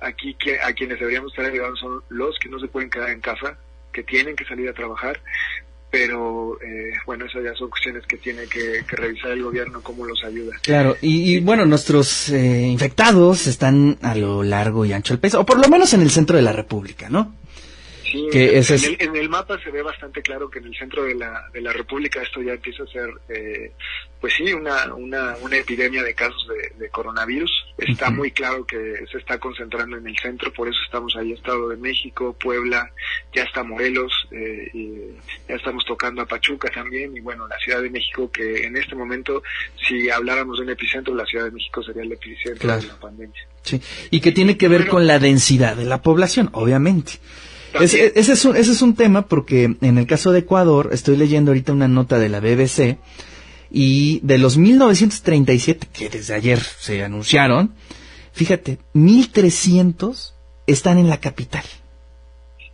Aquí 0.01 0.35
que, 0.35 0.61
a 0.61 0.73
quienes 0.73 1.01
deberíamos 1.01 1.33
estar 1.33 1.47
ayudando 1.47 1.77
son 1.77 2.03
los 2.09 2.39
que 2.39 2.49
no 2.49 2.61
se 2.61 2.69
pueden 2.69 2.89
quedar 2.89 3.11
en 3.11 3.21
casa, 3.21 3.59
que 3.93 4.05
tienen 4.05 4.37
que 4.37 4.45
salir 4.45 4.69
a 4.69 4.73
trabajar, 4.73 5.21
pero 5.91 6.61
eh, 6.61 6.93
bueno, 7.07 7.25
esas 7.25 7.43
ya 7.45 7.55
son 7.55 7.71
cuestiones 7.71 8.05
que 8.07 8.19
tiene 8.19 8.43
que, 8.47 8.85
que 8.89 8.97
revisar 8.97 9.31
el 9.31 9.43
gobierno, 9.43 9.81
cómo 9.83 10.05
los 10.05 10.23
ayuda. 10.25 10.57
Claro, 10.63 10.97
y, 11.01 11.37
y 11.37 11.41
bueno, 11.41 11.65
nuestros 11.65 12.29
eh, 12.29 12.67
infectados 12.67 13.47
están 13.47 13.99
a 14.03 14.15
lo 14.15 14.43
largo 14.43 14.85
y 14.85 14.93
ancho 14.93 15.15
del 15.15 15.21
país, 15.21 15.35
o 15.35 15.47
por 15.47 15.59
lo 15.59 15.69
menos 15.69 15.93
en 15.95 16.03
el 16.03 16.11
centro 16.11 16.37
de 16.37 16.43
la 16.43 16.53
República, 16.53 17.09
¿no? 17.09 17.35
Sí, 18.11 18.27
Que 18.33 18.53
en, 18.53 18.59
ese 18.59 18.75
el, 18.77 18.97
en 19.01 19.17
el 19.17 19.29
mapa 19.29 19.59
se 19.63 19.71
ve 19.71 19.83
bastante 19.83 20.23
claro 20.23 20.49
que 20.49 20.59
en 20.61 20.67
el 20.67 20.75
centro 20.77 21.05
de 21.05 21.15
la, 21.15 21.45
de 21.53 21.61
la 21.61 21.73
República 21.73 22.23
esto 22.23 22.41
ya 22.43 22.53
empieza 22.53 22.83
a 22.83 22.87
ser, 22.87 23.11
eh, 23.29 23.73
pues 24.21 24.33
sí, 24.35 24.53
una, 24.53 24.95
una, 24.95 25.37
una 25.43 25.57
epidemia 25.57 26.03
de 26.03 26.15
casos 26.15 26.47
de, 26.49 26.79
de 26.79 26.89
coronavirus. 26.91 27.51
Está 27.77 28.11
muy 28.11 28.31
claro 28.31 28.65
que 28.65 29.05
se 29.13 29.19
está 29.19 29.39
concentrando 29.39 29.97
en 29.97 30.07
el 30.07 30.17
centro, 30.19 30.53
por 30.53 30.69
eso 30.69 30.79
estamos 30.85 31.15
ahí, 31.17 31.33
Estado 31.33 31.69
de 31.69 31.77
México, 31.77 32.35
Puebla, 32.41 32.91
ya 33.35 33.43
está 33.43 33.63
Morelos, 33.63 34.13
eh, 34.33 34.71
y 34.73 34.99
ya 35.49 35.55
estamos 35.57 35.85
tocando 35.85 36.23
a 36.23 36.27
Pachuca 36.27 36.69
también, 36.71 37.17
y 37.17 37.21
bueno, 37.21 37.47
la 37.47 37.57
Ciudad 37.59 37.83
de 37.83 37.91
México, 37.91 38.31
que 38.33 38.65
en 38.65 38.77
este 38.77 38.95
momento, 38.97 39.43
si 39.87 40.09
habláramos 40.11 40.59
de 40.59 40.65
un 40.65 40.71
epicentro, 40.71 41.15
la 41.15 41.25
Ciudad 41.27 41.45
de 41.45 41.51
México 41.53 41.83
sería 41.83 42.03
el 42.03 42.13
epicentro 42.13 42.61
Claro. 42.61 42.81
de 42.81 42.89
la 42.89 42.97
pandemia. 43.01 43.47
Sí, 43.63 43.81
y 44.11 44.21
que 44.21 44.33
tiene 44.33 44.57
que 44.57 44.69
ver 44.69 44.89
con 44.89 45.07
la 45.07 45.19
densidad 45.19 45.77
de 45.77 45.85
la 45.85 46.01
población, 46.03 46.49
obviamente. 46.53 47.13
También. 47.73 48.13
Ese, 48.15 48.33
es 48.33 48.45
un, 48.45 48.57
ese 48.57 48.73
es 48.73 48.83
un 48.83 48.95
tema 48.95 49.23
porque 49.27 49.77
en 49.81 49.99
el 49.99 50.07
caso 50.07 50.33
de 50.33 50.41
Ecuador, 50.41 50.91
estoy 50.93 51.17
leyendo 51.17 51.51
ahorita 51.51 51.73
una 51.73 51.89
nota 51.89 52.19
de 52.19 52.29
la 52.29 52.41
BBC 52.41 52.99
y 53.71 54.21
de 54.23 54.39
los 54.39 54.57
1937, 54.57 55.89
que 55.93 56.09
desde 56.09 56.35
ayer 56.35 56.59
se 56.61 57.05
anunciaron, 57.05 57.75
fíjate, 58.33 58.79
1300 58.95 60.35
están 60.67 60.99
en 60.99 61.09
la 61.09 61.19
capital. 61.21 61.65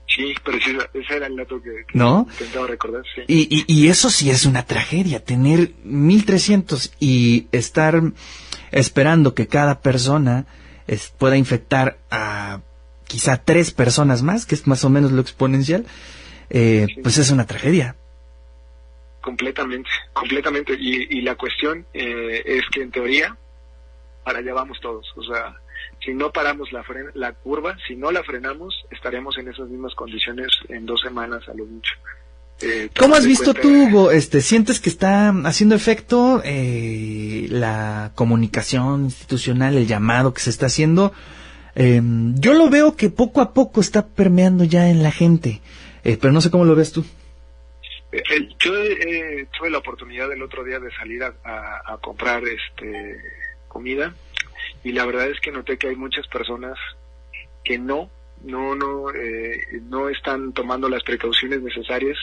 Sí, 0.07 0.33
sí, 0.65 0.77
ese 0.95 1.17
era 1.17 1.27
el 1.27 1.35
dato 1.37 1.61
que, 1.61 1.71
que 1.89 1.99
¿No? 1.99 2.27
intentaba 2.31 2.67
recordar, 2.69 3.03
sí. 3.15 3.23
Y, 3.27 3.49
y, 3.51 3.65
y 3.67 3.89
eso 3.89 4.11
sí 4.11 4.31
es 4.31 4.45
una 4.47 4.65
tragedia, 4.65 5.25
tener 5.25 5.73
1300 5.83 6.93
y 7.01 7.49
estar 7.51 8.01
esperando 8.71 9.35
que 9.35 9.49
cada 9.49 9.81
persona 9.81 10.47
es- 10.87 11.13
pueda 11.19 11.37
infectar 11.37 11.99
a 12.11 12.61
quizá 13.15 13.37
tres 13.37 13.71
personas 13.71 14.23
más, 14.25 14.45
que 14.45 14.57
es 14.57 14.67
más 14.67 14.85
o 14.85 14.91
menos 14.91 15.13
lo 15.13 15.21
exponencial, 15.21 15.87
eh, 16.51 16.89
pues 17.05 17.17
es 17.19 17.31
una 17.31 17.47
tragedia. 17.47 17.95
Completamente, 19.21 19.89
completamente. 20.13 20.75
Y, 20.79 21.19
y 21.19 21.23
la 21.23 21.37
cuestión 21.37 21.87
eh, 21.95 22.43
es 22.45 22.63
que 22.73 22.83
en 22.83 22.91
teoría, 22.91 23.37
para 24.25 24.41
allá 24.41 24.53
vamos 24.53 24.79
todos. 24.81 25.07
O 25.17 25.23
sea, 25.23 25.55
si 26.05 26.13
no 26.13 26.33
paramos 26.33 26.73
la, 26.73 26.83
fren- 26.83 27.13
la 27.15 27.33
curva, 27.35 27.77
si 27.87 27.95
no 27.95 28.11
la 28.11 28.25
frenamos, 28.25 28.75
estaremos 28.91 29.39
en 29.39 29.49
esas 29.49 29.69
mismas 29.69 29.95
condiciones 29.95 30.49
en 30.69 30.87
dos 30.87 31.01
semanas 31.03 31.49
a 31.49 31.55
lo 31.55 31.65
mucho. 31.67 31.93
Eh, 32.63 32.89
¿Cómo 32.99 33.15
has 33.15 33.27
visto 33.27 33.53
cuenta- 33.53 33.63
tú, 33.63 33.69
Hugo? 33.85 34.11
Este, 34.11 34.41
¿Sientes 34.41 34.81
que 34.81 34.89
está 34.91 35.29
haciendo 35.45 35.75
efecto 35.77 36.43
eh, 36.45 37.47
la 37.51 38.11
comunicación 38.17 39.05
institucional, 39.05 39.77
el 39.77 39.87
llamado 39.87 40.35
que 40.35 40.41
se 40.41 40.51
está 40.51 40.67
haciendo? 40.67 41.13
Eh, 41.77 42.01
yo 42.37 42.55
lo 42.55 42.71
veo 42.71 42.97
que 42.97 43.11
poco 43.11 43.41
a 43.41 43.53
poco 43.53 43.81
está 43.81 44.07
permeando 44.07 44.65
ya 44.65 44.89
en 44.89 45.03
la 45.03 45.11
gente, 45.11 45.61
eh, 46.05 46.17
pero 46.21 46.33
no 46.33 46.41
sé 46.41 46.51
cómo 46.51 46.65
lo 46.65 46.75
ves 46.75 46.93
tú. 46.93 47.05
Eh, 48.15 48.23
eh, 48.31 48.49
yo 48.61 48.73
tuve 49.59 49.71
la 49.71 49.79
oportunidad 49.79 50.31
el 50.33 50.43
otro 50.43 50.63
día 50.63 50.79
de 50.79 50.93
salir 50.93 51.25
a, 51.25 51.99
comprar 52.01 52.43
este 52.45 53.19
comida 53.67 54.15
y 54.85 54.93
la 54.93 55.05
verdad 55.05 55.29
es 55.29 55.41
que 55.41 55.51
noté 55.51 55.79
que 55.79 55.89
hay 55.89 55.97
muchas 55.97 56.29
personas 56.29 56.79
que 57.65 57.79
no 57.79 58.11
no 58.43 58.75
no 58.77 59.11
eh, 59.13 59.81
no 59.83 60.09
están 60.11 60.53
tomando 60.53 60.89
las 60.89 61.03
precauciones 61.03 61.63
necesarias 61.63 62.19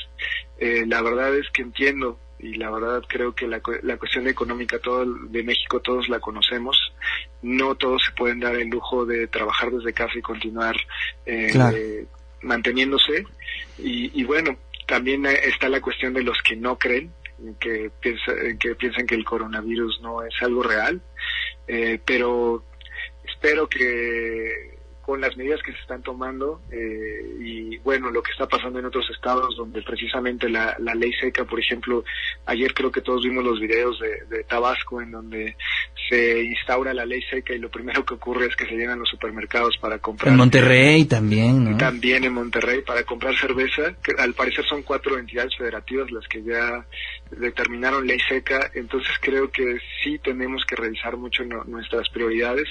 la 0.59 1.01
verdad 1.01 1.35
es 1.35 1.49
que 1.49 1.63
entiendo 1.63 2.19
y 2.41 2.55
la 2.55 2.71
verdad 2.71 3.03
creo 3.07 3.33
que 3.33 3.47
la, 3.47 3.61
la 3.83 3.97
cuestión 3.97 4.27
económica 4.27 4.79
todo 4.79 5.05
de 5.05 5.43
México 5.43 5.79
todos 5.79 6.09
la 6.09 6.19
conocemos. 6.19 6.93
No 7.41 7.75
todos 7.75 8.01
se 8.05 8.11
pueden 8.13 8.39
dar 8.39 8.55
el 8.55 8.67
lujo 8.69 9.05
de 9.05 9.27
trabajar 9.27 9.69
desde 9.71 9.93
casa 9.93 10.17
y 10.17 10.21
continuar 10.21 10.75
eh, 11.25 11.49
Claro. 11.51 11.77
eh, 11.77 12.05
manteniéndose. 12.41 13.25
Y, 13.77 14.19
y 14.19 14.23
bueno 14.23 14.57
también 14.87 15.25
está 15.25 15.69
la 15.69 15.79
cuestión 15.81 16.13
de 16.13 16.23
los 16.23 16.37
que 16.41 16.55
no 16.55 16.77
creen 16.77 17.13
que 17.59 17.89
piensa, 18.01 18.33
que 18.59 18.75
piensan 18.75 19.07
que 19.07 19.15
el 19.15 19.23
coronavirus 19.23 20.01
no 20.01 20.21
es 20.23 20.33
algo 20.41 20.63
real. 20.63 21.01
Eh, 21.67 21.99
pero 22.05 22.65
espero 23.23 23.67
que 23.69 24.79
con 25.01 25.19
las 25.21 25.35
medidas 25.37 25.61
que 25.63 25.71
se 25.73 25.79
están 25.79 26.01
tomando 26.03 26.61
eh, 26.71 27.37
y 27.39 27.77
bueno 27.79 28.11
lo 28.11 28.21
que 28.21 28.31
está 28.31 28.47
pasando 28.47 28.79
en 28.79 28.85
otros 28.85 29.09
estados 29.09 29.55
donde 29.57 29.81
precisamente 29.81 30.47
la, 30.49 30.75
la 30.79 30.93
ley 30.95 31.11
seca 31.13 31.43
por 31.45 31.59
ejemplo 31.59 32.03
ayer 32.45 32.73
creo 32.73 32.91
que 32.91 33.01
todos 33.01 33.23
vimos 33.23 33.43
los 33.43 33.59
videos 33.59 33.99
de, 33.99 34.25
de 34.35 34.43
Tabasco 34.43 35.01
en 35.01 35.11
donde 35.11 35.55
se 36.09 36.43
instaura 36.43 36.93
la 36.93 37.05
ley 37.05 37.21
seca 37.29 37.53
y 37.53 37.59
lo 37.59 37.69
primero 37.69 38.05
que 38.05 38.13
ocurre 38.13 38.47
es 38.47 38.55
que 38.55 38.65
se 38.65 38.75
llenan 38.75 38.99
los 38.99 39.09
supermercados 39.09 39.77
para 39.77 39.99
comprar 39.99 40.31
En 40.31 40.37
Monterrey 40.37 41.05
también, 41.05 41.63
¿no? 41.71 41.77
también 41.77 42.23
en 42.23 42.33
Monterrey 42.33 42.81
para 42.81 43.03
comprar 43.03 43.35
cerveza, 43.37 43.93
que 44.03 44.13
al 44.21 44.33
parecer 44.33 44.65
son 44.65 44.83
cuatro 44.83 45.17
entidades 45.17 45.55
federativas 45.57 46.11
las 46.11 46.27
que 46.27 46.43
ya 46.43 46.85
determinaron 47.31 48.05
ley 48.05 48.19
seca, 48.27 48.71
entonces 48.73 49.11
creo 49.21 49.49
que 49.51 49.77
sí 50.03 50.19
tenemos 50.19 50.65
que 50.65 50.75
revisar 50.75 51.17
mucho 51.17 51.43
no- 51.45 51.63
nuestras 51.65 52.09
prioridades. 52.09 52.67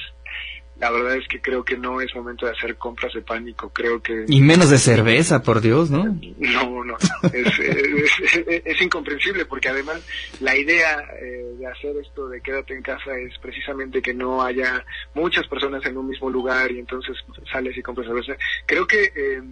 La 0.81 0.91
verdad 0.91 1.15
es 1.17 1.29
que 1.29 1.41
creo 1.41 1.63
que 1.63 1.77
no 1.77 2.01
es 2.01 2.15
momento 2.15 2.47
de 2.47 2.53
hacer 2.53 2.77
compras 2.77 3.13
de 3.13 3.21
pánico, 3.21 3.69
creo 3.71 4.03
que... 4.03 4.25
Y 4.29 4.41
menos 4.41 4.71
de 4.71 4.79
cerveza, 4.79 5.43
por 5.43 5.61
Dios, 5.61 5.91
¿no? 5.91 6.05
No, 6.39 6.85
no, 6.85 6.97
es, 7.33 7.59
es, 7.59 8.47
es- 8.49 8.63
es 8.65 8.81
incomprensible 8.83 9.45
porque 9.45 9.69
además 9.69 10.01
la 10.41 10.57
idea 10.57 11.05
eh, 11.21 11.55
de 11.59 11.67
hacer 11.67 11.95
esto 11.99 12.29
de 12.31 12.41
quédate 12.41 12.75
en 12.75 12.83
casa 12.83 13.15
es 13.19 13.37
precisamente 13.39 14.01
que 14.01 14.15
no 14.15 14.43
haya 14.43 14.83
muchas 15.13 15.47
personas 15.49 15.85
en 15.85 15.99
un 15.99 16.09
mismo 16.09 16.31
lugar 16.31 16.73
y 16.73 16.79
entonces 16.79 17.15
sales 17.53 17.77
y 17.77 17.83
compras 17.83 18.07
cerveza. 18.07 18.33
Creo 18.67 18.87
que 18.87 19.05
eh, 19.15 19.43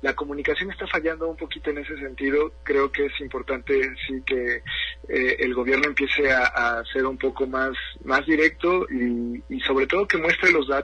la 0.00 0.14
comunicación 0.14 0.70
está 0.70 0.86
fallando 0.86 1.28
un 1.28 1.36
poquito 1.36 1.68
en 1.70 1.78
ese 1.78 1.98
sentido. 1.98 2.52
Creo 2.62 2.90
que 2.90 3.04
es 3.06 3.20
importante 3.20 3.78
sí 4.06 4.22
que 4.24 4.62
eh, 5.08 5.36
el 5.40 5.52
gobierno 5.54 5.86
empiece 5.88 6.32
a, 6.32 6.46
a 6.78 6.84
ser 6.92 7.04
un 7.04 7.18
poco 7.18 7.46
más, 7.46 7.72
más 8.04 8.24
directo 8.24 8.86
y, 8.90 9.42
y 9.54 9.60
sobre 9.60 9.86
todo 9.86 10.08
que 10.08 10.16
muestre 10.16 10.50
los 10.50 10.66
datos 10.66 10.77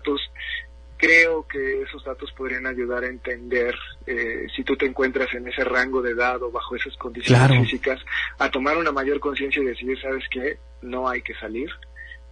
creo 0.97 1.47
que 1.47 1.83
esos 1.83 2.05
datos 2.05 2.33
podrían 2.33 2.67
ayudar 2.67 3.05
a 3.05 3.09
entender 3.09 3.75
eh, 4.07 4.47
si 4.55 4.63
tú 4.65 4.77
te 4.77 4.87
encuentras 4.87 5.33
en 5.35 5.47
ese 5.49 5.65
rango 5.65 6.01
de 6.01 6.13
edad 6.13 6.43
o 6.43 6.51
bajo 6.51 6.77
esas 6.77 6.97
condiciones 6.97 7.47
Claro. 7.47 7.63
físicas, 7.63 8.01
a 8.39 8.51
tomar 8.51 8.77
una 8.77 8.93
mayor 8.93 9.21
conciencia 9.21 9.63
y 9.63 9.67
decir, 9.67 10.01
sabes 10.01 10.25
qué, 10.31 10.59
no 10.83 11.09
hay 11.09 11.21
que 11.23 11.35
salir, 11.35 11.71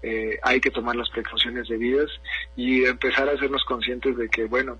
eh, 0.02 0.38
hay 0.42 0.60
que 0.60 0.70
tomar 0.70 0.96
las 0.96 1.08
precauciones 1.10 1.68
debidas 1.68 2.10
y 2.56 2.84
empezar 2.84 3.28
a 3.28 3.32
hacernos 3.32 3.64
conscientes 3.64 4.16
de 4.16 4.28
que, 4.28 4.44
bueno, 4.44 4.78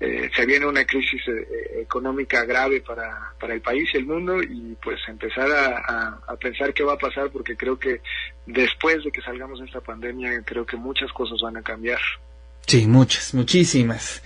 eh, 0.00 0.30
se 0.34 0.46
viene 0.46 0.64
una 0.66 0.84
crisis 0.84 1.20
eh, 1.28 1.80
económica 1.82 2.44
grave 2.44 2.80
para, 2.80 3.32
para 3.40 3.54
el 3.54 3.60
país 3.60 3.88
y 3.92 3.96
el 3.96 4.06
mundo 4.06 4.42
y 4.42 4.76
pues 4.82 4.98
empezar 5.08 5.50
a, 5.50 6.20
a- 6.28 6.36
pensar 6.36 6.72
qué 6.72 6.84
va 6.84 6.92
a 6.94 6.98
pasar 6.98 7.30
porque 7.30 7.56
creo 7.56 7.78
que 7.78 8.00
después 8.46 9.02
de 9.04 9.10
que 9.10 9.20
salgamos 9.22 9.58
de 9.60 9.66
esta 9.66 9.80
pandemia 9.80 10.42
creo 10.44 10.64
que 10.64 10.76
muchas 10.76 11.12
cosas 11.12 11.40
van 11.42 11.56
a 11.56 11.62
cambiar. 11.62 11.98
Sí, 12.66 12.86
muchas, 12.86 13.34
muchísimas. 13.34 14.22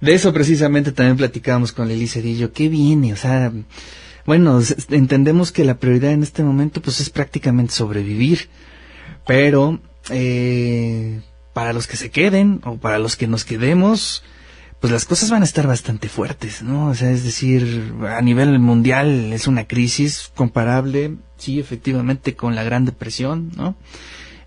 De 0.00 0.12
eso 0.14 0.32
precisamente 0.32 0.92
también 0.92 1.16
platicábamos 1.16 1.72
con 1.72 1.88
Lili 1.88 2.06
Cedillo. 2.06 2.52
¿Qué 2.52 2.68
viene? 2.68 3.12
O 3.14 3.16
sea, 3.16 3.50
bueno, 4.26 4.60
entendemos 4.90 5.50
que 5.50 5.64
la 5.64 5.78
prioridad 5.78 6.12
en 6.12 6.22
este 6.22 6.42
momento 6.44 6.80
pues 6.82 7.00
es 7.00 7.08
prácticamente 7.10 7.72
sobrevivir. 7.72 8.48
Pero 9.26 9.80
eh, 10.10 11.20
para 11.54 11.72
los 11.72 11.86
que 11.86 11.96
se 11.96 12.10
queden 12.10 12.60
o 12.64 12.76
para 12.76 12.98
los 12.98 13.16
que 13.16 13.26
nos 13.26 13.44
quedemos, 13.44 14.22
pues 14.80 14.92
las 14.92 15.04
cosas 15.04 15.30
van 15.30 15.42
a 15.42 15.46
estar 15.46 15.66
bastante 15.66 16.08
fuertes, 16.08 16.62
¿no? 16.62 16.88
O 16.88 16.94
sea, 16.94 17.10
es 17.10 17.24
decir, 17.24 17.94
a 18.08 18.20
nivel 18.20 18.58
mundial 18.58 19.32
es 19.32 19.46
una 19.46 19.64
crisis 19.64 20.30
comparable, 20.34 21.16
sí, 21.38 21.58
efectivamente, 21.58 22.34
con 22.34 22.54
la 22.54 22.62
Gran 22.62 22.84
Depresión, 22.84 23.50
¿no? 23.56 23.76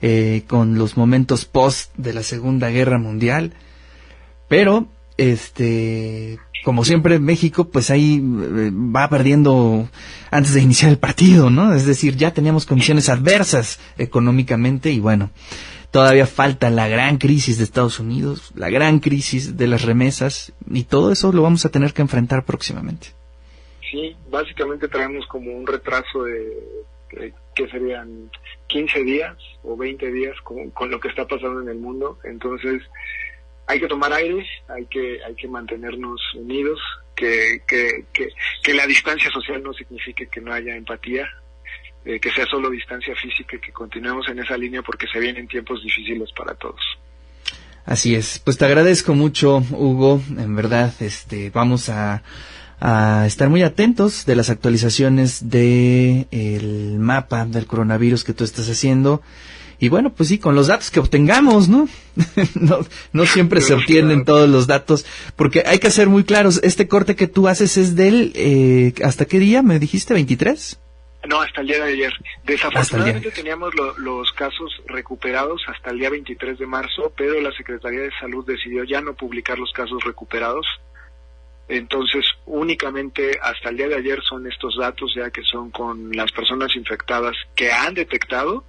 Eh, 0.02 0.44
con 0.48 0.78
los 0.78 0.96
momentos 0.98 1.46
post 1.46 1.92
de 1.98 2.14
la 2.14 2.24
Segunda 2.24 2.70
Guerra 2.70 3.00
Mundial. 3.00 3.54
Pero, 4.48 4.88
este, 5.18 6.40
como 6.64 6.86
siempre 6.86 7.20
México, 7.20 7.66
pues 7.66 7.90
ahí 7.90 8.16
eh, 8.18 8.72
va 8.72 9.10
perdiendo 9.10 9.90
antes 10.32 10.54
de 10.54 10.62
iniciar 10.62 10.92
el 10.92 11.00
partido, 11.00 11.50
¿no? 11.50 11.74
Es 11.74 11.86
decir, 11.86 12.16
ya 12.16 12.32
teníamos 12.32 12.66
condiciones 12.66 13.10
adversas 13.10 13.80
económicamente 13.98 14.92
y 14.92 15.00
bueno, 15.00 15.32
todavía 15.92 16.26
falta 16.26 16.70
la 16.70 16.88
gran 16.88 17.18
crisis 17.18 17.58
de 17.58 17.64
Estados 17.64 18.00
Unidos, 18.00 18.52
la 18.56 18.70
gran 18.70 19.00
crisis 19.00 19.58
de 19.58 19.68
las 19.68 19.84
remesas 19.84 20.54
y 20.70 20.84
todo 20.84 21.12
eso 21.12 21.32
lo 21.32 21.42
vamos 21.42 21.66
a 21.66 21.70
tener 21.70 21.94
que 21.94 22.02
enfrentar 22.02 22.46
próximamente. 22.46 23.08
Sí, 23.90 24.16
básicamente 24.30 24.88
traemos 24.88 25.26
como 25.28 25.52
un 25.52 25.66
retraso 25.66 26.24
de, 26.24 26.46
de 27.12 27.34
que 27.56 27.68
serían 27.68 28.30
15 28.68 29.04
días 29.04 29.36
o 29.64 29.76
20 29.76 30.12
días 30.12 30.36
con, 30.44 30.72
lo 30.90 31.00
que 31.00 31.08
está 31.08 31.28
pasando 31.28 31.62
en 31.62 31.70
el 31.70 31.78
mundo. 31.78 32.20
Entonces, 32.24 32.84
hay 33.68 33.80
que 33.80 33.88
tomar 33.88 34.14
aire, 34.14 34.46
hay 34.68 34.86
que, 34.86 35.20
hay 35.24 35.36
que 35.36 35.48
mantenernos 35.48 36.22
unidos, 36.36 36.80
que, 37.16 37.62
que, 37.68 38.06
que, 38.14 38.30
que 38.64 38.74
la 38.74 38.88
distancia 38.88 39.30
social 39.32 39.62
no 39.62 39.74
signifique 39.74 40.28
que 40.28 40.40
no 40.40 40.54
haya 40.54 40.76
empatía, 40.76 41.28
eh, 42.10 42.20
que 42.20 42.32
sea 42.32 42.47
solo 42.47 42.72
distancia 42.72 43.14
física 43.16 43.57
y 43.57 43.60
que 43.60 43.72
continuemos 43.72 44.28
en 44.30 44.39
esa 44.39 44.57
línea 44.57 44.82
porque 44.82 45.05
se 45.14 45.20
vienen 45.20 45.47
tiempos 45.47 45.84
difíciles 45.84 46.32
para 46.36 46.55
todos. 46.55 46.82
Así 47.86 48.16
es. 48.16 48.39
Pues 48.39 48.57
te 48.57 48.66
agradezco 48.66 49.14
mucho, 49.14 49.64
Hugo. 49.70 50.20
En 50.36 50.55
verdad, 50.55 50.91
este, 51.01 51.51
vamos 51.51 51.88
a, 51.89 52.24
a 52.80 53.26
estar 53.28 53.49
muy 53.49 53.62
atentos 53.62 54.26
de 54.26 54.36
las 54.36 54.49
actualizaciones 54.49 55.51
de 55.51 56.26
el 56.32 56.97
mapa 56.97 57.45
del 57.45 57.68
coronavirus 57.68 58.24
que 58.24 58.34
tú 58.34 58.43
estás 58.43 58.68
haciendo. 58.72 59.22
Y 59.80 59.89
bueno, 59.89 60.12
pues 60.12 60.30
sí, 60.30 60.39
con 60.39 60.55
los 60.55 60.66
datos 60.66 60.89
que 60.89 60.99
obtengamos, 60.99 61.70
¿no? 61.70 61.88
no, 62.60 62.80
no 63.14 63.26
siempre 63.28 63.62
se 63.62 63.76
obtienen 63.76 64.26
todos 64.26 64.49
los 64.49 64.66
datos, 64.66 65.05
porque 65.36 65.64
hay 65.64 65.78
que 65.78 65.91
ser 65.91 66.10
muy 66.10 66.24
claros. 66.24 66.60
Este 66.64 66.88
corte 66.88 67.16
que 67.16 67.28
tú 67.28 67.47
haces 67.47 67.78
es 67.78 67.95
del, 67.95 68.32
eh, 68.34 68.93
¿hasta 69.03 69.26
qué 69.26 69.38
día? 69.38 69.62
¿Me 69.62 69.78
dijiste 69.78 70.16
23? 70.16 70.80
No, 71.28 71.41
hasta 71.41 71.61
el 71.61 71.67
día 71.67 71.84
de 71.84 71.93
ayer. 71.93 72.13
Desafortunadamente 72.43 73.32
teníamos 73.32 73.76
lo, 73.76 73.97
los 73.97 74.32
casos 74.32 74.82
recuperados 74.86 75.61
hasta 75.67 75.91
el 75.91 75.99
día 75.99 76.09
23 76.09 76.57
de 76.57 76.65
marzo, 76.65 77.11
pero 77.15 77.39
la 77.41 77.51
Secretaría 77.51 78.01
de 78.01 78.11
Salud 78.20 78.45
decidió 78.45 78.84
ya 78.86 79.01
no 79.01 79.13
publicar 79.13 79.59
los 79.59 79.72
casos 79.74 80.01
recuperados. 80.03 80.65
Entonces, 81.67 82.26
únicamente 82.45 83.38
hasta 83.41 83.70
el 83.70 83.78
día 83.78 83.89
de 83.89 83.95
ayer 83.95 84.22
son 84.24 84.47
estos 84.47 84.78
datos 84.78 85.13
ya 85.15 85.30
que 85.30 85.43
son 85.43 85.70
con 85.72 86.11
las 86.13 86.32
personas 86.32 86.76
infectadas 86.76 87.36
que 87.55 87.72
han 87.72 87.93
detectado 87.93 88.63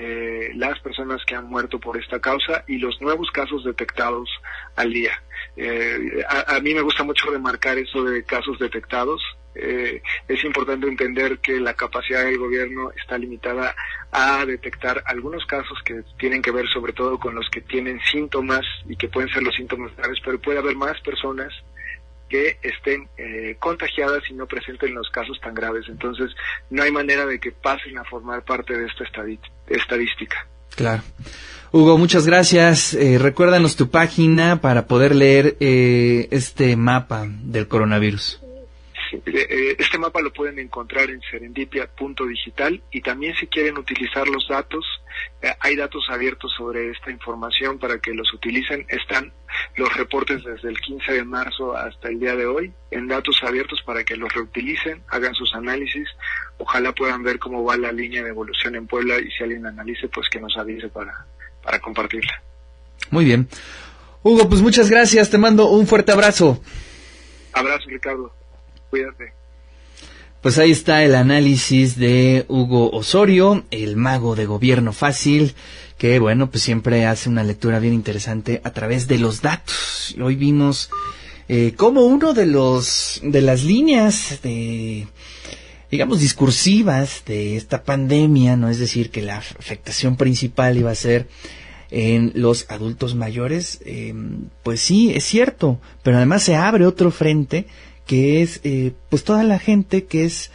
eh, 0.00 0.52
las 0.54 0.78
personas 0.78 1.24
que 1.24 1.34
han 1.34 1.46
muerto 1.46 1.80
por 1.80 1.96
esta 1.96 2.20
causa 2.20 2.62
y 2.68 2.78
los 2.78 3.00
nuevos 3.00 3.32
casos 3.32 3.64
detectados 3.64 4.30
al 4.76 4.92
día. 4.92 5.20
Eh, 5.56 6.24
a, 6.28 6.54
a, 6.54 6.60
mí 6.60 6.72
me 6.72 6.82
gusta 6.82 7.02
mucho 7.02 7.28
remarcar 7.28 7.78
eso 7.78 8.04
de 8.04 8.22
casos 8.22 8.60
detectados. 8.60 9.20
Eh, 9.54 10.02
es 10.28 10.44
importante 10.44 10.86
entender 10.86 11.38
que 11.38 11.58
la 11.58 11.74
capacidad 11.74 12.24
del 12.24 12.38
gobierno 12.38 12.92
está 12.92 13.18
limitada 13.18 13.74
a 14.12 14.44
detectar 14.46 15.02
algunos 15.06 15.44
casos 15.46 15.78
que 15.84 16.02
tienen 16.18 16.42
que 16.42 16.52
ver 16.52 16.68
sobre 16.68 16.92
todo 16.92 17.18
con 17.18 17.34
los 17.34 17.48
que 17.50 17.60
tienen 17.60 18.00
síntomas 18.00 18.64
y 18.88 18.96
que 18.96 19.08
pueden 19.08 19.30
ser 19.30 19.42
los 19.42 19.54
síntomas 19.54 19.94
graves, 19.96 20.18
pero 20.24 20.40
puede 20.40 20.58
haber 20.58 20.76
más 20.76 21.00
personas 21.00 21.52
que 22.28 22.58
estén 22.62 23.08
eh, 23.16 23.56
contagiadas 23.58 24.22
y 24.30 24.34
no 24.34 24.46
presenten 24.46 24.94
los 24.94 25.08
casos 25.10 25.40
tan 25.40 25.54
graves. 25.54 25.86
Entonces, 25.88 26.30
no 26.70 26.82
hay 26.82 26.90
manera 26.90 27.26
de 27.26 27.40
que 27.40 27.52
pasen 27.52 27.98
a 27.98 28.04
formar 28.04 28.44
parte 28.44 28.76
de 28.76 28.86
esta 28.86 29.04
estadística. 29.68 30.46
Claro. 30.76 31.02
Hugo, 31.72 31.98
muchas 31.98 32.26
gracias. 32.26 32.94
Eh, 32.94 33.18
recuérdanos 33.18 33.76
tu 33.76 33.90
página 33.90 34.60
para 34.60 34.86
poder 34.86 35.14
leer 35.14 35.56
eh, 35.60 36.28
este 36.30 36.76
mapa 36.76 37.26
del 37.28 37.68
coronavirus. 37.68 38.40
Este 39.10 39.98
mapa 39.98 40.20
lo 40.20 40.32
pueden 40.32 40.58
encontrar 40.58 41.10
en 41.10 41.20
serendipia.digital 41.30 42.82
y 42.90 43.00
también 43.00 43.34
si 43.36 43.46
quieren 43.46 43.78
utilizar 43.78 44.28
los 44.28 44.46
datos, 44.48 44.84
eh, 45.42 45.52
hay 45.60 45.76
datos 45.76 46.04
abiertos 46.10 46.52
sobre 46.56 46.90
esta 46.90 47.10
información 47.10 47.78
para 47.78 47.98
que 47.98 48.12
los 48.12 48.32
utilicen. 48.32 48.86
Están 48.88 49.32
los 49.76 49.94
reportes 49.96 50.44
desde 50.44 50.68
el 50.68 50.78
15 50.78 51.12
de 51.12 51.24
marzo 51.24 51.76
hasta 51.76 52.08
el 52.08 52.20
día 52.20 52.36
de 52.36 52.46
hoy 52.46 52.72
en 52.90 53.08
datos 53.08 53.38
abiertos 53.42 53.80
para 53.84 54.04
que 54.04 54.16
los 54.16 54.32
reutilicen, 54.32 55.02
hagan 55.08 55.34
sus 55.34 55.54
análisis. 55.54 56.08
Ojalá 56.58 56.92
puedan 56.92 57.22
ver 57.22 57.38
cómo 57.38 57.64
va 57.64 57.76
la 57.76 57.92
línea 57.92 58.22
de 58.22 58.30
evolución 58.30 58.74
en 58.76 58.86
Puebla 58.86 59.18
y 59.18 59.30
si 59.30 59.42
alguien 59.42 59.66
analice, 59.66 60.08
pues 60.08 60.28
que 60.28 60.40
nos 60.40 60.56
avise 60.56 60.88
para, 60.88 61.26
para 61.62 61.78
compartirla. 61.80 62.42
Muy 63.10 63.24
bien. 63.24 63.48
Hugo, 64.22 64.48
pues 64.48 64.60
muchas 64.60 64.90
gracias. 64.90 65.30
Te 65.30 65.38
mando 65.38 65.70
un 65.70 65.86
fuerte 65.86 66.12
abrazo. 66.12 66.60
Abrazo, 67.52 67.88
Ricardo. 67.88 68.37
Cuídate. 68.90 69.32
Pues 70.40 70.56
ahí 70.58 70.70
está 70.70 71.02
el 71.02 71.16
análisis 71.16 71.98
de 71.98 72.44
Hugo 72.48 72.90
Osorio, 72.90 73.64
el 73.72 73.96
mago 73.96 74.36
de 74.36 74.46
gobierno 74.46 74.92
fácil, 74.92 75.54
que 75.98 76.20
bueno, 76.20 76.48
pues 76.48 76.62
siempre 76.62 77.06
hace 77.06 77.28
una 77.28 77.42
lectura 77.42 77.80
bien 77.80 77.92
interesante 77.92 78.60
a 78.62 78.70
través 78.72 79.08
de 79.08 79.18
los 79.18 79.42
datos. 79.42 80.14
Hoy 80.22 80.36
vimos 80.36 80.90
eh, 81.48 81.74
como 81.76 82.06
uno 82.06 82.34
de 82.34 82.46
los 82.46 83.20
de 83.24 83.42
las 83.42 83.64
líneas 83.64 84.38
de 84.42 85.08
digamos 85.90 86.20
discursivas 86.20 87.24
de 87.26 87.56
esta 87.56 87.82
pandemia, 87.82 88.56
no 88.56 88.68
es 88.68 88.78
decir 88.78 89.10
que 89.10 89.22
la 89.22 89.38
afectación 89.38 90.16
principal 90.16 90.76
iba 90.76 90.90
a 90.92 90.94
ser 90.94 91.26
en 91.90 92.32
los 92.34 92.66
adultos 92.68 93.14
mayores, 93.14 93.80
eh, 93.84 94.14
pues 94.62 94.80
sí, 94.80 95.12
es 95.14 95.24
cierto, 95.24 95.80
pero 96.02 96.18
además 96.18 96.42
se 96.42 96.54
abre 96.54 96.86
otro 96.86 97.10
frente 97.10 97.66
que 98.08 98.40
es 98.42 98.60
eh, 98.64 98.94
pues 99.10 99.22
toda 99.22 99.44
la 99.44 99.58
gente 99.58 100.06
que 100.06 100.24
es 100.24 100.50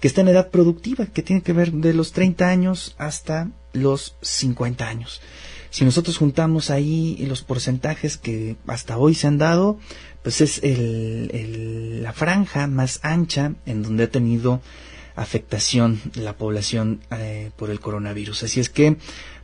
que 0.00 0.08
está 0.08 0.20
en 0.20 0.28
edad 0.28 0.50
productiva, 0.50 1.06
que 1.06 1.22
tiene 1.22 1.40
que 1.40 1.54
ver 1.54 1.72
de 1.72 1.94
los 1.94 2.12
30 2.12 2.48
años 2.48 2.94
hasta 2.98 3.48
los 3.72 4.16
50 4.20 4.86
años. 4.86 5.22
Si 5.70 5.84
nosotros 5.84 6.18
juntamos 6.18 6.68
ahí 6.70 7.16
los 7.28 7.42
porcentajes 7.42 8.16
que 8.16 8.56
hasta 8.66 8.98
hoy 8.98 9.14
se 9.14 9.28
han 9.28 9.38
dado, 9.38 9.78
pues 10.22 10.40
es 10.40 10.60
el, 10.64 12.02
la 12.02 12.12
franja 12.12 12.66
más 12.66 12.98
ancha 13.02 13.54
en 13.66 13.82
donde 13.82 14.04
ha 14.04 14.10
tenido 14.10 14.60
afectación 15.14 16.00
la 16.14 16.36
población 16.36 17.00
eh, 17.10 17.50
por 17.56 17.70
el 17.70 17.78
coronavirus. 17.80 18.42
Así 18.42 18.58
es 18.60 18.68
que 18.68 18.96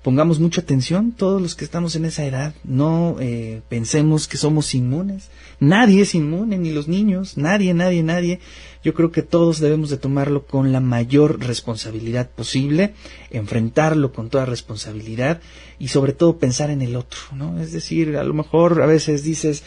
pongamos 0.03 0.41
mucha 0.41 0.61
atención 0.61 1.13
todos 1.13 1.41
los 1.41 1.55
que 1.55 1.65
estamos 1.65 1.95
en 1.97 2.05
esa 2.05 2.25
edad, 2.25 2.55
no 2.65 3.17
eh, 3.21 3.63
pensemos 3.69 4.27
que 4.27 4.37
somos 4.37 4.75
inmunes. 4.75 5.31
Nadie 5.63 6.03
es 6.03 6.17
inmune, 6.17 6.59
ni 6.59 6.73
los 6.73 6.89
niños, 6.89 7.37
nadie, 7.37 7.73
nadie, 7.73 8.03
nadie. 8.03 8.41
Yo 8.83 8.95
creo 8.95 9.13
que 9.13 9.23
todos 9.23 9.61
debemos 9.61 9.91
de 9.91 9.97
tomarlo 9.97 10.45
con 10.45 10.73
la 10.73 10.81
mayor 10.81 11.39
responsabilidad 11.39 12.31
posible, 12.31 12.95
enfrentarlo 13.31 14.13
con 14.13 14.29
toda 14.29 14.45
responsabilidad 14.45 15.41
y 15.79 15.87
sobre 15.87 16.15
todo 16.15 16.39
pensar 16.39 16.71
en 16.71 16.83
el 16.83 16.97
otro, 16.97 17.21
¿no? 17.37 17.61
Es 17.61 17.71
decir, 17.71 18.17
a 18.17 18.25
lo 18.25 18.35
mejor 18.35 18.83
a 18.83 18.87
veces 18.87 19.23
dices, 19.23 19.63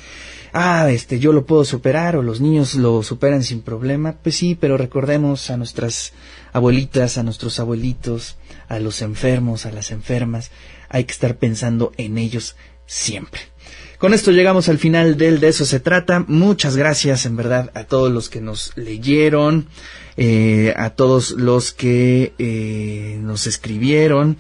ah, 0.51 0.91
este, 0.91 1.17
yo 1.17 1.31
lo 1.31 1.45
puedo 1.45 1.63
superar 1.63 2.17
o 2.17 2.23
los 2.23 2.41
niños 2.41 2.75
lo 2.75 3.01
superan 3.01 3.41
sin 3.41 3.61
problema. 3.61 4.17
Pues 4.21 4.35
sí, 4.35 4.53
pero 4.53 4.75
recordemos 4.75 5.49
a 5.49 5.55
nuestras 5.55 6.11
abuelitas, 6.51 7.17
a 7.17 7.23
nuestros 7.23 7.57
abuelitos, 7.61 8.35
a 8.67 8.79
los 8.79 9.01
enfermos, 9.01 9.65
a 9.65 9.71
las 9.71 9.91
enfermas. 9.91 10.51
Hay 10.89 11.05
que 11.05 11.13
estar 11.13 11.37
pensando 11.37 11.93
en 11.95 12.17
ellos 12.17 12.57
siempre. 12.85 13.54
Con 14.05 14.13
esto 14.13 14.29
llegamos 14.29 14.69
al 14.69 14.77
final 14.77 15.17
del 15.17 15.39
De 15.39 15.47
eso 15.47 15.65
se 15.65 15.79
trata. 15.79 16.23
Muchas 16.27 16.77
gracias 16.77 17.25
en 17.25 17.35
verdad 17.35 17.71
a 17.73 17.85
todos 17.85 18.11
los 18.11 18.29
que 18.29 18.39
nos 18.39 18.71
leyeron, 18.75 19.65
eh, 20.15 20.75
a 20.77 20.91
todos 20.91 21.31
los 21.31 21.71
que 21.71 22.33
eh, 22.37 23.17
nos 23.23 23.47
escribieron, 23.47 24.37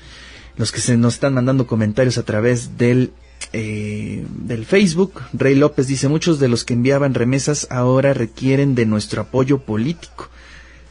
los 0.55 0.71
que 0.71 0.81
se 0.81 0.97
nos 0.97 1.15
están 1.15 1.33
mandando 1.33 1.65
comentarios 1.65 2.19
a 2.19 2.23
través 2.23 2.77
del 2.77 3.11
eh, 3.53 4.23
del 4.29 4.67
Facebook. 4.67 5.23
Rey 5.33 5.55
López 5.55 5.87
dice, 5.87 6.09
muchos 6.09 6.37
de 6.39 6.47
los 6.47 6.63
que 6.63 6.75
enviaban 6.75 7.15
remesas 7.15 7.65
ahora 7.71 8.13
requieren 8.13 8.75
de 8.75 8.85
nuestro 8.85 9.23
apoyo 9.23 9.61
político. 9.61 10.29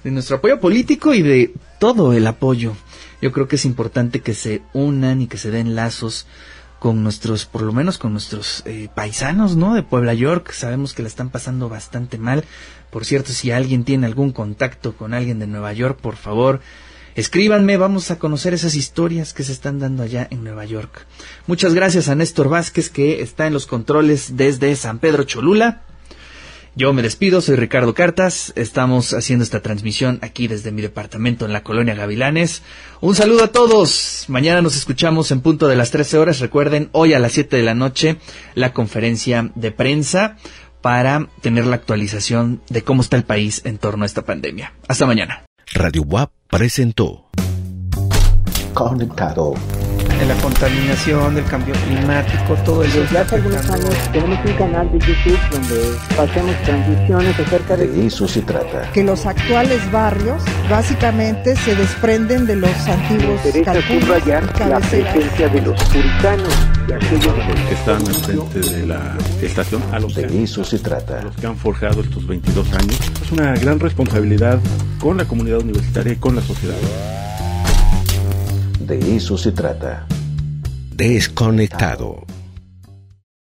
De 0.02 0.10
nuestro 0.10 0.38
apoyo 0.38 0.58
político 0.58 1.14
y 1.14 1.22
de 1.22 1.54
todo 1.78 2.12
el 2.12 2.26
apoyo. 2.26 2.74
Yo 3.22 3.30
creo 3.30 3.46
que 3.46 3.54
es 3.54 3.66
importante 3.66 4.18
que 4.18 4.34
se 4.34 4.62
unan 4.72 5.22
y 5.22 5.28
que 5.28 5.38
se 5.38 5.52
den 5.52 5.76
lazos 5.76 6.26
con 6.84 7.02
nuestros, 7.02 7.46
por 7.46 7.62
lo 7.62 7.72
menos 7.72 7.96
con 7.96 8.12
nuestros 8.12 8.62
eh, 8.66 8.90
paisanos, 8.94 9.56
¿no? 9.56 9.74
De 9.74 9.82
Puebla 9.82 10.12
York, 10.12 10.52
sabemos 10.52 10.92
que 10.92 11.00
la 11.00 11.08
están 11.08 11.30
pasando 11.30 11.70
bastante 11.70 12.18
mal. 12.18 12.44
Por 12.90 13.06
cierto, 13.06 13.32
si 13.32 13.50
alguien 13.52 13.84
tiene 13.84 14.04
algún 14.04 14.32
contacto 14.32 14.94
con 14.94 15.14
alguien 15.14 15.38
de 15.38 15.46
Nueva 15.46 15.72
York, 15.72 15.98
por 15.98 16.16
favor, 16.16 16.60
escríbanme, 17.14 17.78
vamos 17.78 18.10
a 18.10 18.18
conocer 18.18 18.52
esas 18.52 18.74
historias 18.74 19.32
que 19.32 19.44
se 19.44 19.52
están 19.52 19.78
dando 19.78 20.02
allá 20.02 20.28
en 20.30 20.44
Nueva 20.44 20.66
York. 20.66 21.06
Muchas 21.46 21.72
gracias 21.72 22.10
a 22.10 22.16
Néstor 22.16 22.50
Vázquez, 22.50 22.90
que 22.90 23.22
está 23.22 23.46
en 23.46 23.54
los 23.54 23.64
controles 23.64 24.36
desde 24.36 24.76
San 24.76 24.98
Pedro 24.98 25.24
Cholula. 25.24 25.84
Yo 26.76 26.92
me 26.92 27.02
despido, 27.02 27.40
soy 27.40 27.54
Ricardo 27.54 27.94
Cartas, 27.94 28.52
estamos 28.56 29.14
haciendo 29.14 29.44
esta 29.44 29.60
transmisión 29.60 30.18
aquí 30.22 30.48
desde 30.48 30.72
mi 30.72 30.82
departamento 30.82 31.46
en 31.46 31.52
la 31.52 31.62
colonia 31.62 31.94
Gavilanes. 31.94 32.62
Un 33.00 33.14
saludo 33.14 33.44
a 33.44 33.52
todos, 33.52 34.24
mañana 34.26 34.60
nos 34.60 34.74
escuchamos 34.74 35.30
en 35.30 35.40
punto 35.40 35.68
de 35.68 35.76
las 35.76 35.92
13 35.92 36.18
horas, 36.18 36.40
recuerden, 36.40 36.88
hoy 36.90 37.14
a 37.14 37.20
las 37.20 37.30
7 37.30 37.56
de 37.56 37.62
la 37.62 37.74
noche 37.74 38.16
la 38.56 38.72
conferencia 38.72 39.52
de 39.54 39.70
prensa 39.70 40.36
para 40.80 41.28
tener 41.42 41.64
la 41.64 41.76
actualización 41.76 42.60
de 42.68 42.82
cómo 42.82 43.02
está 43.02 43.16
el 43.16 43.24
país 43.24 43.62
en 43.64 43.78
torno 43.78 44.02
a 44.02 44.06
esta 44.06 44.22
pandemia. 44.22 44.72
Hasta 44.88 45.06
mañana. 45.06 45.44
Radio 45.74 46.02
WAP 46.02 46.32
presentó 46.50 47.30
Conectado 48.74 49.54
de 50.18 50.26
la 50.26 50.34
contaminación, 50.36 51.34
del 51.34 51.44
cambio 51.44 51.74
climático, 51.86 52.54
todo 52.64 52.84
eso. 52.84 53.00
Desde 53.00 53.18
hace 53.18 53.36
algunos 53.36 53.70
años 53.70 53.94
tenemos 54.12 54.38
un 54.44 54.52
canal 54.54 54.92
de 54.92 54.98
YouTube 54.98 55.38
donde 55.50 55.96
hacemos 56.18 56.56
transmisiones 56.64 57.40
acerca 57.40 57.76
de... 57.76 57.86
De 57.88 58.06
eso 58.06 58.28
se 58.28 58.42
trata. 58.42 58.90
Que 58.92 59.02
los 59.02 59.26
actuales 59.26 59.90
barrios 59.90 60.42
básicamente 60.70 61.56
se 61.56 61.74
desprenden 61.74 62.46
de 62.46 62.56
los 62.56 62.88
antiguos 62.88 63.40
subrayar 63.42 64.44
la 64.68 64.80
presencia 64.80 65.48
de 65.48 65.60
los 65.62 65.82
puritanos 65.84 66.74
los 66.88 67.68
que 67.68 67.74
están 67.74 68.06
al 68.06 68.14
frente 68.14 68.60
de 68.60 68.86
la 68.86 69.16
estación, 69.42 69.82
a 69.92 69.98
los, 69.98 70.14
De 70.14 70.26
que, 70.26 70.42
eso 70.42 70.64
se 70.64 70.78
trata. 70.78 71.22
los 71.22 71.36
que 71.36 71.46
han 71.46 71.56
forjado 71.56 72.02
estos 72.02 72.26
22 72.26 72.72
años. 72.74 72.98
Es 73.22 73.32
una 73.32 73.54
gran 73.54 73.80
responsabilidad 73.80 74.60
con 75.00 75.16
la 75.16 75.24
comunidad 75.24 75.60
universitaria 75.60 76.12
y 76.12 76.16
con 76.16 76.36
la 76.36 76.42
sociedad. 76.42 76.76
De 78.86 79.16
eso 79.16 79.38
se 79.38 79.50
trata. 79.50 80.06
Desconectado. 80.94 82.26